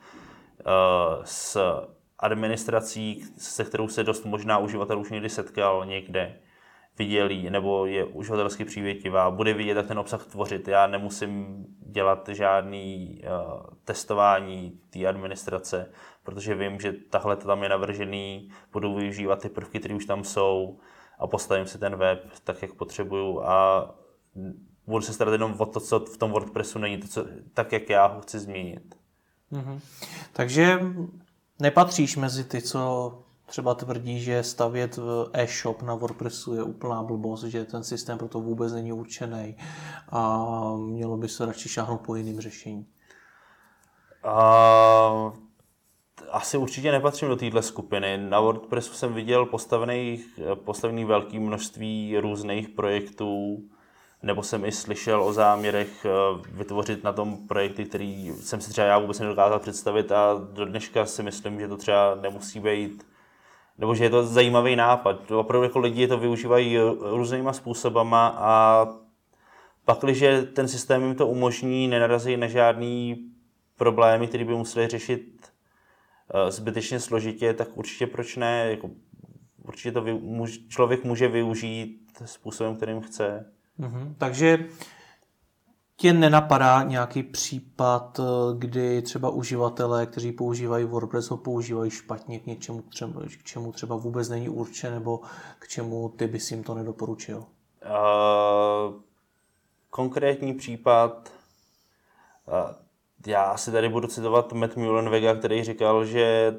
s 1.24 1.58
administrací, 2.18 3.24
se 3.38 3.64
kterou 3.64 3.88
se 3.88 4.04
dost 4.04 4.24
možná 4.24 4.58
uživatel 4.58 5.00
už 5.00 5.10
někdy 5.10 5.28
setkal 5.28 5.86
někde, 5.86 6.40
viděl 6.98 7.28
nebo 7.50 7.86
je 7.86 8.04
uživatelsky 8.04 8.64
přívětivá, 8.64 9.30
bude 9.30 9.54
vidět, 9.54 9.76
jak 9.76 9.86
ten 9.86 9.98
obsah 9.98 10.26
tvořit. 10.26 10.68
Já 10.68 10.86
nemusím 10.86 11.64
dělat 11.80 12.28
žádný 12.28 13.20
uh, 13.24 13.60
testování 13.84 14.80
té 14.90 15.06
administrace, 15.06 15.92
protože 16.22 16.54
vím, 16.54 16.80
že 16.80 16.92
tahle 16.92 17.36
tam 17.36 17.62
je 17.62 17.68
navržený, 17.68 18.50
budu 18.72 18.94
využívat 18.94 19.42
ty 19.42 19.48
prvky, 19.48 19.78
které 19.78 19.94
už 19.94 20.06
tam 20.06 20.24
jsou 20.24 20.78
a 21.18 21.26
postavím 21.26 21.66
si 21.66 21.78
ten 21.78 21.96
web 21.96 22.24
tak, 22.44 22.62
jak 22.62 22.74
potřebuju 22.74 23.42
a 23.42 23.90
budu 24.86 25.02
se 25.02 25.12
starat 25.12 25.32
jenom 25.32 25.54
o 25.58 25.66
to, 25.66 25.80
co 25.80 26.00
v 26.00 26.18
tom 26.18 26.30
WordPressu 26.30 26.78
není, 26.78 26.98
to, 26.98 27.08
co, 27.08 27.26
tak, 27.54 27.72
jak 27.72 27.90
já 27.90 28.06
ho 28.06 28.20
chci 28.20 28.38
změnit. 28.38 28.97
Mm-hmm. 29.52 29.80
Takže 30.32 30.80
nepatříš 31.60 32.16
mezi 32.16 32.44
ty, 32.44 32.62
co 32.62 33.12
třeba 33.46 33.74
tvrdí, 33.74 34.20
že 34.20 34.42
stavět 34.42 34.98
e-shop 35.32 35.82
na 35.82 35.94
WordPressu 35.94 36.54
je 36.54 36.62
úplná 36.62 37.02
blbost, 37.02 37.44
že 37.44 37.64
ten 37.64 37.84
systém 37.84 38.18
proto 38.18 38.40
vůbec 38.40 38.72
není 38.72 38.92
určený 38.92 39.56
a 40.08 40.44
mělo 40.76 41.16
by 41.16 41.28
se 41.28 41.46
radši 41.46 41.68
šáhnout 41.68 42.00
po 42.00 42.14
jiným 42.14 42.40
řešení. 42.40 42.86
Uh, 44.24 45.32
asi 46.30 46.56
určitě 46.56 46.92
nepatřím 46.92 47.28
do 47.28 47.36
téhle 47.36 47.62
skupiny. 47.62 48.18
Na 48.18 48.40
WordPressu 48.40 48.94
jsem 48.94 49.14
viděl 49.14 49.46
postavený, 49.46 50.24
postavený 50.54 51.04
velké 51.04 51.40
množství 51.40 52.18
různých 52.18 52.68
projektů, 52.68 53.62
nebo 54.22 54.42
jsem 54.42 54.64
i 54.64 54.72
slyšel 54.72 55.22
o 55.22 55.32
záměrech 55.32 56.04
eh, 56.04 56.10
vytvořit 56.52 57.04
na 57.04 57.12
tom 57.12 57.36
projekty, 57.48 57.84
který 57.84 58.32
jsem 58.40 58.60
si 58.60 58.70
třeba 58.70 58.86
já 58.86 58.98
vůbec 58.98 59.18
nedokázal 59.18 59.58
představit 59.58 60.12
a 60.12 60.34
do 60.52 60.64
dneška 60.64 61.06
si 61.06 61.22
myslím, 61.22 61.60
že 61.60 61.68
to 61.68 61.76
třeba 61.76 62.14
nemusí 62.20 62.60
být, 62.60 63.06
nebo 63.78 63.94
že 63.94 64.04
je 64.04 64.10
to 64.10 64.26
zajímavý 64.26 64.76
nápad. 64.76 65.30
Opravdu 65.30 65.64
jako 65.64 65.78
lidi 65.78 66.08
to 66.08 66.18
využívají 66.18 66.78
různýma 67.00 67.52
způsobama 67.52 68.28
a 68.38 68.86
pak, 69.84 69.98
když 70.00 70.24
ten 70.52 70.68
systém 70.68 71.02
jim 71.02 71.14
to 71.14 71.26
umožní, 71.26 71.88
nenarazí 71.88 72.36
na 72.36 72.46
žádný 72.46 73.28
problémy, 73.76 74.28
které 74.28 74.44
by 74.44 74.54
museli 74.54 74.88
řešit 74.88 75.48
eh, 76.34 76.50
zbytečně 76.50 77.00
složitě, 77.00 77.54
tak 77.54 77.68
určitě 77.74 78.06
proč 78.06 78.36
ne? 78.36 78.66
Jako, 78.70 78.90
určitě 79.64 79.92
to 79.92 80.04
člověk 80.68 81.04
může 81.04 81.28
využít 81.28 82.22
způsobem, 82.24 82.76
kterým 82.76 83.00
chce. 83.00 83.52
Mm-hmm. 83.80 84.14
Takže 84.18 84.68
tě 86.00 86.12
nenapadá 86.12 86.82
nějaký 86.82 87.22
případ, 87.22 88.20
eh, 88.20 88.22
kdy 88.58 89.02
třeba 89.02 89.30
uživatelé, 89.30 90.06
kteří 90.06 90.32
používají 90.32 90.84
WordPress, 90.84 91.30
ho 91.30 91.36
používají 91.36 91.90
špatně 91.90 92.38
k 92.38 92.46
něčemu, 92.46 92.82
třeba, 92.82 93.20
k 93.40 93.44
čemu 93.44 93.72
třeba 93.72 93.96
vůbec 93.96 94.28
není 94.28 94.48
určen, 94.48 94.94
nebo 94.94 95.20
k 95.58 95.68
čemu 95.68 96.08
ty 96.08 96.26
bys 96.26 96.50
jim 96.50 96.62
to 96.62 96.74
nedoporučil? 96.74 97.38
Uh, 97.38 98.94
konkrétní 99.90 100.54
případ, 100.54 101.32
uh, 102.46 102.54
já 103.26 103.56
si 103.56 103.72
tady 103.72 103.88
budu 103.88 104.08
citovat 104.08 104.52
Matt 104.52 104.76
Mullenwega, 104.76 105.34
který 105.34 105.64
říkal, 105.64 106.04
že 106.04 106.58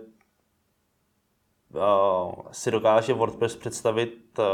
uh, 1.74 2.34
si 2.51 2.72
dokáže 2.72 3.13
WordPress 3.13 3.55
představit 3.55 4.39
uh, 4.39 4.45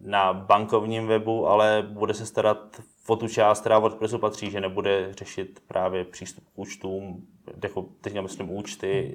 na 0.00 0.32
bankovním 0.32 1.06
webu, 1.06 1.46
ale 1.46 1.86
bude 1.90 2.14
se 2.14 2.26
starat 2.26 2.80
o 3.06 3.16
tu 3.16 3.28
část, 3.28 3.60
která 3.60 3.78
WordPressu 3.78 4.18
patří, 4.18 4.50
že 4.50 4.60
nebude 4.60 5.14
řešit 5.14 5.62
právě 5.66 6.04
přístup 6.04 6.44
k 6.44 6.58
účtům, 6.58 7.26
jako 7.62 7.82
teď 8.00 8.20
myslím 8.20 8.50
účty 8.50 9.14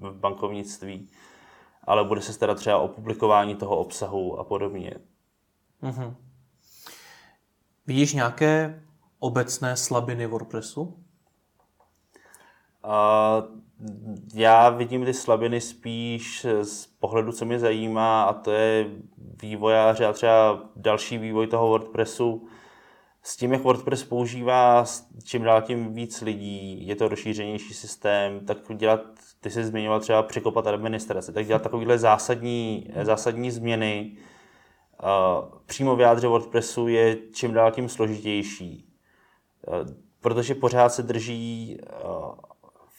v 0.00 0.12
bankovnictví, 0.12 1.10
ale 1.84 2.04
bude 2.04 2.20
se 2.20 2.32
starat 2.32 2.54
třeba 2.54 2.78
o 2.78 2.88
publikování 2.88 3.54
toho 3.54 3.76
obsahu 3.76 4.38
a 4.38 4.44
podobně. 4.44 4.94
Mm-hmm. 5.82 6.14
Vidíš 7.86 8.12
nějaké 8.12 8.82
obecné 9.18 9.76
slabiny 9.76 10.26
WordPressu? 10.26 10.82
Uh, 10.82 10.94
já 14.34 14.70
vidím 14.70 15.04
ty 15.04 15.14
slabiny 15.14 15.60
spíš 15.60 16.46
z 16.62 16.86
pohledu, 16.86 17.32
co 17.32 17.44
mě 17.44 17.58
zajímá, 17.58 18.22
a 18.22 18.32
to 18.32 18.50
je 18.50 18.86
vývojáři 19.42 20.04
a 20.04 20.12
třeba 20.12 20.62
další 20.76 21.18
vývoj 21.18 21.46
toho 21.46 21.68
WordPressu. 21.68 22.48
S 23.22 23.36
tím, 23.36 23.52
jak 23.52 23.62
WordPress 23.62 24.04
používá 24.04 24.84
čím 25.24 25.42
dál 25.42 25.62
tím 25.62 25.94
víc 25.94 26.20
lidí, 26.20 26.86
je 26.86 26.96
to 26.96 27.08
rozšířenější 27.08 27.74
systém, 27.74 28.46
tak 28.46 28.58
dělat, 28.74 29.00
ty 29.40 29.50
jsi 29.50 29.64
zmiňoval 29.64 30.00
třeba 30.00 30.22
překopat 30.22 30.66
administraci, 30.66 31.32
tak 31.32 31.46
dělat 31.46 31.62
takovéhle 31.62 31.98
zásadní, 31.98 32.90
zásadní 33.02 33.50
změny 33.50 34.16
přímo 35.66 35.96
v 35.96 36.00
jádře 36.00 36.26
WordPressu 36.26 36.88
je 36.88 37.16
čím 37.32 37.52
dál 37.52 37.70
tím 37.70 37.88
složitější. 37.88 38.84
Protože 40.20 40.54
pořád 40.54 40.88
se 40.88 41.02
drží 41.02 41.78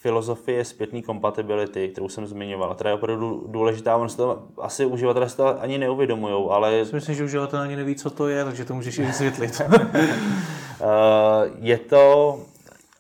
filozofie 0.02 0.66
zpětné 0.66 1.02
kompatibility, 1.02 1.90
kterou 1.90 2.10
jsem 2.10 2.28
zmiňoval, 2.28 2.76
která 2.76 2.90
je 2.90 2.96
opravdu 2.96 3.44
důležitá, 3.48 3.96
on 3.96 4.10
se 4.10 4.18
to, 4.18 4.44
asi 4.58 4.86
uživatelé 4.86 5.30
si 5.30 5.38
to 5.38 5.62
ani 5.62 5.78
neuvědomují, 5.78 6.48
ale... 6.50 6.86
Myslím, 6.94 7.16
že 7.16 7.24
uživatel 7.24 7.60
ani 7.60 7.76
neví, 7.76 7.96
co 7.96 8.10
to 8.10 8.28
je, 8.28 8.46
takže 8.46 8.66
to 8.66 8.74
můžeš 8.74 8.98
i 9.00 9.06
vysvětlit. 9.06 9.62
Eh, 10.82 11.52
je 11.62 11.78
to, 11.78 12.40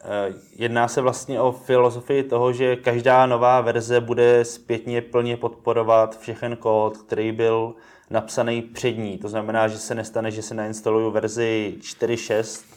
eh, 0.03 0.33
jedná 0.55 0.87
se 0.87 1.01
vlastně 1.01 1.41
o 1.41 1.51
filozofii 1.51 2.23
toho, 2.23 2.53
že 2.53 2.75
každá 2.75 3.25
nová 3.25 3.61
verze 3.61 4.01
bude 4.01 4.45
zpětně 4.45 5.01
plně 5.01 5.37
podporovat 5.37 6.19
všechen 6.19 6.55
kód, 6.55 6.97
který 6.97 7.31
byl 7.31 7.73
napsaný 8.09 8.61
před 8.61 8.91
ní. 8.91 9.17
To 9.17 9.29
znamená, 9.29 9.67
že 9.67 9.77
se 9.77 9.95
nestane, 9.95 10.31
že 10.31 10.41
se 10.41 10.53
nainstaluju 10.53 11.11
verzi 11.11 11.75
4.6 11.79 12.68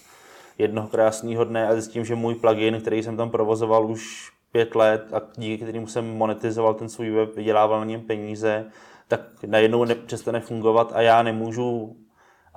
jednoho 0.59 0.89
krásného 0.89 1.45
dne 1.45 1.69
a 1.69 1.73
zjistím, 1.73 2.05
že 2.05 2.15
můj 2.15 2.35
plugin, 2.35 2.81
který 2.81 3.03
jsem 3.03 3.17
tam 3.17 3.31
provozoval 3.31 3.91
už 3.91 4.33
pět 4.53 4.75
let 4.75 5.13
a 5.13 5.21
díky 5.37 5.65
kterému 5.65 5.87
jsem 5.87 6.17
monetizoval 6.17 6.75
ten 6.75 6.89
svůj 6.89 7.11
web, 7.11 7.37
vydělával 7.37 7.79
na 7.79 7.85
něm 7.85 8.01
peníze, 8.01 8.65
tak 9.09 9.21
najednou 9.47 9.87
přestane 10.07 10.41
fungovat 10.41 10.93
a 10.95 11.03
já 11.03 11.23
nemůžu 11.23 11.97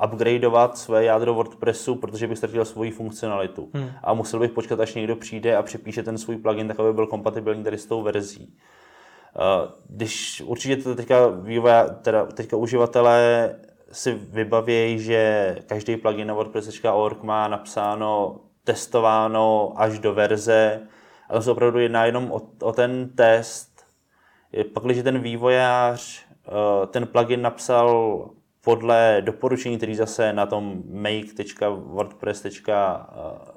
upgradeovat 0.03 0.77
své 0.77 1.03
jádro 1.03 1.33
WordPressu, 1.33 1.95
protože 1.95 2.27
bych 2.27 2.37
ztratil 2.37 2.65
svoji 2.65 2.91
funkcionalitu. 2.91 3.69
Hmm. 3.73 3.89
A 4.03 4.13
musel 4.13 4.39
bych 4.39 4.51
počkat, 4.51 4.79
až 4.79 4.95
někdo 4.95 5.15
přijde 5.15 5.55
a 5.55 5.63
přepíše 5.63 6.03
ten 6.03 6.17
svůj 6.17 6.37
plugin 6.37 6.67
tak, 6.67 6.79
aby 6.79 6.93
byl 6.93 7.07
kompatibilní 7.07 7.63
tady 7.63 7.77
s 7.77 7.85
tou 7.85 8.01
verzí. 8.01 8.53
Eh, 9.35 9.71
když 9.89 10.43
určitě 10.45 10.77
to 10.77 10.95
teďka, 10.95 11.27
vývoja, 11.27 11.89
teda 11.89 12.25
teďka 12.25 12.57
uživatelé 12.57 13.55
si 13.95 14.13
vybavějí, 14.13 14.99
že 14.99 15.55
každý 15.67 15.97
plugin 15.97 16.27
na 16.27 16.33
WordPress.org 16.33 17.23
má 17.23 17.47
napsáno, 17.47 18.39
testováno 18.63 19.73
až 19.75 19.99
do 19.99 20.13
verze, 20.13 20.87
ale 21.29 21.41
se 21.41 21.51
opravdu 21.51 21.79
jedná 21.79 22.05
jenom 22.05 22.31
o, 22.31 22.41
o 22.61 22.71
ten 22.71 23.09
test. 23.09 23.85
Pak, 24.73 24.83
když 24.83 25.03
ten 25.03 25.19
vývojář 25.19 26.25
eh, 26.47 26.87
ten 26.87 27.07
plugin 27.07 27.41
napsal 27.41 28.29
podle 28.61 29.21
doporučení, 29.25 29.77
který 29.77 29.95
zase 29.95 30.33
na 30.33 30.45
tom 30.45 30.83
make.wordpress. 30.89 32.45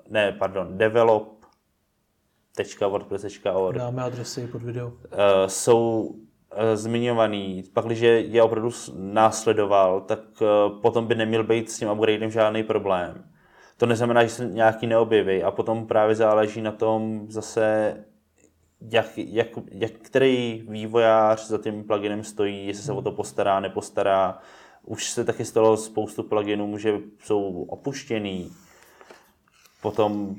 ne, 0.08 0.32
pardon, 0.32 0.78
develop.wordpress.org 0.78 3.78
Dáme 3.78 4.02
adresy 4.02 4.46
pod 4.46 4.62
video. 4.62 4.92
Eh, 5.12 5.48
jsou 5.48 6.14
eh, 6.14 6.18
zmiňovaný, 6.74 7.64
pak 7.72 7.84
když 7.84 8.00
je 8.00 8.42
opravdu 8.42 8.70
následoval, 8.96 10.00
tak 10.00 10.20
eh, 10.42 10.46
potom 10.82 11.06
by 11.06 11.14
neměl 11.14 11.44
být 11.44 11.70
s 11.70 11.78
tím 11.78 11.90
upgradem 11.90 12.30
žádný 12.30 12.62
problém. 12.62 13.24
To 13.76 13.86
neznamená, 13.86 14.24
že 14.24 14.30
se 14.30 14.44
nějaký 14.44 14.86
neobjeví. 14.86 15.42
A 15.42 15.50
potom 15.50 15.86
právě 15.86 16.14
záleží 16.14 16.60
na 16.60 16.72
tom 16.72 17.26
zase, 17.28 17.96
jak, 18.80 19.06
jak, 19.16 19.46
jak 19.70 19.92
který 19.92 20.64
vývojář 20.68 21.46
za 21.46 21.58
tím 21.58 21.84
pluginem 21.84 22.24
stojí, 22.24 22.66
jestli 22.66 22.84
se 22.84 22.92
o 22.92 23.02
to 23.02 23.12
postará, 23.12 23.60
nepostará, 23.60 24.38
už 24.84 25.10
se 25.10 25.24
taky 25.24 25.44
stalo 25.44 25.76
spoustu 25.76 26.22
pluginů, 26.22 26.78
že 26.78 26.98
jsou 27.24 27.62
opuštěný, 27.62 28.52
potom 29.82 30.20
uh, 30.20 30.36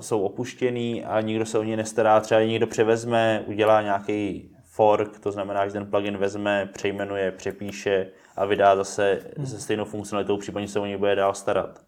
jsou 0.00 0.22
opuštěný 0.22 1.04
a 1.04 1.20
nikdo 1.20 1.46
se 1.46 1.58
o 1.58 1.62
ně 1.62 1.76
nestará, 1.76 2.20
třeba 2.20 2.42
někdo 2.42 2.66
převezme, 2.66 3.44
udělá 3.46 3.82
nějaký 3.82 4.50
fork, 4.78 5.18
to 5.18 5.32
znamená, 5.32 5.66
že 5.66 5.72
ten 5.72 5.86
plugin 5.86 6.16
vezme, 6.16 6.70
přejmenuje, 6.74 7.32
přepíše 7.32 8.10
a 8.36 8.44
vydá 8.44 8.76
zase 8.76 9.20
hmm. 9.36 9.46
se 9.46 9.60
stejnou 9.60 9.84
funkcionalitou, 9.84 10.36
případně 10.36 10.68
se 10.68 10.80
o 10.80 10.86
ně 10.86 10.98
bude 10.98 11.14
dál 11.14 11.34
starat. 11.34 11.82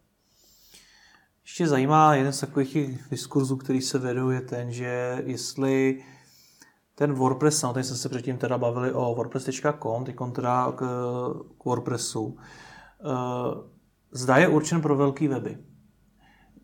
Ještě 1.44 1.68
zajímá 1.68 2.14
jeden 2.14 2.32
z 2.32 2.40
takových 2.40 2.76
diskurzů, 3.10 3.56
který 3.56 3.80
se 3.80 3.98
vedou, 3.98 4.30
je 4.30 4.40
ten, 4.40 4.72
že 4.72 5.22
jestli 5.26 6.04
ten 6.94 7.12
WordPress 7.12 7.58
samotný 7.58 7.84
jsme 7.84 7.96
se 7.96 8.08
předtím 8.08 8.38
teda 8.38 8.58
bavili 8.58 8.92
o 8.92 9.14
wordpress.com, 9.14 10.04
teď 10.04 10.16
teda 10.34 10.72
k, 10.72 10.84
k 11.58 11.64
WordPressu. 11.64 12.36
Eh, 12.38 13.54
zda 14.12 14.36
je 14.36 14.48
určen 14.48 14.82
pro 14.82 14.96
velký 14.96 15.28
weby. 15.28 15.58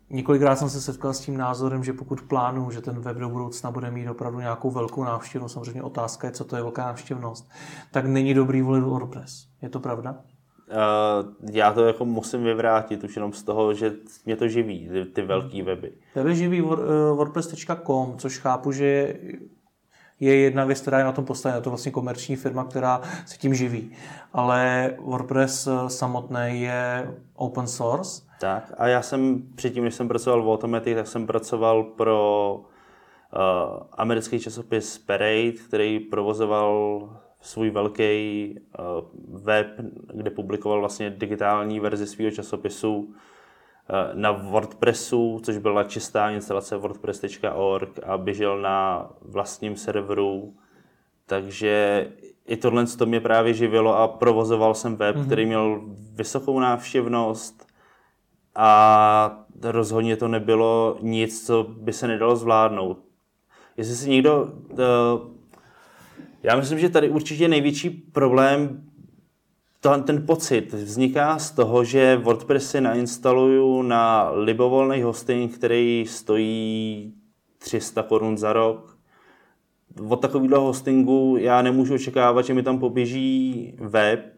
Několikrát 0.09 0.55
jsem 0.55 0.69
se 0.69 0.81
setkal 0.81 1.13
s 1.13 1.19
tím 1.19 1.37
názorem, 1.37 1.83
že 1.83 1.93
pokud 1.93 2.21
plánu, 2.21 2.71
že 2.71 2.81
ten 2.81 2.99
web 2.99 3.17
do 3.17 3.29
budoucna 3.29 3.71
bude 3.71 3.91
mít 3.91 4.09
opravdu 4.09 4.39
nějakou 4.39 4.71
velkou 4.71 5.03
návštěvnost, 5.03 5.53
samozřejmě 5.53 5.83
otázka 5.83 6.27
je, 6.27 6.33
co 6.33 6.45
to 6.45 6.55
je 6.55 6.61
velká 6.61 6.85
návštěvnost, 6.85 7.49
tak 7.91 8.05
není 8.05 8.33
dobrý 8.33 8.61
volit 8.61 8.83
WordPress. 8.83 9.47
Je 9.61 9.69
to 9.69 9.79
pravda? 9.79 10.15
Uh, 10.67 11.51
já 11.51 11.73
to 11.73 11.85
jako 11.85 12.05
musím 12.05 12.43
vyvrátit 12.43 13.03
už 13.03 13.15
jenom 13.15 13.33
z 13.33 13.43
toho, 13.43 13.73
že 13.73 13.93
mě 14.25 14.35
to 14.35 14.47
živí, 14.47 14.89
ty, 14.91 15.05
ty 15.05 15.21
velký 15.21 15.61
weby. 15.61 15.93
Tebe 16.13 16.35
živí 16.35 16.59
eh, 16.59 17.13
WordPress.com, 17.13 18.17
což 18.17 18.37
chápu, 18.37 18.71
že 18.71 18.85
je 18.85 19.19
jedna 20.19 20.65
věc, 20.65 20.81
která 20.81 20.97
je 20.97 21.03
na 21.03 21.11
tom 21.11 21.25
postavena. 21.25 21.55
Je 21.55 21.61
to 21.61 21.69
vlastně 21.69 21.91
komerční 21.91 22.35
firma, 22.35 22.63
která 22.63 23.01
se 23.25 23.37
tím 23.37 23.53
živí. 23.53 23.91
Ale 24.33 24.91
WordPress 24.99 25.67
eh, 25.67 25.89
samotný 25.89 26.61
je 26.61 27.13
open 27.35 27.67
source. 27.67 28.21
Tak 28.39 28.73
a 28.77 28.87
já 28.87 29.01
jsem 29.01 29.43
předtím, 29.55 29.83
než 29.83 29.95
jsem 29.95 30.07
pracoval 30.07 30.43
v 30.43 30.49
Automatic, 30.49 30.95
tak 30.95 31.07
jsem 31.07 31.27
pracoval 31.27 31.83
pro 31.83 32.55
uh, 32.55 33.83
americký 33.91 34.39
časopis 34.39 34.97
Parade, 34.97 35.51
který 35.51 35.99
provozoval 35.99 37.09
svůj 37.41 37.69
velký 37.69 38.55
uh, 38.79 39.41
web, 39.41 39.67
kde 40.13 40.29
publikoval 40.29 40.79
vlastně 40.79 41.09
digitální 41.09 41.79
verzi 41.79 42.07
svého 42.07 42.31
časopisu 42.31 43.13
na 44.13 44.31
WordPressu, 44.31 45.39
což 45.43 45.57
byla 45.57 45.83
čistá 45.83 46.29
instalace 46.29 46.77
wordpress.org 46.77 47.99
a 48.05 48.17
běžel 48.17 48.61
na 48.61 49.09
vlastním 49.21 49.75
serveru. 49.75 50.53
Takže 51.25 52.07
i 52.47 52.57
tohle 52.57 52.85
to 52.85 53.05
mě 53.05 53.19
právě 53.19 53.53
živilo 53.53 53.97
a 53.97 54.07
provozoval 54.07 54.73
jsem 54.73 54.95
web, 54.95 55.15
mm-hmm. 55.15 55.25
který 55.25 55.45
měl 55.45 55.81
vysokou 56.15 56.59
návštěvnost 56.59 57.67
a 58.55 59.45
rozhodně 59.61 60.17
to 60.17 60.27
nebylo 60.27 60.97
nic, 61.01 61.45
co 61.45 61.63
by 61.63 61.93
se 61.93 62.07
nedalo 62.07 62.35
zvládnout. 62.35 62.99
Jestli 63.77 63.95
si 63.95 64.09
někdo... 64.09 64.43
Uh, 64.43 65.37
já 66.43 66.55
myslím, 66.55 66.79
že 66.79 66.89
tady 66.89 67.09
určitě 67.09 67.47
největší 67.47 67.89
problém 67.89 68.86
to, 69.81 69.97
ten 69.97 70.25
pocit 70.25 70.73
vzniká 70.73 71.39
z 71.39 71.51
toho, 71.51 71.83
že 71.83 72.17
WordPress 72.17 72.71
si 72.71 72.81
nainstaluju 72.81 73.81
na 73.81 74.29
libovolný 74.29 75.01
hosting, 75.01 75.55
který 75.55 76.05
stojí 76.07 77.13
300 77.57 78.03
korun 78.03 78.37
za 78.37 78.53
rok. 78.53 78.97
Od 80.09 80.21
takového 80.21 80.61
hostingu 80.61 81.37
já 81.39 81.61
nemůžu 81.61 81.93
očekávat, 81.93 82.45
že 82.45 82.53
mi 82.53 82.63
tam 82.63 82.79
poběží 82.79 83.73
web, 83.79 84.37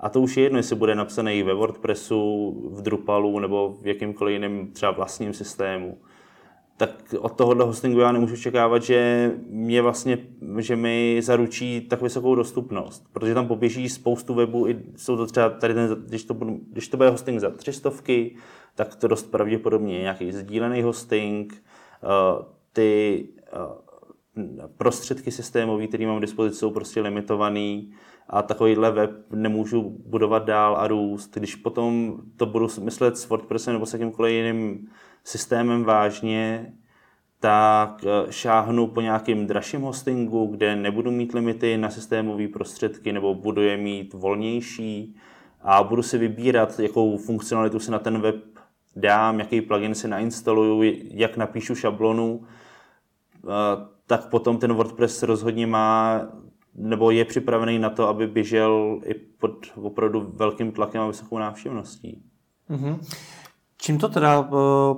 a 0.00 0.08
to 0.08 0.20
už 0.20 0.36
je 0.36 0.42
jedno, 0.42 0.58
jestli 0.58 0.76
bude 0.76 0.94
napsaný 0.94 1.42
ve 1.42 1.54
WordPressu, 1.54 2.50
v 2.70 2.82
Drupalu 2.82 3.38
nebo 3.38 3.76
v 3.82 3.86
jakýmkoliv 3.86 4.32
jiném 4.32 4.68
třeba 4.72 4.92
vlastním 4.92 5.34
systému 5.34 5.98
tak 6.76 7.14
od 7.18 7.36
tohohle 7.36 7.64
hostingu 7.64 8.00
já 8.00 8.12
nemůžu 8.12 8.36
čekávat, 8.36 8.82
že 8.82 9.32
mě 9.46 9.82
vlastně, 9.82 10.18
že 10.58 10.76
mi 10.76 11.20
zaručí 11.22 11.80
tak 11.80 12.02
vysokou 12.02 12.34
dostupnost, 12.34 13.04
protože 13.12 13.34
tam 13.34 13.48
poběží 13.48 13.88
spoustu 13.88 14.34
webů, 14.34 14.68
i 14.68 14.82
jsou 14.96 15.16
to 15.16 15.26
třeba 15.26 15.50
tady 15.50 15.74
ten, 15.74 15.96
když 16.06 16.24
to, 16.24 16.34
budu, 16.34 16.60
když 16.72 16.88
to 16.88 16.96
bude 16.96 17.10
hosting 17.10 17.40
za 17.40 17.50
třistovky, 17.50 18.36
tak 18.74 18.96
to 18.96 19.08
dost 19.08 19.30
pravděpodobně 19.30 19.98
nějaký 20.00 20.32
sdílený 20.32 20.82
hosting, 20.82 21.64
uh, 22.02 22.44
ty 22.72 23.28
uh, 23.56 24.66
prostředky 24.76 25.30
systémové, 25.30 25.86
které 25.86 26.06
mám 26.06 26.18
k 26.18 26.20
dispozici, 26.20 26.58
jsou 26.58 26.70
prostě 26.70 27.00
limitovaný 27.00 27.92
a 28.28 28.42
takovýhle 28.42 28.90
web 28.90 29.10
nemůžu 29.32 29.96
budovat 30.06 30.44
dál 30.44 30.76
a 30.76 30.88
růst. 30.88 31.34
Když 31.34 31.54
potom 31.54 32.16
to 32.36 32.46
budu 32.46 32.68
myslet 32.80 33.16
s 33.16 33.28
WordPressem 33.28 33.72
nebo 33.72 33.86
s 33.86 33.92
jakýmkoliv 33.92 34.32
jiným 34.32 34.88
systémem 35.24 35.84
vážně, 35.84 36.72
tak 37.40 38.04
eh, 38.04 38.32
šáhnu 38.32 38.86
po 38.86 39.00
nějakým 39.00 39.46
dražším 39.46 39.80
hostingu, 39.80 40.46
kde 40.46 40.76
nebudu 40.76 41.10
mít 41.10 41.34
limity 41.34 41.76
na 41.76 41.90
systémové 41.90 42.48
prostředky 42.48 43.12
nebo 43.12 43.34
budu 43.34 43.62
je 43.62 43.76
mít 43.76 44.14
volnější 44.14 45.16
a 45.62 45.82
budu 45.82 46.02
si 46.02 46.18
vybírat, 46.18 46.78
jakou 46.78 47.16
funkcionalitu 47.16 47.78
si 47.78 47.90
na 47.90 47.98
ten 47.98 48.20
web 48.20 48.36
dám, 48.96 49.38
jaký 49.38 49.60
plugin 49.60 49.94
si 49.94 50.08
nainstaluju, 50.08 50.82
jak 51.10 51.36
napíšu 51.36 51.74
šablonu, 51.74 52.42
eh, 53.44 53.48
tak 54.06 54.28
potom 54.28 54.58
ten 54.58 54.72
WordPress 54.72 55.22
rozhodně 55.22 55.66
má 55.66 56.20
nebo 56.74 57.10
je 57.10 57.24
připravený 57.24 57.78
na 57.78 57.90
to, 57.90 58.08
aby 58.08 58.26
běžel 58.26 59.00
i 59.04 59.14
pod 59.14 59.66
opravdu 59.74 60.32
velkým 60.34 60.72
tlakem 60.72 61.00
a 61.00 61.06
vysokou 61.06 61.38
návštěvností. 61.38 62.22
Mm-hmm. 62.70 62.98
Čím 63.78 63.98
to 63.98 64.08
teda 64.08 64.40
eh, 64.40 64.50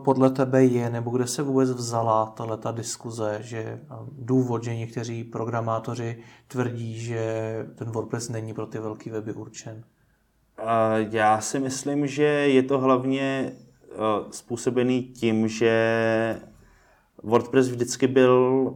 podle 0.04 0.30
tebe 0.30 0.64
je, 0.64 0.90
nebo 0.90 1.10
kde 1.10 1.26
se 1.26 1.42
vůbec 1.42 1.70
vzala 1.70 2.26
tato 2.26 2.72
diskuze, 2.72 3.38
že 3.40 3.58
eh, 3.58 3.80
důvod, 4.12 4.64
že 4.64 4.76
někteří 4.76 5.24
programátoři 5.24 6.18
tvrdí, 6.48 7.00
že 7.00 7.56
ten 7.74 7.90
WordPress 7.90 8.28
není 8.28 8.54
pro 8.54 8.66
ty 8.66 8.78
velké 8.78 9.10
weby 9.10 9.32
určen? 9.32 9.84
Já 11.10 11.40
si 11.40 11.58
myslím, 11.58 12.06
že 12.06 12.22
je 12.24 12.62
to 12.62 12.78
hlavně 12.78 13.52
eh, 13.52 13.96
způsobený 14.30 15.02
tím, 15.02 15.48
že 15.48 16.40
WordPress 17.22 17.68
vždycky 17.68 18.06
byl 18.06 18.74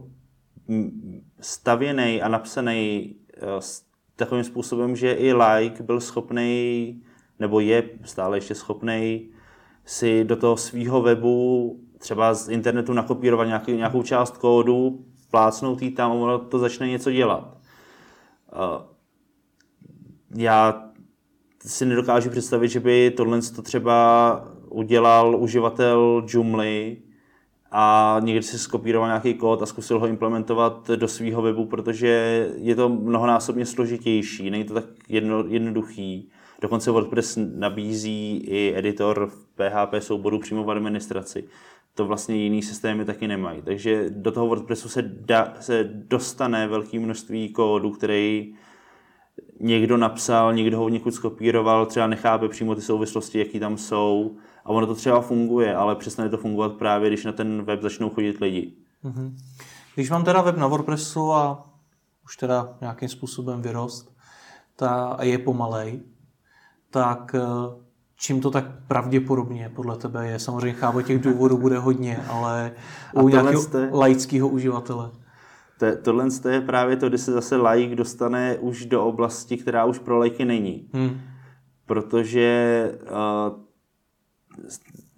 stavěný 1.39 2.21
a 2.21 2.27
napsaný 2.27 3.15
takovým 4.15 4.43
způsobem, 4.43 4.95
že 4.95 5.13
i 5.13 5.33
like 5.33 5.83
byl 5.83 6.01
schopný, 6.01 7.01
nebo 7.39 7.59
je 7.59 7.89
stále 8.03 8.37
ještě 8.37 8.55
schopný 8.55 9.31
si 9.85 10.23
do 10.23 10.35
toho 10.35 10.57
svého 10.57 11.01
webu 11.01 11.79
třeba 11.97 12.33
z 12.33 12.49
internetu 12.49 12.93
nakopírovat 12.93 13.47
nějaký, 13.47 13.73
nějakou 13.73 14.03
část 14.03 14.37
kódu, 14.37 15.05
plácnout 15.31 15.81
jí 15.81 15.91
tam 15.91 16.11
a 16.11 16.13
ono 16.13 16.39
to 16.39 16.59
začne 16.59 16.87
něco 16.87 17.11
dělat. 17.11 17.57
Já 20.35 20.83
si 21.65 21.85
nedokážu 21.85 22.29
představit, 22.29 22.69
že 22.69 22.79
by 22.79 23.11
tohle 23.11 23.41
to 23.41 23.61
třeba 23.61 24.47
udělal 24.69 25.35
uživatel 25.35 26.25
Joomla 26.27 26.95
a 27.71 28.17
někdy 28.23 28.43
si 28.43 28.59
skopíroval 28.59 29.09
nějaký 29.09 29.33
kód 29.33 29.61
a 29.61 29.65
zkusil 29.65 29.99
ho 29.99 30.07
implementovat 30.07 30.89
do 30.95 31.07
svého 31.07 31.41
webu, 31.41 31.65
protože 31.65 32.49
je 32.57 32.75
to 32.75 32.89
mnohonásobně 32.89 33.65
složitější, 33.65 34.49
není 34.49 34.63
to 34.63 34.73
tak 34.73 34.85
jedno, 35.09 35.43
jednoduchý. 35.47 36.31
Dokonce 36.61 36.91
WordPress 36.91 37.37
nabízí 37.55 38.37
i 38.37 38.73
editor 38.77 39.27
v 39.27 39.47
PHP 39.55 40.03
souboru 40.03 40.39
přímo 40.39 40.63
v 40.63 40.71
administraci. 40.71 41.43
To 41.95 42.05
vlastně 42.05 42.35
jiný 42.35 42.61
systémy 42.61 43.05
taky 43.05 43.27
nemají. 43.27 43.61
Takže 43.61 44.05
do 44.09 44.31
toho 44.31 44.47
WordPressu 44.47 44.89
se, 44.89 45.01
da, 45.01 45.53
se 45.59 45.83
dostane 45.83 46.67
velké 46.67 46.99
množství 46.99 47.53
kódu, 47.53 47.91
který 47.91 48.55
někdo 49.59 49.97
napsal, 49.97 50.53
někdo 50.53 50.77
ho 50.77 50.89
někud 50.89 51.13
skopíroval, 51.13 51.85
třeba 51.85 52.07
nechápe 52.07 52.49
přímo 52.49 52.75
ty 52.75 52.81
souvislosti, 52.81 53.39
jaký 53.39 53.59
tam 53.59 53.77
jsou 53.77 54.37
a 54.65 54.69
ono 54.69 54.87
to 54.87 54.95
třeba 54.95 55.21
funguje, 55.21 55.75
ale 55.75 55.95
přestane 55.95 56.29
to 56.29 56.37
fungovat 56.37 56.73
právě, 56.73 57.09
když 57.09 57.25
na 57.25 57.31
ten 57.31 57.63
web 57.63 57.81
začnou 57.81 58.09
chodit 58.09 58.41
lidi. 58.41 58.73
Mm-hmm. 59.03 59.33
Když 59.95 60.09
mám 60.09 60.23
teda 60.23 60.41
web 60.41 60.57
na 60.57 60.67
WordPressu 60.67 61.33
a 61.33 61.69
už 62.25 62.37
teda 62.37 62.77
nějakým 62.81 63.09
způsobem 63.09 63.61
vyrost 63.61 64.15
ta, 64.75 64.89
a 64.89 65.23
je 65.23 65.37
pomalej, 65.37 66.01
tak 66.91 67.35
eh, 67.35 67.41
čím 68.15 68.41
to 68.41 68.51
tak 68.51 68.65
pravděpodobně 68.87 69.71
podle 69.75 69.97
tebe 69.97 70.27
je? 70.27 70.39
Samozřejmě 70.39 70.73
chápu, 70.73 71.01
těch 71.01 71.21
důvodů 71.21 71.57
bude 71.57 71.79
hodně, 71.79 72.23
ale 72.29 72.71
u 73.13 73.29
nějakého 73.29 73.63
laického 73.91 74.47
uživatele. 74.47 75.09
To, 75.79 75.85
tohle 76.01 76.27
je 76.49 76.61
právě 76.61 76.95
to, 76.95 77.09
kdy 77.09 77.17
se 77.17 77.31
zase 77.31 77.57
laik 77.57 77.95
dostane 77.95 78.57
už 78.57 78.85
do 78.85 79.05
oblasti, 79.05 79.57
která 79.57 79.85
už 79.85 79.99
pro 79.99 80.17
lajky 80.17 80.45
není. 80.45 80.89
Hmm. 80.93 81.21
Protože 81.85 82.91
uh, 83.01 83.61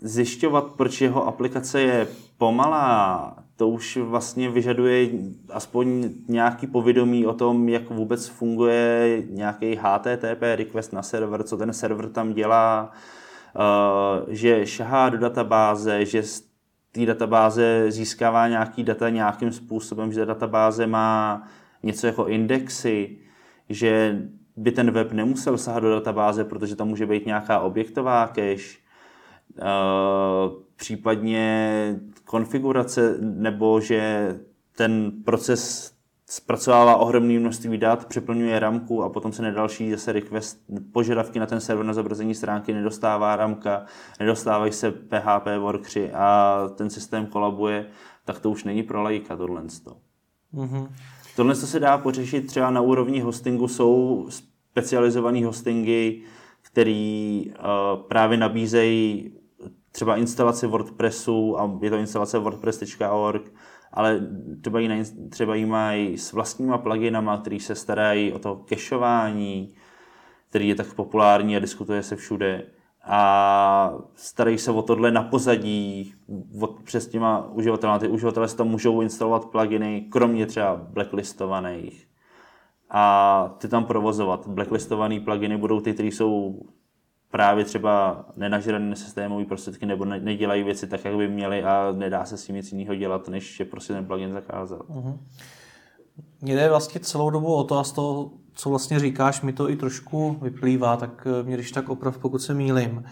zjišťovat, 0.02 0.74
proč 0.78 1.02
jeho 1.02 1.28
aplikace 1.28 1.82
je 1.82 2.08
pomalá, 2.38 3.36
to 3.64 3.70
už 3.70 3.97
vlastně 3.97 4.49
vyžaduje 4.49 5.09
aspoň 5.49 6.09
nějaký 6.28 6.68
povědomí 6.68 7.26
o 7.26 7.34
tom, 7.34 7.70
jak 7.70 7.89
vůbec 7.89 8.28
funguje 8.28 9.24
nějaký 9.30 9.80
HTTP 9.82 10.41
request 10.55 10.93
na 10.93 11.01
server, 11.03 11.43
co 11.43 11.57
ten 11.57 11.74
server 11.74 12.09
tam 12.09 12.34
dělá, 12.34 12.91
uh, 13.55 14.34
že 14.34 14.68
šahá 14.68 15.09
do 15.09 15.18
databáze, 15.18 16.05
že 16.05 16.24
z 16.24 16.43
té 16.91 17.05
databáze 17.05 17.91
získává 17.91 18.47
nějaký 18.47 18.84
data 18.84 19.09
nějakým 19.09 19.51
způsobem, 19.51 20.14
že 20.14 20.26
databáze 20.26 20.88
má 20.88 21.43
něco 21.84 22.07
jako 22.07 22.28
indexy, 22.28 23.18
že 23.70 24.22
by 24.55 24.72
ten 24.72 24.91
web 24.91 25.11
nemusel 25.11 25.57
sahat 25.57 25.84
do 25.84 25.91
databáze, 25.91 26.43
protože 26.43 26.76
tam 26.76 26.88
může 26.88 27.05
být 27.05 27.26
nějaká 27.26 27.59
objektová 27.59 28.28
cache, 28.28 28.78
uh, 29.61 30.64
případně 30.76 32.00
konfigurace, 32.26 33.18
nebo 33.20 33.80
že 33.80 34.36
ten 34.76 35.12
proces 35.26 35.94
zpracovává 36.30 36.96
ohromné 36.96 37.40
množství 37.40 37.78
dat, 37.78 38.06
přeplňuje 38.06 38.60
ramku 38.60 39.04
a 39.04 39.10
potom 39.10 39.32
se 39.32 39.42
nedalší 39.42 39.92
zase 39.92 40.12
request, 40.12 40.60
požadavky 40.92 41.40
na 41.40 41.46
ten 41.46 41.62
server 41.62 41.86
na 41.86 41.94
zobrazení 41.94 42.36
stránky 42.36 42.74
nedostává 42.74 43.36
ramka, 43.36 43.86
nedostávají 44.20 44.72
se 44.72 44.92
PHP 44.92 45.48
workři 45.60 46.12
a 46.12 46.58
ten 46.76 46.90
systém 46.90 47.26
kolabuje, 47.26 47.86
tak 48.26 48.40
to 48.40 48.50
už 48.50 48.64
není 48.64 48.84
pro 48.84 49.04
lajka 49.04 49.38
tohle. 49.38 49.62
Mm-hmm. 49.62 50.88
Tohle 51.36 51.56
se 51.56 51.80
dá 51.80 51.98
pořešit 51.98 52.48
třeba 52.48 52.70
na 52.70 52.82
úrovni 52.82 53.20
hostingu, 53.20 53.68
jsou 53.68 54.26
specializované 54.74 55.46
hostingy, 55.46 56.22
který 56.62 57.46
uh, 57.48 58.02
právě 58.08 58.38
nabízejí 58.38 59.32
třeba 59.96 60.16
instalaci 60.16 60.68
WordPressu 60.68 61.60
a 61.60 61.80
je 61.82 61.89
to 61.89 61.98
instalace 61.98 62.39
wordpress.org, 62.39 63.54
ale 63.91 64.20
třeba 64.62 64.80
ji, 64.80 65.04
třeba 65.30 65.56
ji 65.56 65.66
mají 65.66 66.18
s 66.18 66.34
vlastníma 66.34 66.78
pluginama, 66.78 67.38
který 67.38 67.60
se 67.60 67.76
starají 67.76 68.34
o 68.34 68.39
to 68.39 68.56
kešování, 68.56 69.74
který 70.50 70.68
je 70.68 70.76
tak 70.76 70.94
populární 70.94 71.58
a 71.58 71.60
diskutuje 71.60 72.04
se 72.04 72.16
všude 72.16 72.66
a 73.04 73.94
starají 74.16 74.58
se 74.58 74.72
o 74.72 74.82
tohle 74.82 75.12
na 75.12 75.24
pozadí 75.24 76.14
od, 76.60 76.84
přes 76.84 77.08
těma 77.08 77.48
uživatelů. 77.52 78.00
Ty 78.00 78.08
uživatelé 78.08 78.48
si 78.48 78.58
tam 78.58 78.68
můžou 78.68 79.02
instalovat 79.02 79.46
pluginy, 79.46 80.06
kromě 80.10 80.46
třeba 80.46 80.76
blacklistovaných 80.76 82.08
a 82.89 83.56
ty 83.58 83.68
tam 83.68 83.86
provozovat. 83.86 84.48
Blacklistované 84.48 85.20
pluginy 85.20 85.58
budou 85.58 85.80
ty, 85.80 85.94
které 85.94 86.08
jsou 86.08 86.62
právě 87.34 87.66
třeba 87.66 88.26
nenažrané 88.36 88.96
systémové 88.96 89.46
prostředky 89.46 89.86
nebo 89.86 90.06
ne, 90.06 90.20
nedělají 90.20 90.64
věci 90.64 90.88
tak, 90.88 91.06
jak 91.06 91.16
by 91.16 91.28
měly 91.28 91.64
a 91.64 91.92
nedá 91.92 92.26
se 92.26 92.38
s 92.38 92.46
tím 92.46 92.56
nic 92.56 92.72
jiného 92.72 92.96
dělat, 92.96 93.28
než 93.28 93.60
je 93.60 93.66
prostě 93.66 93.94
ten 93.94 94.06
plugin 94.06 94.34
zakázat. 94.34 94.80
Uh-huh. 94.80 95.18
Mně 96.42 96.56
jde 96.56 96.70
vlastně 96.70 97.02
celou 97.02 97.30
dobu 97.30 97.56
o 97.56 97.64
to 97.64 97.80
a 97.80 97.84
z 97.84 97.92
toho, 97.92 98.32
co 98.54 98.70
vlastně 98.70 99.00
říkáš, 99.00 99.42
mi 99.42 99.54
to 99.54 99.70
i 99.70 99.76
trošku 99.76 100.38
vyplývá, 100.42 100.98
tak 100.98 101.28
eh, 101.40 101.44
mě 101.44 101.56
když 101.56 101.72
tak 101.72 101.90
oprav, 101.90 102.18
pokud 102.18 102.42
se 102.42 102.54
mýlim. 102.54 103.04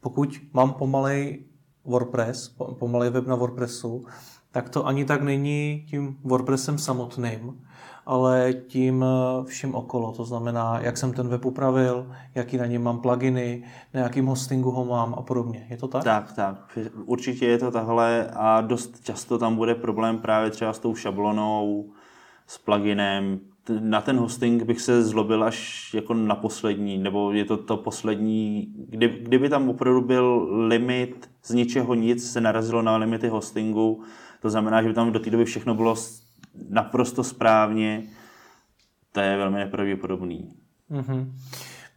Pokud 0.00 0.40
mám 0.52 0.72
pomalej 0.72 1.44
WordPress, 1.84 2.48
pomalej 2.78 3.10
web 3.10 3.26
na 3.26 3.34
WordPressu, 3.34 4.04
tak 4.50 4.68
to 4.68 4.86
ani 4.86 5.04
tak 5.04 5.22
není 5.22 5.86
tím 5.90 6.16
WordPressem 6.22 6.78
samotným, 6.78 7.64
ale 8.06 8.52
tím 8.66 9.04
eh, 9.04 9.44
vším 9.44 9.74
okolo. 9.74 10.12
To 10.12 10.24
znamená, 10.24 10.78
jak 10.80 10.96
jsem 10.96 11.12
ten 11.12 11.28
web 11.28 11.44
upravil, 11.44 12.06
jaký 12.34 12.56
na 12.56 12.66
něm 12.66 12.82
mám 12.82 13.00
pluginy, 13.00 13.64
na 13.94 14.00
jakým 14.00 14.26
hostingu 14.26 14.70
ho 14.70 14.84
mám 14.84 15.14
a 15.18 15.22
podobně. 15.22 15.66
Je 15.70 15.76
to 15.76 15.88
tak? 15.88 16.04
Tak, 16.04 16.32
tak. 16.32 16.78
Určitě 17.04 17.46
je 17.46 17.58
to 17.58 17.70
takhle 17.70 18.30
a 18.32 18.60
dost 18.60 19.04
často 19.04 19.38
tam 19.38 19.56
bude 19.56 19.74
problém 19.74 20.18
právě 20.18 20.50
třeba 20.50 20.72
s 20.72 20.78
tou 20.78 20.94
šablonou, 20.94 21.90
s 22.46 22.58
pluginem. 22.58 23.40
Na 23.80 24.00
ten 24.00 24.16
hosting 24.16 24.62
bych 24.62 24.80
se 24.80 25.02
zlobil 25.02 25.44
až 25.44 25.90
jako 25.94 26.14
na 26.14 26.34
poslední, 26.34 26.98
nebo 26.98 27.32
je 27.32 27.44
to 27.44 27.56
to 27.56 27.76
poslední, 27.76 28.74
kdy, 28.88 29.08
kdyby 29.08 29.48
tam 29.48 29.68
opravdu 29.68 30.00
byl 30.00 30.48
limit 30.50 31.30
z 31.42 31.50
ničeho 31.50 31.94
nic, 31.94 32.32
se 32.32 32.40
narazilo 32.40 32.82
na 32.82 32.96
limity 32.96 33.28
hostingu, 33.28 34.02
to 34.42 34.50
znamená, 34.50 34.82
že 34.82 34.88
by 34.88 34.94
tam 34.94 35.12
do 35.12 35.18
té 35.18 35.30
doby 35.30 35.44
všechno 35.44 35.74
bylo 35.74 35.96
naprosto 36.68 37.24
správně, 37.24 38.02
to 39.12 39.20
je 39.20 39.36
velmi 39.36 39.58
nepravděpodobný. 39.58 40.56
Mm-hmm. 40.90 41.32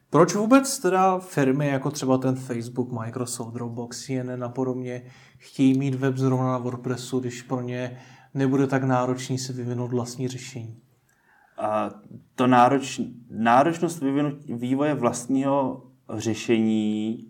Proč 0.09 0.35
vůbec 0.35 0.79
teda 0.79 1.19
firmy 1.19 1.67
jako 1.67 1.91
třeba 1.91 2.17
ten 2.17 2.35
Facebook, 2.35 2.91
Microsoft, 2.91 3.53
Dropbox, 3.53 4.05
CNN 4.05 4.43
a 4.43 4.49
podobně 4.49 5.01
chtějí 5.37 5.79
mít 5.79 5.95
web 5.95 6.17
zrovna 6.17 6.51
na 6.51 6.57
WordPressu, 6.57 7.19
když 7.19 7.41
pro 7.41 7.61
ně 7.61 7.99
nebude 8.33 8.67
tak 8.67 8.83
náročný 8.83 9.37
si 9.37 9.53
vyvinout 9.53 9.91
vlastní 9.91 10.27
řešení? 10.27 10.81
A 11.57 11.89
to 12.35 12.47
nároč, 12.47 13.01
náročnost 13.29 14.01
vyvinout, 14.01 14.33
vývoje 14.43 14.93
vlastního 14.93 15.83
řešení 16.13 17.23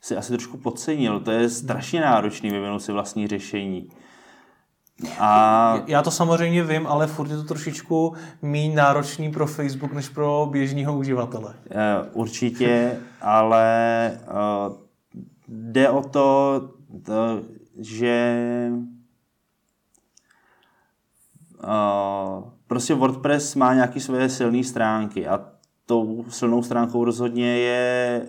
si 0.00 0.16
asi 0.16 0.32
trošku 0.32 0.56
podcenil. 0.56 1.20
To 1.20 1.30
je 1.30 1.48
strašně 1.48 2.00
náročný 2.00 2.50
vyvinout 2.50 2.82
si 2.82 2.92
vlastní 2.92 3.26
řešení. 3.26 3.88
A... 5.18 5.82
Já 5.86 6.02
to 6.02 6.10
samozřejmě 6.10 6.64
vím, 6.64 6.86
ale 6.86 7.06
furt 7.06 7.30
je 7.30 7.36
to 7.36 7.42
trošičku 7.42 8.14
méně 8.42 8.76
náročný 8.76 9.32
pro 9.32 9.46
Facebook 9.46 9.92
než 9.92 10.08
pro 10.08 10.48
běžného 10.50 10.98
uživatele. 10.98 11.54
Eh, 11.70 12.08
určitě, 12.12 13.00
ale 13.20 14.20
uh, 14.68 14.76
jde 15.48 15.90
o 15.90 16.02
to, 16.02 16.60
že 17.78 18.68
uh, 21.64 22.48
prostě 22.66 22.94
WordPress 22.94 23.54
má 23.54 23.74
nějaké 23.74 24.00
své 24.00 24.28
silné 24.28 24.64
stránky 24.64 25.26
a 25.26 25.44
tou 25.86 26.24
silnou 26.28 26.62
stránkou 26.62 27.04
rozhodně 27.04 27.58
je 27.58 28.26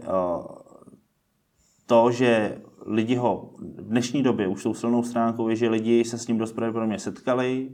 to, 1.86 2.12
že 2.12 2.58
lidi 2.86 3.16
ho 3.16 3.50
v 3.60 3.90
dnešní 3.90 4.24
době 4.24 4.48
už 4.48 4.64
tou 4.64 4.74
silnou 4.74 5.04
stránkou 5.04 5.50
je, 5.50 5.56
že 5.56 5.70
lidi 5.70 6.06
se 6.06 6.18
s 6.18 6.28
ním 6.28 6.38
dost 6.38 6.52
pravděpodobně 6.52 7.00
setkali, 7.00 7.70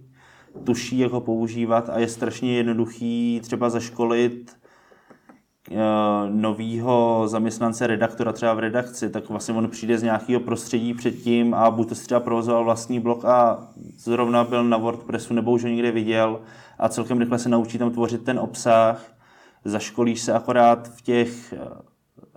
tuší, 0.64 0.98
jak 0.98 1.12
ho 1.12 1.22
používat 1.22 1.90
a 1.90 2.00
je 2.00 2.08
strašně 2.08 2.58
jednoduchý 2.58 3.40
třeba 3.44 3.70
zaškolit 3.70 4.62
novýho 6.30 7.24
zaměstnance 7.28 7.88
redaktora 7.88 8.34
třeba 8.34 8.54
v 8.54 8.60
redakci, 8.60 9.10
tak 9.10 9.30
vlastně 9.30 9.54
on 9.54 9.70
přijde 9.70 9.98
z 9.98 10.04
nějakého 10.04 10.40
prostředí 10.40 10.94
předtím 10.94 11.54
a 11.54 11.72
buď 11.72 11.90
to 11.90 11.96
si 11.96 12.06
třeba 12.06 12.20
provozoval 12.20 12.64
vlastní 12.64 13.00
blog 13.00 13.26
a 13.26 13.68
zrovna 13.98 14.44
byl 14.44 14.64
na 14.64 14.78
WordPressu 14.78 15.34
nebo 15.34 15.52
už 15.52 15.64
ho 15.64 15.70
někde 15.70 15.92
viděl 15.92 16.42
a 16.80 16.90
celkem 16.90 17.20
rychle 17.20 17.40
se 17.40 17.50
naučí 17.50 17.78
tam 17.78 17.92
tvořit 17.92 18.24
ten 18.24 18.40
obsah, 18.40 19.14
zaškolíš 19.66 20.22
se 20.22 20.34
akorát 20.34 20.88
v 20.88 21.02
těch 21.02 21.54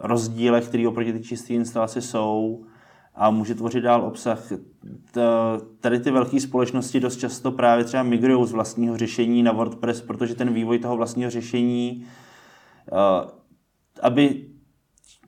rozdílech, 0.06 0.68
které 0.68 0.88
oproti 0.88 1.12
té 1.12 1.20
čisté 1.20 1.54
instalaci 1.54 2.02
jsou 2.02 2.64
a 3.14 3.30
může 3.30 3.54
tvořit 3.54 3.80
dál 3.80 4.04
obsah. 4.04 4.52
Tady 5.80 6.00
ty 6.00 6.10
velké 6.10 6.40
společnosti 6.40 7.00
dost 7.00 7.16
často 7.16 7.52
právě 7.52 7.84
třeba 7.84 8.02
migrují 8.02 8.46
z 8.46 8.52
vlastního 8.52 8.98
řešení 8.98 9.42
na 9.42 9.52
WordPress, 9.52 10.00
protože 10.00 10.34
ten 10.34 10.52
vývoj 10.52 10.78
toho 10.78 10.96
vlastního 10.96 11.30
řešení, 11.30 12.06
eh, 12.92 13.30
aby, 14.02 14.46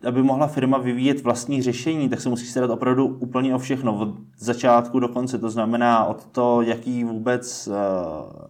aby 0.09 0.23
mohla 0.23 0.47
firma 0.47 0.79
vyvíjet 0.79 1.23
vlastní 1.23 1.63
řešení, 1.63 2.09
tak 2.09 2.21
se 2.21 2.29
musí 2.29 2.47
starat 2.47 2.71
opravdu 2.71 3.07
úplně 3.07 3.55
o 3.55 3.59
všechno, 3.59 3.99
od 3.99 4.09
začátku 4.39 5.01
do 5.01 5.09
konce. 5.09 5.39
To 5.39 5.51
znamená 5.51 6.05
od 6.05 6.27
to, 6.27 6.63
jaký 6.63 7.05
vůbec 7.05 7.69
eh, 7.69 7.73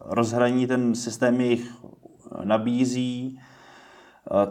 rozhraní 0.00 0.66
ten 0.66 0.94
systém 0.94 1.40
jejich 1.40 1.72
nabízí, 2.44 3.38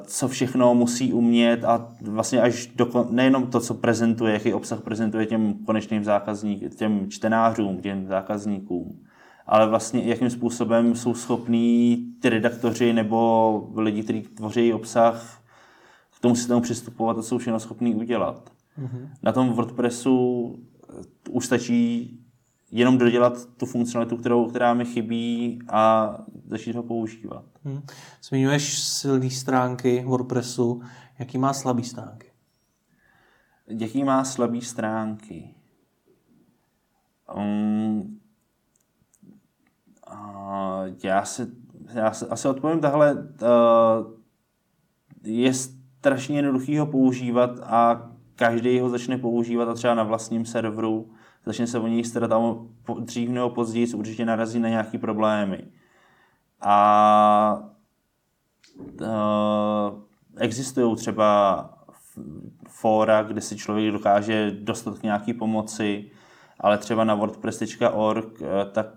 co 0.05 0.28
všechno 0.28 0.76
musí 0.76 1.13
umět 1.13 1.63
a 1.63 1.93
vlastně 2.01 2.41
až 2.41 2.67
do, 2.67 3.07
nejenom 3.09 3.47
to, 3.47 3.59
co 3.59 3.73
prezentuje, 3.73 4.34
jaký 4.34 4.53
obsah 4.53 4.82
prezentuje 4.82 5.26
těm 5.26 5.53
konečným 5.53 6.03
zákazníkům, 6.03 6.69
těm 6.69 7.09
čtenářům, 7.09 7.78
těm 7.78 8.07
zákazníkům, 8.07 8.99
ale 9.47 9.67
vlastně 9.67 10.01
jakým 10.03 10.30
způsobem 10.30 10.95
jsou 10.95 11.13
schopní 11.13 12.05
ty 12.21 12.30
redaktoři 12.30 12.93
nebo 12.93 13.69
lidi, 13.76 14.03
kteří 14.03 14.21
tvoří 14.21 14.73
obsah, 14.73 15.41
k 16.17 16.19
tomu 16.19 16.36
systému 16.36 16.61
přistupovat 16.61 17.17
a 17.17 17.21
jsou 17.21 17.38
všechno 17.38 17.59
schopní 17.59 17.95
udělat. 17.95 18.51
Mm-hmm. 18.80 19.09
Na 19.23 19.32
tom 19.32 19.49
WordPressu 19.49 20.55
už 21.30 21.45
stačí 21.45 22.19
jenom 22.76 22.97
dodělat 22.97 23.45
tu 23.57 23.65
funkcionalitu, 23.65 24.17
kterou, 24.17 24.49
která 24.49 24.73
mi 24.73 24.86
chybí 24.86 25.59
a 25.69 26.13
začít 26.47 26.76
ho 26.76 26.84
používat. 26.84 27.45
Hmm. 27.63 27.82
Zmiňuješ 28.23 28.80
silné 28.80 29.30
stránky 29.30 30.03
WordPressu. 30.07 30.82
Jaký 31.19 31.38
má 31.38 31.53
slabý 31.53 31.84
stránky? 31.84 32.32
Jaký 33.67 34.03
má 34.03 34.23
slabý 34.23 34.61
stránky? 34.61 35.55
Um, 37.38 38.19
uh, 40.11 40.88
já, 41.03 41.26
se, 41.26 41.47
já 41.93 42.11
se 42.11 42.28
asi 42.28 42.47
odpovím 42.47 42.80
takhle. 42.80 43.13
Uh, 43.13 43.19
je 45.23 45.53
strašně 45.53 46.38
jednoduchý 46.38 46.78
ho 46.78 46.86
používat 46.86 47.59
a 47.63 48.11
každý 48.36 48.80
ho 48.80 48.89
začne 48.89 49.17
používat 49.17 49.69
a 49.69 49.73
třeba 49.73 49.95
na 49.95 50.03
vlastním 50.03 50.45
serveru 50.45 51.14
začne 51.46 51.68
se 51.68 51.80
o 51.80 51.88
něj 51.88 52.04
starat 52.04 52.32
a 52.32 52.56
dřív 53.00 53.30
nebo 53.30 53.50
později 53.50 53.93
určitě 53.93 54.26
narazí 54.26 54.60
na 54.60 54.70
nějaké 54.70 54.98
problémy. 54.98 55.64
A 56.62 57.70
uh, 59.02 60.02
existují 60.38 60.96
třeba 60.96 61.70
fóra, 62.68 63.24
kde 63.24 63.41
si 63.41 63.58
člověk 63.58 63.91
dokáže 63.91 64.52
dostat 64.52 65.00
k 65.00 65.04
nějaké 65.04 65.34
pomoci, 65.34 66.12
ale 66.60 66.78
třeba 66.78 67.04
na 67.04 67.16
wordpress.org 67.16 68.41
e, 68.41 68.66
tak 68.72 68.88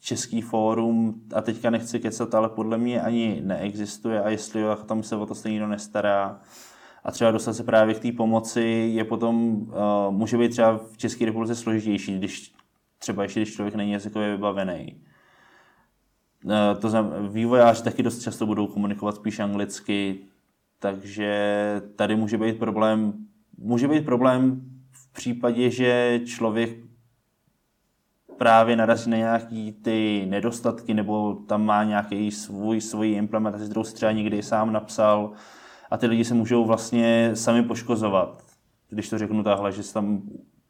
český 0.00 0.40
fórum, 0.40 1.14
a 1.34 1.40
teďka 1.40 1.70
nechci 1.70 2.00
kecat, 2.00 2.34
ale 2.34 2.48
podle 2.48 2.78
mě 2.78 3.02
ani 3.02 3.40
neexistuje 3.44 4.22
a 4.22 4.28
jestli 4.28 4.60
jo, 4.60 4.76
tam 4.76 5.02
se 5.02 5.16
o 5.16 5.26
to 5.26 5.34
stejně 5.34 5.66
nestará. 5.66 6.40
A 7.04 7.12
třeba 7.12 7.30
dostat 7.30 7.52
se 7.52 7.64
právě 7.64 7.94
k 7.94 8.00
té 8.00 8.12
pomoci 8.12 8.90
je 8.94 9.04
potom, 9.04 9.52
uh, 9.52 9.68
může 10.10 10.38
být 10.38 10.48
třeba 10.48 10.78
v 10.92 10.96
České 10.96 11.24
republice 11.24 11.54
složitější, 11.54 12.18
když 12.18 12.52
třeba 12.98 13.22
ještě 13.22 13.40
když 13.40 13.54
člověk 13.54 13.74
není 13.74 13.92
jazykově 13.92 14.30
vybavený. 14.30 15.02
Eh, 16.50 16.74
to 16.80 16.90
znamená, 16.90 17.28
vývojáři 17.28 17.84
taky 17.84 18.02
dost 18.02 18.22
často 18.22 18.46
budou 18.46 18.66
komunikovat 18.66 19.16
spíš 19.16 19.38
anglicky, 19.38 20.18
takže 20.78 21.82
tady 21.96 22.16
může 22.16 22.38
být 22.38 22.58
problém, 22.58 23.12
může 23.58 23.88
být 23.88 24.04
problém 24.04 24.60
v 24.90 25.12
případě, 25.12 25.70
že 25.70 26.20
člověk 26.26 26.70
právě 28.38 28.76
narazí 28.76 29.10
na 29.10 29.16
nějaký 29.16 29.72
ty 29.72 30.26
nedostatky 30.28 30.94
nebo 30.94 31.34
tam 31.34 31.64
má 31.64 31.84
nějaký 31.84 32.30
svůj, 32.30 32.80
svoji 32.80 33.14
implementaci, 33.14 33.64
kterou 33.64 33.82
třeba 33.82 34.12
někdy 34.12 34.42
sám 34.42 34.72
napsal 34.72 35.32
a 35.92 35.96
ty 35.96 36.06
lidi 36.06 36.24
se 36.24 36.34
můžou 36.34 36.64
vlastně 36.64 37.30
sami 37.34 37.62
poškozovat. 37.62 38.42
Když 38.90 39.08
to 39.08 39.18
řeknu 39.18 39.42
takhle, 39.42 39.72
že 39.72 39.82
si 39.82 39.94
tam, 39.94 40.22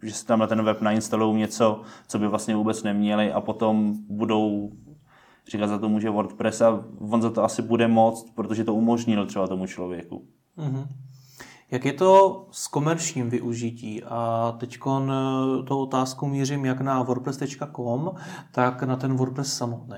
že 0.02 0.14
si 0.14 0.26
tam 0.26 0.38
na 0.38 0.46
ten 0.46 0.62
web 0.62 0.80
nainstalují 0.80 1.38
něco, 1.38 1.82
co 2.08 2.18
by 2.18 2.28
vlastně 2.28 2.56
vůbec 2.56 2.82
neměli 2.82 3.32
a 3.32 3.40
potom 3.40 3.94
budou 4.08 4.72
říkat 5.50 5.66
za 5.66 5.78
to 5.78 5.88
může 5.88 6.10
WordPress 6.10 6.60
a 6.60 6.84
on 7.10 7.22
za 7.22 7.30
to 7.30 7.44
asi 7.44 7.62
bude 7.62 7.88
moct, 7.88 8.30
protože 8.34 8.64
to 8.64 8.74
umožnil 8.74 9.26
třeba 9.26 9.46
tomu 9.46 9.66
člověku. 9.66 10.28
Mm-hmm. 10.58 10.86
Jak 11.70 11.84
je 11.84 11.92
to 11.92 12.46
s 12.50 12.68
komerčním 12.68 13.30
využití? 13.30 14.02
A 14.02 14.52
teď 14.58 14.78
eh, 14.86 15.62
to 15.64 15.78
otázku 15.78 16.28
mířím 16.28 16.64
jak 16.64 16.80
na 16.80 17.02
wordpress.com, 17.02 18.10
tak 18.52 18.82
na 18.82 18.96
ten 18.96 19.16
WordPress 19.16 19.56
samotný. 19.56 19.96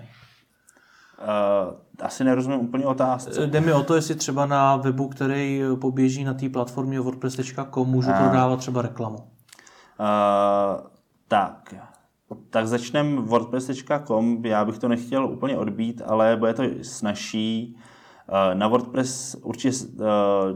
Uh, 1.25 1.75
asi 2.01 2.25
nerozumím 2.25 2.61
úplně 2.61 2.87
otázce. 2.87 3.47
Jde 3.47 3.61
mi 3.61 3.73
o 3.73 3.83
to, 3.83 3.95
jestli 3.95 4.15
třeba 4.15 4.47
na 4.47 4.77
webu, 4.77 5.09
který 5.09 5.63
poběží 5.81 6.25
na 6.25 6.35
té 6.35 6.49
platformě 6.49 7.01
wordpress.com, 7.01 7.89
můžu 7.89 8.11
uh, 8.11 8.19
prodávat 8.19 8.57
třeba 8.57 8.83
reklamu. 8.83 9.17
Uh, 9.17 9.27
tak, 11.29 11.75
tak 12.51 12.67
začneme 12.67 13.21
wordpress.com. 13.21 14.45
Já 14.45 14.65
bych 14.65 14.79
to 14.79 14.89
nechtěl 14.89 15.27
úplně 15.27 15.59
odbít, 15.59 16.03
ale 16.07 16.37
bude 16.37 16.55
to 16.55 16.63
snažší. 16.83 17.77
Eh, 18.29 18.55
na 18.55 18.69
WordPress 18.69 19.37
určitě, 19.43 19.77
eh, 20.01 20.05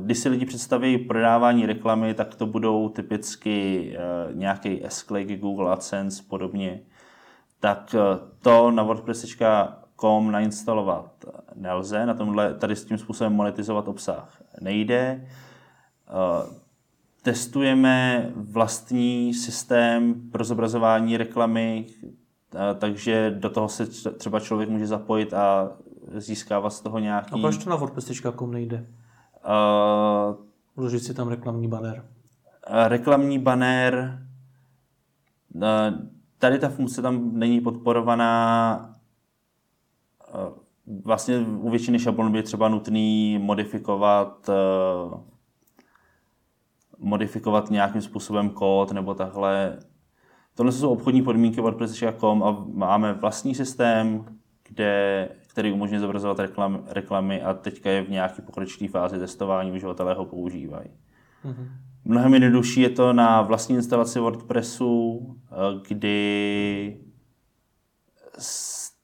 když 0.04 0.18
si 0.18 0.28
lidi 0.28 0.46
představí 0.46 0.98
prodávání 0.98 1.66
reklamy, 1.66 2.14
tak 2.14 2.34
to 2.34 2.46
budou 2.46 2.88
typicky 2.88 3.88
eh, 3.96 4.00
nějaký 4.32 4.84
S-Click, 4.84 5.40
Google 5.40 5.72
AdSense, 5.72 6.22
podobně. 6.28 6.80
Tak 7.60 7.94
to 8.40 8.70
na 8.70 8.82
wordpress.com 8.82 9.87
nainstalovat 10.30 11.24
nelze, 11.54 12.06
na 12.06 12.14
tomhle 12.14 12.54
tady 12.54 12.76
s 12.76 12.84
tím 12.84 12.98
způsobem 12.98 13.32
monetizovat 13.32 13.88
obsah 13.88 14.42
nejde 14.60 15.26
testujeme 17.22 18.26
vlastní 18.34 19.34
systém 19.34 20.14
pro 20.30 20.44
zobrazování 20.44 21.16
reklamy, 21.16 21.86
takže 22.78 23.30
do 23.38 23.50
toho 23.50 23.68
se 23.68 23.86
třeba 24.12 24.40
člověk 24.40 24.68
může 24.68 24.86
zapojit 24.86 25.34
a 25.34 25.70
získávat 26.14 26.70
z 26.70 26.80
toho 26.80 26.98
nějaký... 26.98 27.34
A 27.34 27.38
proč 27.38 27.64
to 27.64 27.70
na 27.70 27.76
WordPress.com 27.76 28.52
nejde? 28.52 28.86
Uh, 29.46 30.36
Uložit 30.76 31.02
si 31.02 31.14
tam 31.14 31.28
reklamní 31.28 31.68
banner. 31.68 32.04
Reklamní 32.86 33.38
banner, 33.38 34.22
tady 36.38 36.58
ta 36.58 36.68
funkce 36.68 37.02
tam 37.02 37.38
není 37.38 37.60
podporovaná. 37.60 38.97
Vlastně 41.04 41.38
u 41.38 41.70
většiny 41.70 41.98
šablonů 41.98 42.32
by 42.32 42.42
třeba 42.42 42.68
nutný 42.68 43.38
modifikovat 43.38 44.50
modifikovat 46.98 47.70
nějakým 47.70 48.02
způsobem 48.02 48.50
kód 48.50 48.92
nebo 48.92 49.14
takhle. 49.14 49.78
Tohle 50.54 50.72
jsou 50.72 50.90
obchodní 50.90 51.22
podmínky 51.22 51.60
WordPress.com 51.60 52.42
a 52.42 52.64
máme 52.72 53.12
vlastní 53.12 53.54
systém, 53.54 54.24
kde, 54.68 55.28
který 55.46 55.72
umožňuje 55.72 56.00
zobrazovat 56.00 56.38
reklam, 56.38 56.84
reklamy 56.88 57.42
a 57.42 57.54
teďka 57.54 57.90
je 57.90 58.02
v 58.02 58.10
nějaké 58.10 58.42
pokročilé 58.42 58.90
fázi 58.90 59.18
testování, 59.18 59.72
uživatelé 59.72 60.14
ho 60.14 60.24
používají. 60.24 60.90
Mm-hmm. 61.44 61.68
Mnohem 62.04 62.34
jednodušší 62.34 62.80
je 62.80 62.90
to 62.90 63.12
na 63.12 63.42
vlastní 63.42 63.76
instalaci 63.76 64.18
WordPressu, 64.18 65.20
eh, 65.44 65.54
kdy 65.88 67.00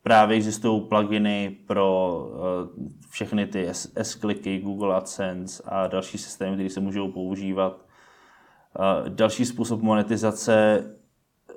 právě 0.04 0.36
existují 0.36 0.80
pluginy 0.80 1.56
pro 1.66 2.18
eh, 2.34 3.08
všechny 3.10 3.46
ty 3.46 3.68
S-kliky, 3.94 4.58
Google 4.58 4.96
AdSense 4.96 5.62
a 5.66 5.86
další 5.86 6.18
systémy, 6.18 6.56
které 6.56 6.70
se 6.70 6.80
můžou 6.80 7.12
používat. 7.12 7.84
Další 9.08 9.44
způsob 9.44 9.82
monetizace 9.82 10.84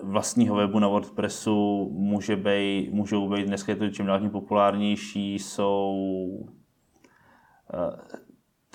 vlastního 0.04 0.56
webu 0.56 0.80
na 0.80 0.88
WordPressu 0.88 1.90
může 1.94 2.36
být, 2.36 2.90
můžou 2.92 3.30
být, 3.30 3.48
dneska 3.48 3.72
je 3.72 3.76
to 3.76 3.90
čím 3.90 4.06
dál 4.06 4.20
tím 4.20 4.30
populárnější, 4.30 5.40
jsou 5.40 5.96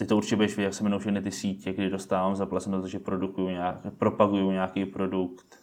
ty 0.02 0.06
to 0.06 0.16
určitě 0.16 0.36
budeš 0.36 0.56
vědět, 0.56 0.66
jak 0.66 0.74
se 0.74 0.82
jmenují 0.82 1.00
všechny 1.00 1.22
ty 1.22 1.30
sítě, 1.30 1.72
kdy 1.72 1.90
dostávám 1.90 2.36
zaplaceno 2.36 2.76
za 2.76 2.82
to, 2.82 2.88
že 2.88 2.98
produkuju 2.98 3.48
nějak, 3.48 3.94
propaguju 3.98 4.50
nějaký 4.50 4.86
produkt. 4.86 5.61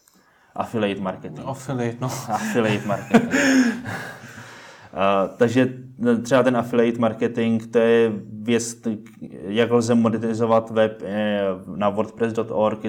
Affiliate 0.55 1.01
marketing. 1.01 1.45
Affiliate, 1.45 1.97
no. 2.01 2.07
Affiliate 2.29 2.87
marketing. 2.87 3.33
uh, 3.33 3.39
takže 5.37 5.73
třeba 6.23 6.43
ten 6.43 6.57
affiliate 6.57 6.99
marketing, 6.99 7.63
to 7.71 7.77
je 7.77 8.11
věc, 8.41 8.75
jak 9.47 9.71
lze 9.71 9.95
monetizovat 9.95 10.69
web 10.69 11.01
eh, 11.05 11.41
na 11.75 11.89
wordpress.org 11.89 12.79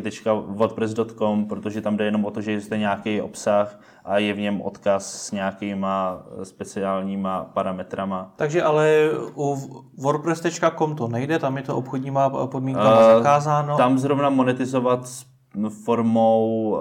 wordpress.com, 0.47 1.47
protože 1.47 1.81
tam 1.81 1.97
jde 1.97 2.05
jenom 2.05 2.25
o 2.25 2.31
to, 2.31 2.41
že 2.41 2.53
je 2.53 2.79
nějaký 2.79 3.21
obsah 3.21 3.81
a 4.05 4.19
je 4.19 4.33
v 4.33 4.39
něm 4.39 4.61
odkaz 4.61 5.27
s 5.27 5.33
nějakýma 5.33 6.23
speciálníma 6.43 7.45
parametrama. 7.45 8.33
Takže 8.37 8.63
ale 8.63 9.11
u 9.35 9.57
wordpress.com 9.99 10.97
to 10.97 11.09
nejde, 11.09 11.39
tam 11.39 11.57
je 11.57 11.63
to 11.63 11.77
obchodníma 11.77 12.47
podmínkama 12.47 12.99
uh, 12.99 13.15
zakázáno. 13.15 13.77
Tam 13.77 13.99
zrovna 13.99 14.31
monetizovat 14.31 15.09
formou 15.69 16.71
uh, 16.71 16.79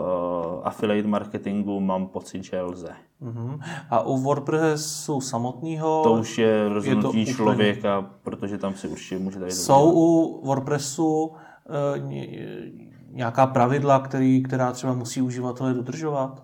affiliate 0.68 1.08
marketingu 1.08 1.80
mám 1.80 2.08
pocit, 2.08 2.44
že 2.44 2.62
lze. 2.62 2.90
Uh-huh. 3.22 3.60
A 3.90 4.02
u 4.02 4.18
WordPressu 4.18 5.22
samotného? 5.22 6.04
To 6.04 6.14
už 6.14 6.38
je 6.38 6.70
rozhodnutí 6.70 7.20
je 7.20 7.26
to 7.26 7.32
člověka, 7.32 8.00
úplně... 8.00 8.14
protože 8.24 8.58
tam 8.58 8.74
si 8.74 8.88
určitě 8.88 9.20
může 9.20 9.40
tady 9.40 9.52
Jsou 9.52 9.92
u 9.94 10.42
WordPressu 10.46 11.28
uh, 11.28 11.34
nějaká 13.12 13.48
pravidla, 13.48 14.00
který, 14.00 14.44
která 14.44 14.72
třeba 14.72 14.94
musí 14.94 15.22
uživatelé 15.22 15.74
dodržovat? 15.74 16.44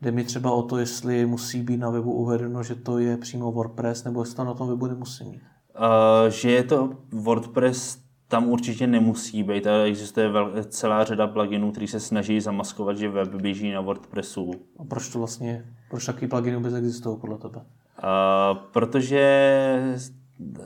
Jde 0.00 0.10
mi 0.10 0.24
třeba 0.24 0.52
o 0.52 0.62
to, 0.62 0.78
jestli 0.78 1.26
musí 1.26 1.62
být 1.62 1.76
na 1.76 1.90
webu 1.90 2.12
uvedeno, 2.12 2.62
že 2.62 2.74
to 2.74 2.98
je 2.98 3.16
přímo 3.16 3.52
WordPress, 3.52 4.04
nebo 4.04 4.22
jestli 4.22 4.36
to 4.36 4.44
na 4.44 4.54
tom 4.54 4.68
webu 4.68 4.86
nemusí 4.86 5.24
mít. 5.24 5.42
Uh, 5.78 6.28
že 6.28 6.50
je 6.50 6.62
to 6.62 6.90
WordPress, 7.12 8.01
tam 8.32 8.48
určitě 8.48 8.86
nemusí 8.86 9.42
být, 9.42 9.66
ale 9.66 9.84
existuje 9.84 10.28
vel, 10.28 10.52
celá 10.68 11.04
řada 11.04 11.26
pluginů, 11.26 11.70
který 11.70 11.86
se 11.86 12.00
snaží 12.00 12.40
zamaskovat, 12.40 12.98
že 12.98 13.08
web 13.08 13.34
běží 13.34 13.72
na 13.72 13.80
WordPressu. 13.80 14.50
A 14.78 14.84
proč 14.84 15.08
to 15.08 15.18
vlastně, 15.18 15.64
proč 15.90 16.06
takový 16.06 16.26
pluginy 16.26 16.56
vůbec 16.56 16.74
existují 16.74 17.18
podle 17.20 17.38
tebe? 17.38 17.56
Uh, 17.58 18.58
protože 18.72 19.22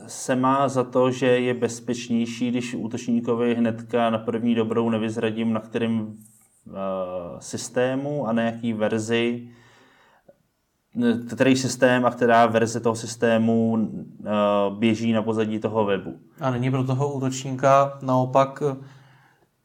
se 0.07 0.35
má 0.35 0.67
za 0.67 0.83
to, 0.83 1.11
že 1.11 1.25
je 1.25 1.53
bezpečnější, 1.53 2.51
když 2.51 2.73
útočníkovi 2.73 3.55
hnedka 3.55 4.09
na 4.09 4.17
první 4.17 4.55
dobrou 4.55 4.89
nevyzradím, 4.89 5.53
na 5.53 5.59
kterém 5.59 5.99
uh, 5.99 6.13
systému 7.39 8.27
a 8.27 8.33
na 8.33 8.41
jaký 8.41 8.73
verzi 8.73 9.49
který 11.29 11.55
systém 11.55 12.05
a 12.05 12.11
která 12.11 12.45
verze 12.45 12.79
toho 12.79 12.95
systému 12.95 13.89
běží 14.79 15.13
na 15.13 15.21
pozadí 15.21 15.59
toho 15.59 15.85
webu. 15.85 16.15
A 16.41 16.51
není 16.51 16.71
pro 16.71 16.83
toho 16.83 17.13
útočníka 17.13 17.97
naopak, 18.01 18.63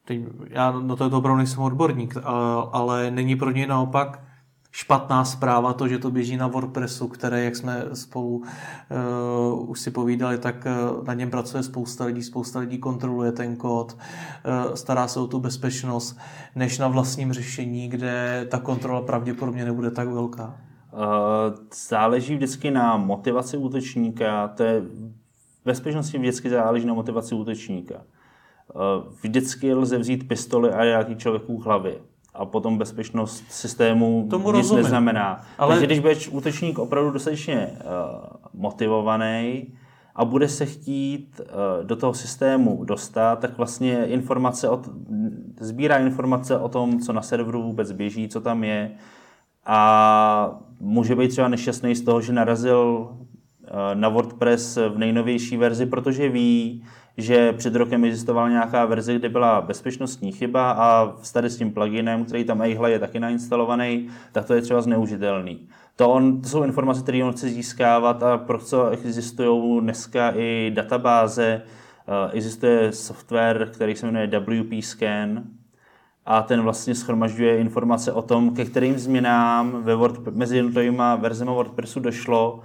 teď, 0.05 0.21
já 0.49 0.71
na 0.71 0.95
to, 0.95 1.09
to 1.09 1.17
opravdu 1.17 1.37
nejsem 1.37 1.63
odborník, 1.63 2.17
ale, 2.23 2.67
ale 2.71 3.11
není 3.11 3.35
pro 3.35 3.51
něj 3.51 3.67
naopak 3.67 4.19
špatná 4.75 5.25
zpráva 5.25 5.73
to, 5.73 5.87
že 5.87 5.99
to 5.99 6.11
běží 6.11 6.37
na 6.37 6.47
WordPressu, 6.47 7.07
které, 7.07 7.43
jak 7.43 7.55
jsme 7.55 7.85
spolu 7.93 8.35
uh, 8.35 9.69
už 9.69 9.79
si 9.79 9.91
povídali, 9.91 10.37
tak 10.37 10.55
uh, 10.65 11.07
na 11.07 11.13
něm 11.13 11.29
pracuje 11.29 11.63
spousta 11.63 12.05
lidí, 12.05 12.23
spousta 12.23 12.59
lidí 12.59 12.77
kontroluje 12.77 13.31
ten 13.31 13.55
kód, 13.55 13.97
uh, 13.97 14.73
stará 14.73 15.07
se 15.07 15.19
o 15.19 15.27
tu 15.27 15.39
bezpečnost, 15.39 16.17
než 16.55 16.79
na 16.79 16.87
vlastním 16.87 17.33
řešení, 17.33 17.87
kde 17.87 18.47
ta 18.49 18.59
kontrola 18.59 19.01
pravděpodobně 19.01 19.65
nebude 19.65 19.91
tak 19.91 20.07
velká. 20.07 20.57
Záleží 21.89 22.35
vždycky 22.35 22.71
na 22.71 22.97
motivaci 22.97 23.57
útočníka, 23.57 24.47
to 24.47 24.63
je 24.63 24.81
bezpečnosti 25.65 26.17
vždycky 26.17 26.49
záleží 26.49 26.85
na 26.85 26.93
motivaci 26.93 27.35
útočníka. 27.35 27.95
Vždycky 29.21 29.73
lze 29.73 29.97
vzít 29.97 30.27
pistoli 30.27 30.71
a 30.71 30.83
nějaký 30.83 31.15
člověků 31.15 31.57
hlavě. 31.57 31.95
A 32.33 32.45
potom 32.45 32.77
bezpečnost 32.77 33.43
systému 33.49 34.27
Tomu 34.29 34.47
nic 34.47 34.57
rozumím. 34.57 34.83
neznamená. 34.83 35.41
Ale... 35.57 35.69
Takže 35.69 35.85
když 35.85 35.99
bude 35.99 36.15
útočník 36.31 36.79
opravdu 36.79 37.11
dostatečně 37.11 37.69
uh, 37.71 37.81
motivovaný 38.53 39.73
a 40.15 40.25
bude 40.25 40.47
se 40.47 40.65
chtít 40.65 41.41
uh, 41.41 41.85
do 41.85 41.95
toho 41.95 42.13
systému 42.13 42.83
dostat, 42.83 43.39
tak 43.39 43.57
vlastně 43.57 44.05
informace 44.05 44.69
od, 44.69 44.89
sbírá 45.59 45.97
informace 45.97 46.57
o 46.57 46.69
tom, 46.69 46.99
co 46.99 47.13
na 47.13 47.21
serveru 47.21 47.63
vůbec 47.63 47.91
běží, 47.91 48.27
co 48.27 48.41
tam 48.41 48.63
je, 48.63 48.91
a 49.65 50.59
může 50.79 51.15
být 51.15 51.27
třeba 51.27 51.47
nešťastný 51.47 51.95
z 51.95 52.01
toho, 52.01 52.21
že 52.21 52.33
narazil 52.33 53.09
eh, 53.65 53.95
na 53.95 54.09
WordPress 54.09 54.75
v 54.75 54.97
nejnovější 54.97 55.57
verzi, 55.57 55.85
protože 55.85 56.29
ví, 56.29 56.83
že 57.17 57.53
před 57.53 57.75
rokem 57.75 58.05
existovala 58.05 58.49
nějaká 58.49 58.85
verze, 58.85 59.15
kde 59.15 59.29
byla 59.29 59.61
bezpečnostní 59.61 60.31
chyba 60.31 60.71
a 60.71 61.13
tady 61.33 61.49
s 61.49 61.57
tím 61.57 61.71
pluginem, 61.71 62.25
který 62.25 62.43
tam 62.43 62.61
ejhle 62.61 62.91
je 62.91 62.99
taky 62.99 63.19
nainstalovaný, 63.19 64.09
tak 64.31 64.45
to 64.45 64.53
je 64.53 64.61
třeba 64.61 64.81
zneužitelný. 64.81 65.67
To, 65.95 66.09
on, 66.09 66.41
to 66.41 66.49
jsou 66.49 66.63
informace, 66.63 67.01
které 67.01 67.23
on 67.23 67.33
chce 67.33 67.49
získávat 67.49 68.23
a 68.23 68.37
pro 68.37 68.59
co 68.59 68.89
existují 68.89 69.81
dneska 69.81 70.33
i 70.35 70.71
databáze, 70.75 71.61
eh, 72.07 72.31
existuje 72.31 72.91
software, 72.91 73.69
který 73.73 73.95
se 73.95 74.05
jmenuje 74.05 74.27
WP 74.27 74.81
Scan, 74.81 75.43
a 76.25 76.41
ten 76.41 76.61
vlastně 76.61 76.95
schromažďuje 76.95 77.57
informace 77.57 78.13
o 78.13 78.21
tom, 78.21 78.55
ke 78.55 78.65
kterým 78.65 78.99
změnám 78.99 79.83
ve 79.83 79.95
Word, 79.95 80.27
mezi 80.27 80.57
jednotlivými 80.57 81.03
verzemi 81.17 81.51
WordPressu 81.51 81.99
došlo 81.99 82.59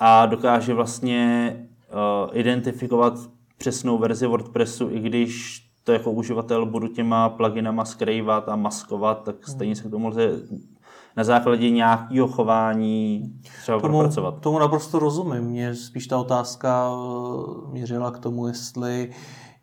a 0.00 0.26
dokáže 0.26 0.74
vlastně 0.74 1.52
uh, 1.92 2.38
identifikovat 2.38 3.14
přesnou 3.58 3.98
verzi 3.98 4.26
WordPressu, 4.26 4.88
i 4.90 5.00
když 5.00 5.64
to 5.84 5.92
jako 5.92 6.10
uživatel 6.10 6.66
budu 6.66 6.88
těma 6.88 7.28
pluginama 7.28 7.84
skrývat 7.84 8.48
a 8.48 8.56
maskovat, 8.56 9.22
tak 9.24 9.48
stejně 9.48 9.76
se 9.76 9.88
k 9.88 9.90
tomu 9.90 10.08
lze 10.08 10.30
na 11.16 11.24
základě 11.24 11.70
nějakého 11.70 12.28
chování 12.28 13.32
třeba 13.62 13.80
tomu, 13.80 13.92
propracovat. 13.92 14.40
Tomu 14.40 14.58
naprosto 14.58 14.98
rozumím. 14.98 15.42
Mě 15.42 15.74
spíš 15.74 16.06
ta 16.06 16.18
otázka 16.18 16.90
eh, 16.90 17.72
mířila 17.72 18.10
k 18.10 18.18
tomu, 18.18 18.46
jestli 18.46 19.08
uh, 19.08 19.14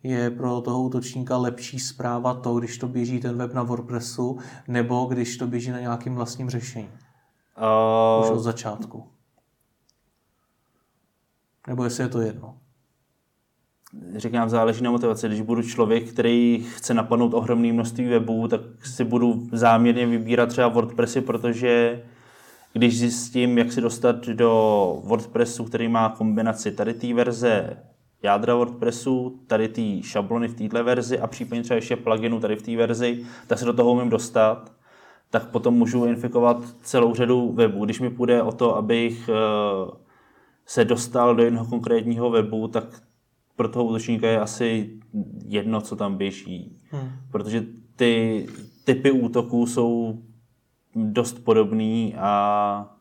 je 0.02 0.30
pro 0.30 0.60
toho 0.60 0.82
útočníka 0.82 1.36
lepší 1.36 1.78
zpráva 1.78 2.34
to, 2.34 2.58
když 2.58 2.78
to 2.78 2.88
běží 2.88 3.20
ten 3.20 3.36
web 3.36 3.54
na 3.54 3.62
WordPressu, 3.62 4.38
nebo 4.68 5.04
když 5.04 5.36
to 5.36 5.46
běží 5.46 5.70
na 5.70 5.80
nějakým 5.80 6.14
vlastním 6.14 6.50
řešení? 6.50 6.88
Uh... 8.18 8.24
Už 8.24 8.30
od 8.30 8.38
začátku. 8.38 9.08
Nebo 11.68 11.84
jestli 11.84 12.04
je 12.04 12.08
to 12.08 12.20
jedno? 12.20 12.56
Říkám, 14.16 14.48
záleží 14.48 14.84
na 14.84 14.90
motivaci. 14.90 15.28
Když 15.28 15.40
budu 15.40 15.62
člověk, 15.62 16.12
který 16.12 16.66
chce 16.76 16.94
napadnout 16.94 17.34
ohromné 17.34 17.72
množství 17.72 18.08
webů, 18.08 18.48
tak 18.48 18.60
si 18.84 19.04
budu 19.04 19.48
záměrně 19.52 20.06
vybírat 20.06 20.48
třeba 20.48 20.68
WordPressy, 20.68 21.20
protože 21.20 22.02
když 22.72 22.98
zjistím, 22.98 23.58
jak 23.58 23.72
se 23.72 23.80
dostat 23.80 24.26
do 24.26 25.00
WordPressu, 25.04 25.64
který 25.64 25.88
má 25.88 26.08
kombinaci 26.08 26.72
tady 26.72 26.94
té 26.94 27.14
verze 27.14 27.76
jádra 28.22 28.54
WordPressu, 28.54 29.40
tady 29.46 29.68
ty 29.68 30.02
šablony 30.02 30.48
v 30.48 30.54
této 30.54 30.84
verzi 30.84 31.18
a 31.18 31.26
případně 31.26 31.62
třeba 31.62 31.76
ještě 31.76 31.96
pluginu 31.96 32.40
tady 32.40 32.56
v 32.56 32.62
té 32.62 32.76
verzi, 32.76 33.24
tak 33.46 33.58
se 33.58 33.64
do 33.64 33.72
toho 33.72 33.92
umím 33.92 34.10
dostat, 34.10 34.72
tak 35.30 35.50
potom 35.50 35.74
můžu 35.74 36.04
infikovat 36.04 36.56
celou 36.82 37.14
řadu 37.14 37.52
webů. 37.52 37.84
Když 37.84 38.00
mi 38.00 38.10
půjde 38.10 38.42
o 38.42 38.52
to, 38.52 38.76
abych 38.76 39.28
eh, 39.28 39.90
se 40.66 40.84
dostal 40.84 41.34
do 41.34 41.42
jednoho 41.42 41.66
konkrétního 41.66 42.30
webu, 42.30 42.68
tak 42.68 43.02
pro 43.56 43.68
toho 43.68 43.84
útočníka 43.84 44.28
je 44.28 44.40
asi 44.40 44.90
jedno, 45.44 45.80
co 45.80 45.96
tam 45.96 46.16
běží. 46.16 46.76
Hmm. 46.90 47.10
Protože 47.30 47.64
ty 47.96 48.46
typy 48.84 49.10
útoků 49.10 49.66
jsou 49.66 50.18
dost 50.94 51.44
podobný 51.44 52.14
a 52.18 52.96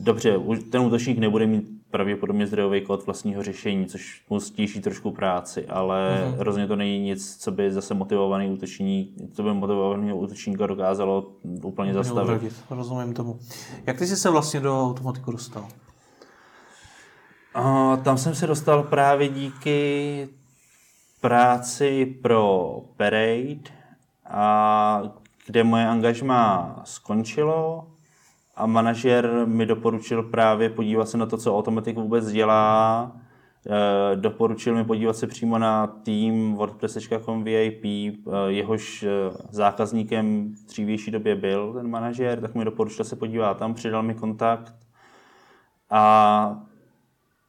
dobře, 0.00 0.40
ten 0.70 0.80
útočník 0.80 1.18
nebude 1.18 1.46
mít 1.46 1.75
pravděpodobně 1.90 2.46
zdrojový 2.46 2.80
kód 2.80 3.06
vlastního 3.06 3.42
řešení, 3.42 3.86
což 3.86 4.22
mu 4.30 4.40
stíží 4.40 4.80
trošku 4.80 5.10
práci, 5.10 5.66
ale 5.66 6.24
mm-hmm. 6.24 6.34
rozhodně 6.38 6.66
to 6.66 6.76
není 6.76 6.98
nic, 6.98 7.36
co 7.36 7.50
by 7.50 7.72
zase 7.72 7.94
motivovaný 7.94 8.50
útočník, 8.50 9.10
co 9.32 9.42
by 9.42 9.54
motivovaný 9.54 10.12
útočníka 10.12 10.66
dokázalo 10.66 11.32
úplně 11.62 11.94
zastavit. 11.94 12.22
Odradit. 12.22 12.54
Rozumím 12.70 13.14
tomu. 13.14 13.38
Jak 13.86 13.98
ty 13.98 14.06
jsi 14.06 14.16
se 14.16 14.30
vlastně 14.30 14.60
do 14.60 14.84
automatiku 14.84 15.32
dostal? 15.32 15.68
A, 17.54 17.96
tam 17.96 18.18
jsem 18.18 18.34
se 18.34 18.46
dostal 18.46 18.82
právě 18.82 19.28
díky 19.28 20.28
práci 21.20 22.06
pro 22.22 22.70
Parade, 22.96 23.86
a 24.30 25.02
kde 25.46 25.64
moje 25.64 25.86
angažma 25.86 26.76
skončilo 26.84 27.86
a 28.56 28.66
manažer 28.66 29.30
mi 29.46 29.66
doporučil 29.66 30.22
právě 30.22 30.70
podívat 30.70 31.08
se 31.08 31.18
na 31.18 31.26
to, 31.26 31.36
co 31.36 31.58
Automatic 31.58 31.96
vůbec 31.96 32.32
dělá. 32.32 33.12
E, 34.12 34.16
doporučil 34.16 34.74
mi 34.74 34.84
podívat 34.84 35.16
se 35.16 35.26
přímo 35.26 35.58
na 35.58 35.86
tým 35.86 36.54
WordPress.com 36.54 37.44
VIP, 37.44 37.84
e, 37.84 38.12
jehož 38.46 39.02
e, 39.02 39.08
zákazníkem 39.50 40.54
v 40.54 40.66
dřívější 40.66 41.10
době 41.10 41.36
byl 41.36 41.72
ten 41.72 41.90
manažer, 41.90 42.40
tak 42.40 42.54
mi 42.54 42.64
doporučil 42.64 43.04
se 43.04 43.16
podívat 43.16 43.58
tam, 43.58 43.74
přidal 43.74 44.02
mi 44.02 44.14
kontakt. 44.14 44.74
A 45.90 46.62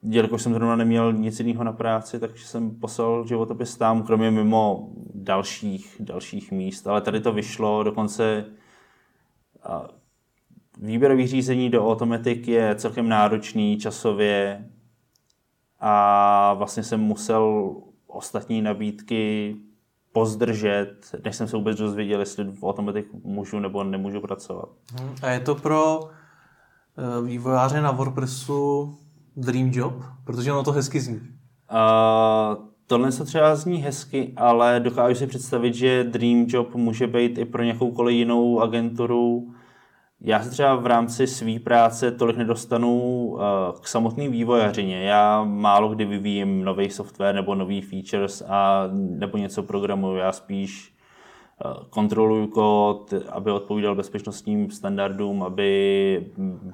jelikož 0.04 0.42
jsem 0.42 0.54
zrovna 0.54 0.76
neměl 0.76 1.14
nic 1.14 1.40
jiného 1.40 1.64
na 1.64 1.74
práci, 1.74 2.20
takže 2.20 2.46
jsem 2.46 2.80
poslal 2.80 3.28
životopis 3.28 3.78
tam, 3.78 4.04
kromě 4.04 4.32
mimo 4.32 4.90
dalších, 5.14 5.96
dalších 6.00 6.52
míst, 6.52 6.88
ale 6.88 7.02
tady 7.02 7.20
to 7.20 7.34
vyšlo, 7.34 7.84
dokonce 7.84 8.46
výběrový 10.82 11.28
řízení 11.28 11.70
do 11.70 11.88
Automatic 11.88 12.48
je 12.48 12.76
celkem 12.76 13.10
náročný 13.10 13.78
časově 13.78 14.66
a 15.80 16.54
vlastně 16.54 16.84
jsem 16.84 17.00
musel 17.00 17.76
ostatní 18.08 18.62
nabídky 18.62 19.56
pozdržet, 20.12 21.16
než 21.26 21.36
jsem 21.36 21.48
se 21.48 21.58
vůbec 21.58 21.78
dozvěděl, 21.78 22.20
jestli 22.20 22.44
v 22.44 22.64
Automatic 22.64 23.06
můžu 23.24 23.60
nebo 23.60 23.84
nemůžu 23.84 24.22
pracovat. 24.22 24.70
Hmm. 25.00 25.16
A 25.22 25.30
je 25.30 25.40
to 25.40 25.56
pro 25.56 26.00
uh, 26.00 27.28
vývojáře 27.28 27.82
na 27.82 27.92
WordPressu 27.92 28.96
dream 29.36 29.72
job? 29.74 29.94
Protože 30.24 30.52
ono 30.52 30.64
to 30.64 30.72
hezky 30.72 31.00
zní. 31.00 31.16
Uh, 31.16 32.66
tohle 32.88 33.12
se 33.12 33.26
třeba 33.26 33.56
zní 33.56 33.78
hezky, 33.78 34.34
ale 34.38 34.80
dokážu 34.80 35.16
si 35.16 35.28
představit, 35.28 35.74
že 35.74 36.04
dream 36.04 36.46
job 36.48 36.76
může 36.76 37.08
být 37.08 37.38
i 37.38 37.46
pro 37.46 37.64
nějakoukoliv 37.64 38.16
jinou 38.16 38.62
agenturu. 38.62 39.54
Já 40.22 40.44
se 40.44 40.50
třeba 40.50 40.76
v 40.76 40.86
rámci 40.86 41.28
své 41.28 41.60
práce 41.60 42.12
tolik 42.12 42.38
nedostanu 42.38 43.02
uh, 43.02 43.40
k 43.82 43.88
samotné 43.88 44.30
vývojařině. 44.30 45.04
Já 45.04 45.44
málo 45.44 45.90
kdy 45.90 46.06
vyvíjím 46.06 46.64
nový 46.64 46.90
software 46.90 47.36
nebo 47.36 47.56
nový 47.56 47.82
features 47.82 48.44
a 48.48 48.84
nebo 48.94 49.38
něco 49.38 49.64
programuju. 49.64 50.16
Já 50.16 50.32
spíš 50.32 50.98
kontroluju 51.90 52.48
kód, 52.48 53.14
aby 53.30 53.52
odpovídal 53.52 53.96
bezpečnostním 53.96 54.72
standardům, 54.72 55.44
aby 55.44 56.32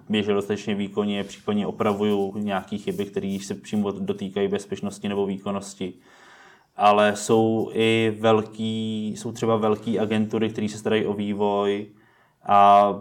běžel 0.09 0.35
dostatečně 0.35 0.75
výkonně, 0.75 1.23
případně 1.23 1.67
opravuju 1.67 2.33
nějaké 2.37 2.77
chyby, 2.77 3.05
které 3.05 3.37
se 3.41 3.55
přímo 3.55 3.91
dotýkají 3.91 4.47
bezpečnosti 4.47 5.09
nebo 5.09 5.25
výkonnosti. 5.25 5.93
Ale 6.75 7.15
jsou 7.15 7.69
i 7.73 8.17
velký, 8.19 9.07
jsou 9.17 9.31
třeba 9.31 9.55
velké 9.55 9.99
agentury, 9.99 10.49
které 10.49 10.69
se 10.69 10.77
starají 10.77 11.05
o 11.05 11.13
vývoj 11.13 11.87
a 12.45 12.93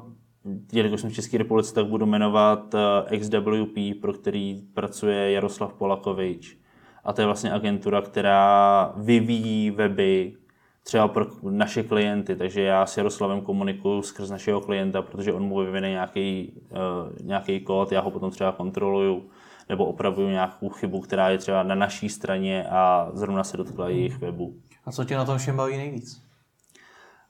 jelikož 0.72 1.00
jsem 1.00 1.10
v 1.10 1.14
České 1.14 1.38
republice, 1.38 1.74
tak 1.74 1.86
budu 1.86 2.06
jmenovat 2.06 2.74
eh, 2.74 3.18
XWP, 3.18 4.00
pro 4.00 4.12
který 4.12 4.62
pracuje 4.74 5.32
Jaroslav 5.32 5.74
Polakovič. 5.74 6.58
A 7.04 7.12
to 7.12 7.20
je 7.20 7.26
vlastně 7.26 7.52
agentura, 7.52 8.02
která 8.02 8.92
vyvíjí 8.96 9.70
weby 9.70 10.36
třeba 10.84 11.08
pro 11.08 11.26
naše 11.50 11.82
klienty, 11.82 12.36
takže 12.36 12.62
já 12.62 12.86
s 12.86 12.96
Jaroslavem 12.96 13.40
komunikuju 13.40 14.02
skrz 14.02 14.30
našeho 14.30 14.60
klienta, 14.60 15.02
protože 15.02 15.32
on 15.32 15.42
mu 15.42 15.58
vyvine 15.58 15.90
nějaký, 15.90 16.52
uh, 16.70 17.26
nějaký 17.26 17.60
kód, 17.60 17.92
já 17.92 18.00
ho 18.00 18.10
potom 18.10 18.30
třeba 18.30 18.52
kontroluju 18.52 19.30
nebo 19.68 19.84
opravuju 19.84 20.28
nějakou 20.28 20.68
chybu, 20.68 21.00
která 21.00 21.28
je 21.28 21.38
třeba 21.38 21.62
na 21.62 21.74
naší 21.74 22.08
straně 22.08 22.66
a 22.70 23.10
zrovna 23.12 23.44
se 23.44 23.56
dotkla 23.56 23.88
jejich 23.88 24.18
webu. 24.18 24.54
A 24.84 24.92
co 24.92 25.04
tě 25.04 25.16
na 25.16 25.24
tom 25.24 25.38
všem 25.38 25.56
baví 25.56 25.76
nejvíc? 25.76 26.22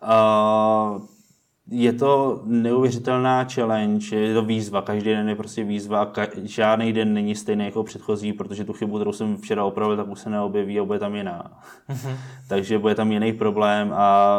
Uh, 0.03 1.03
je 1.71 1.93
to 1.93 2.43
neuvěřitelná 2.45 3.45
challenge, 3.45 4.17
je 4.17 4.35
to 4.35 4.43
výzva, 4.43 4.83
každý 4.83 5.11
den 5.11 5.29
je 5.29 5.37
prostě 5.37 5.65
výzva, 5.65 6.13
ka- 6.13 6.43
žádný 6.43 6.93
den 6.93 7.15
není 7.15 7.35
stejný 7.35 7.65
jako 7.65 7.85
předchozí, 7.85 8.33
protože 8.33 8.65
tu 8.65 8.73
chybu, 8.73 8.97
kterou 8.97 9.13
jsem 9.13 9.37
včera 9.37 9.65
opravil, 9.65 9.97
tak 9.97 10.09
už 10.09 10.21
se 10.21 10.31
neobjeví 10.31 10.81
a 10.81 10.85
bude 10.85 10.99
tam 10.99 11.15
jiná. 11.15 11.63
Mm-hmm. 11.89 12.17
Takže 12.49 12.79
bude 12.79 12.95
tam 12.95 13.13
jiný 13.13 13.33
problém 13.33 13.93
a 13.93 14.37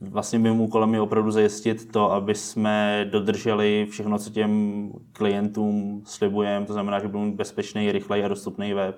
vlastně 0.00 0.38
mým 0.38 0.60
úkolem 0.60 0.94
je 0.94 1.00
opravdu 1.00 1.30
zajistit 1.30 1.92
to, 1.92 2.12
aby 2.12 2.34
jsme 2.34 3.06
dodrželi 3.10 3.86
všechno, 3.90 4.18
co 4.18 4.30
těm 4.30 4.92
klientům 5.12 6.02
slibujeme, 6.06 6.66
to 6.66 6.72
znamená, 6.72 6.98
že 6.98 7.08
budou 7.08 7.24
mít 7.24 7.34
bezpečný, 7.34 7.92
rychlej 7.92 8.24
a 8.24 8.28
dostupný 8.28 8.74
web. 8.74 8.96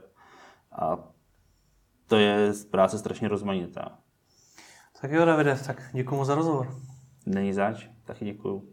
A 0.73 0.99
to 2.07 2.17
je 2.17 2.53
práce 2.71 2.99
strašně 2.99 3.29
rozmanitá. 3.29 3.99
Tak 5.01 5.11
jo, 5.11 5.25
Davide, 5.25 5.59
tak 5.67 5.83
děkuji 5.93 6.25
za 6.25 6.35
rozhovor. 6.35 6.90
Není 7.27 7.53
zač, 7.53 7.89
taky 8.05 8.25
děkuju. 8.25 8.69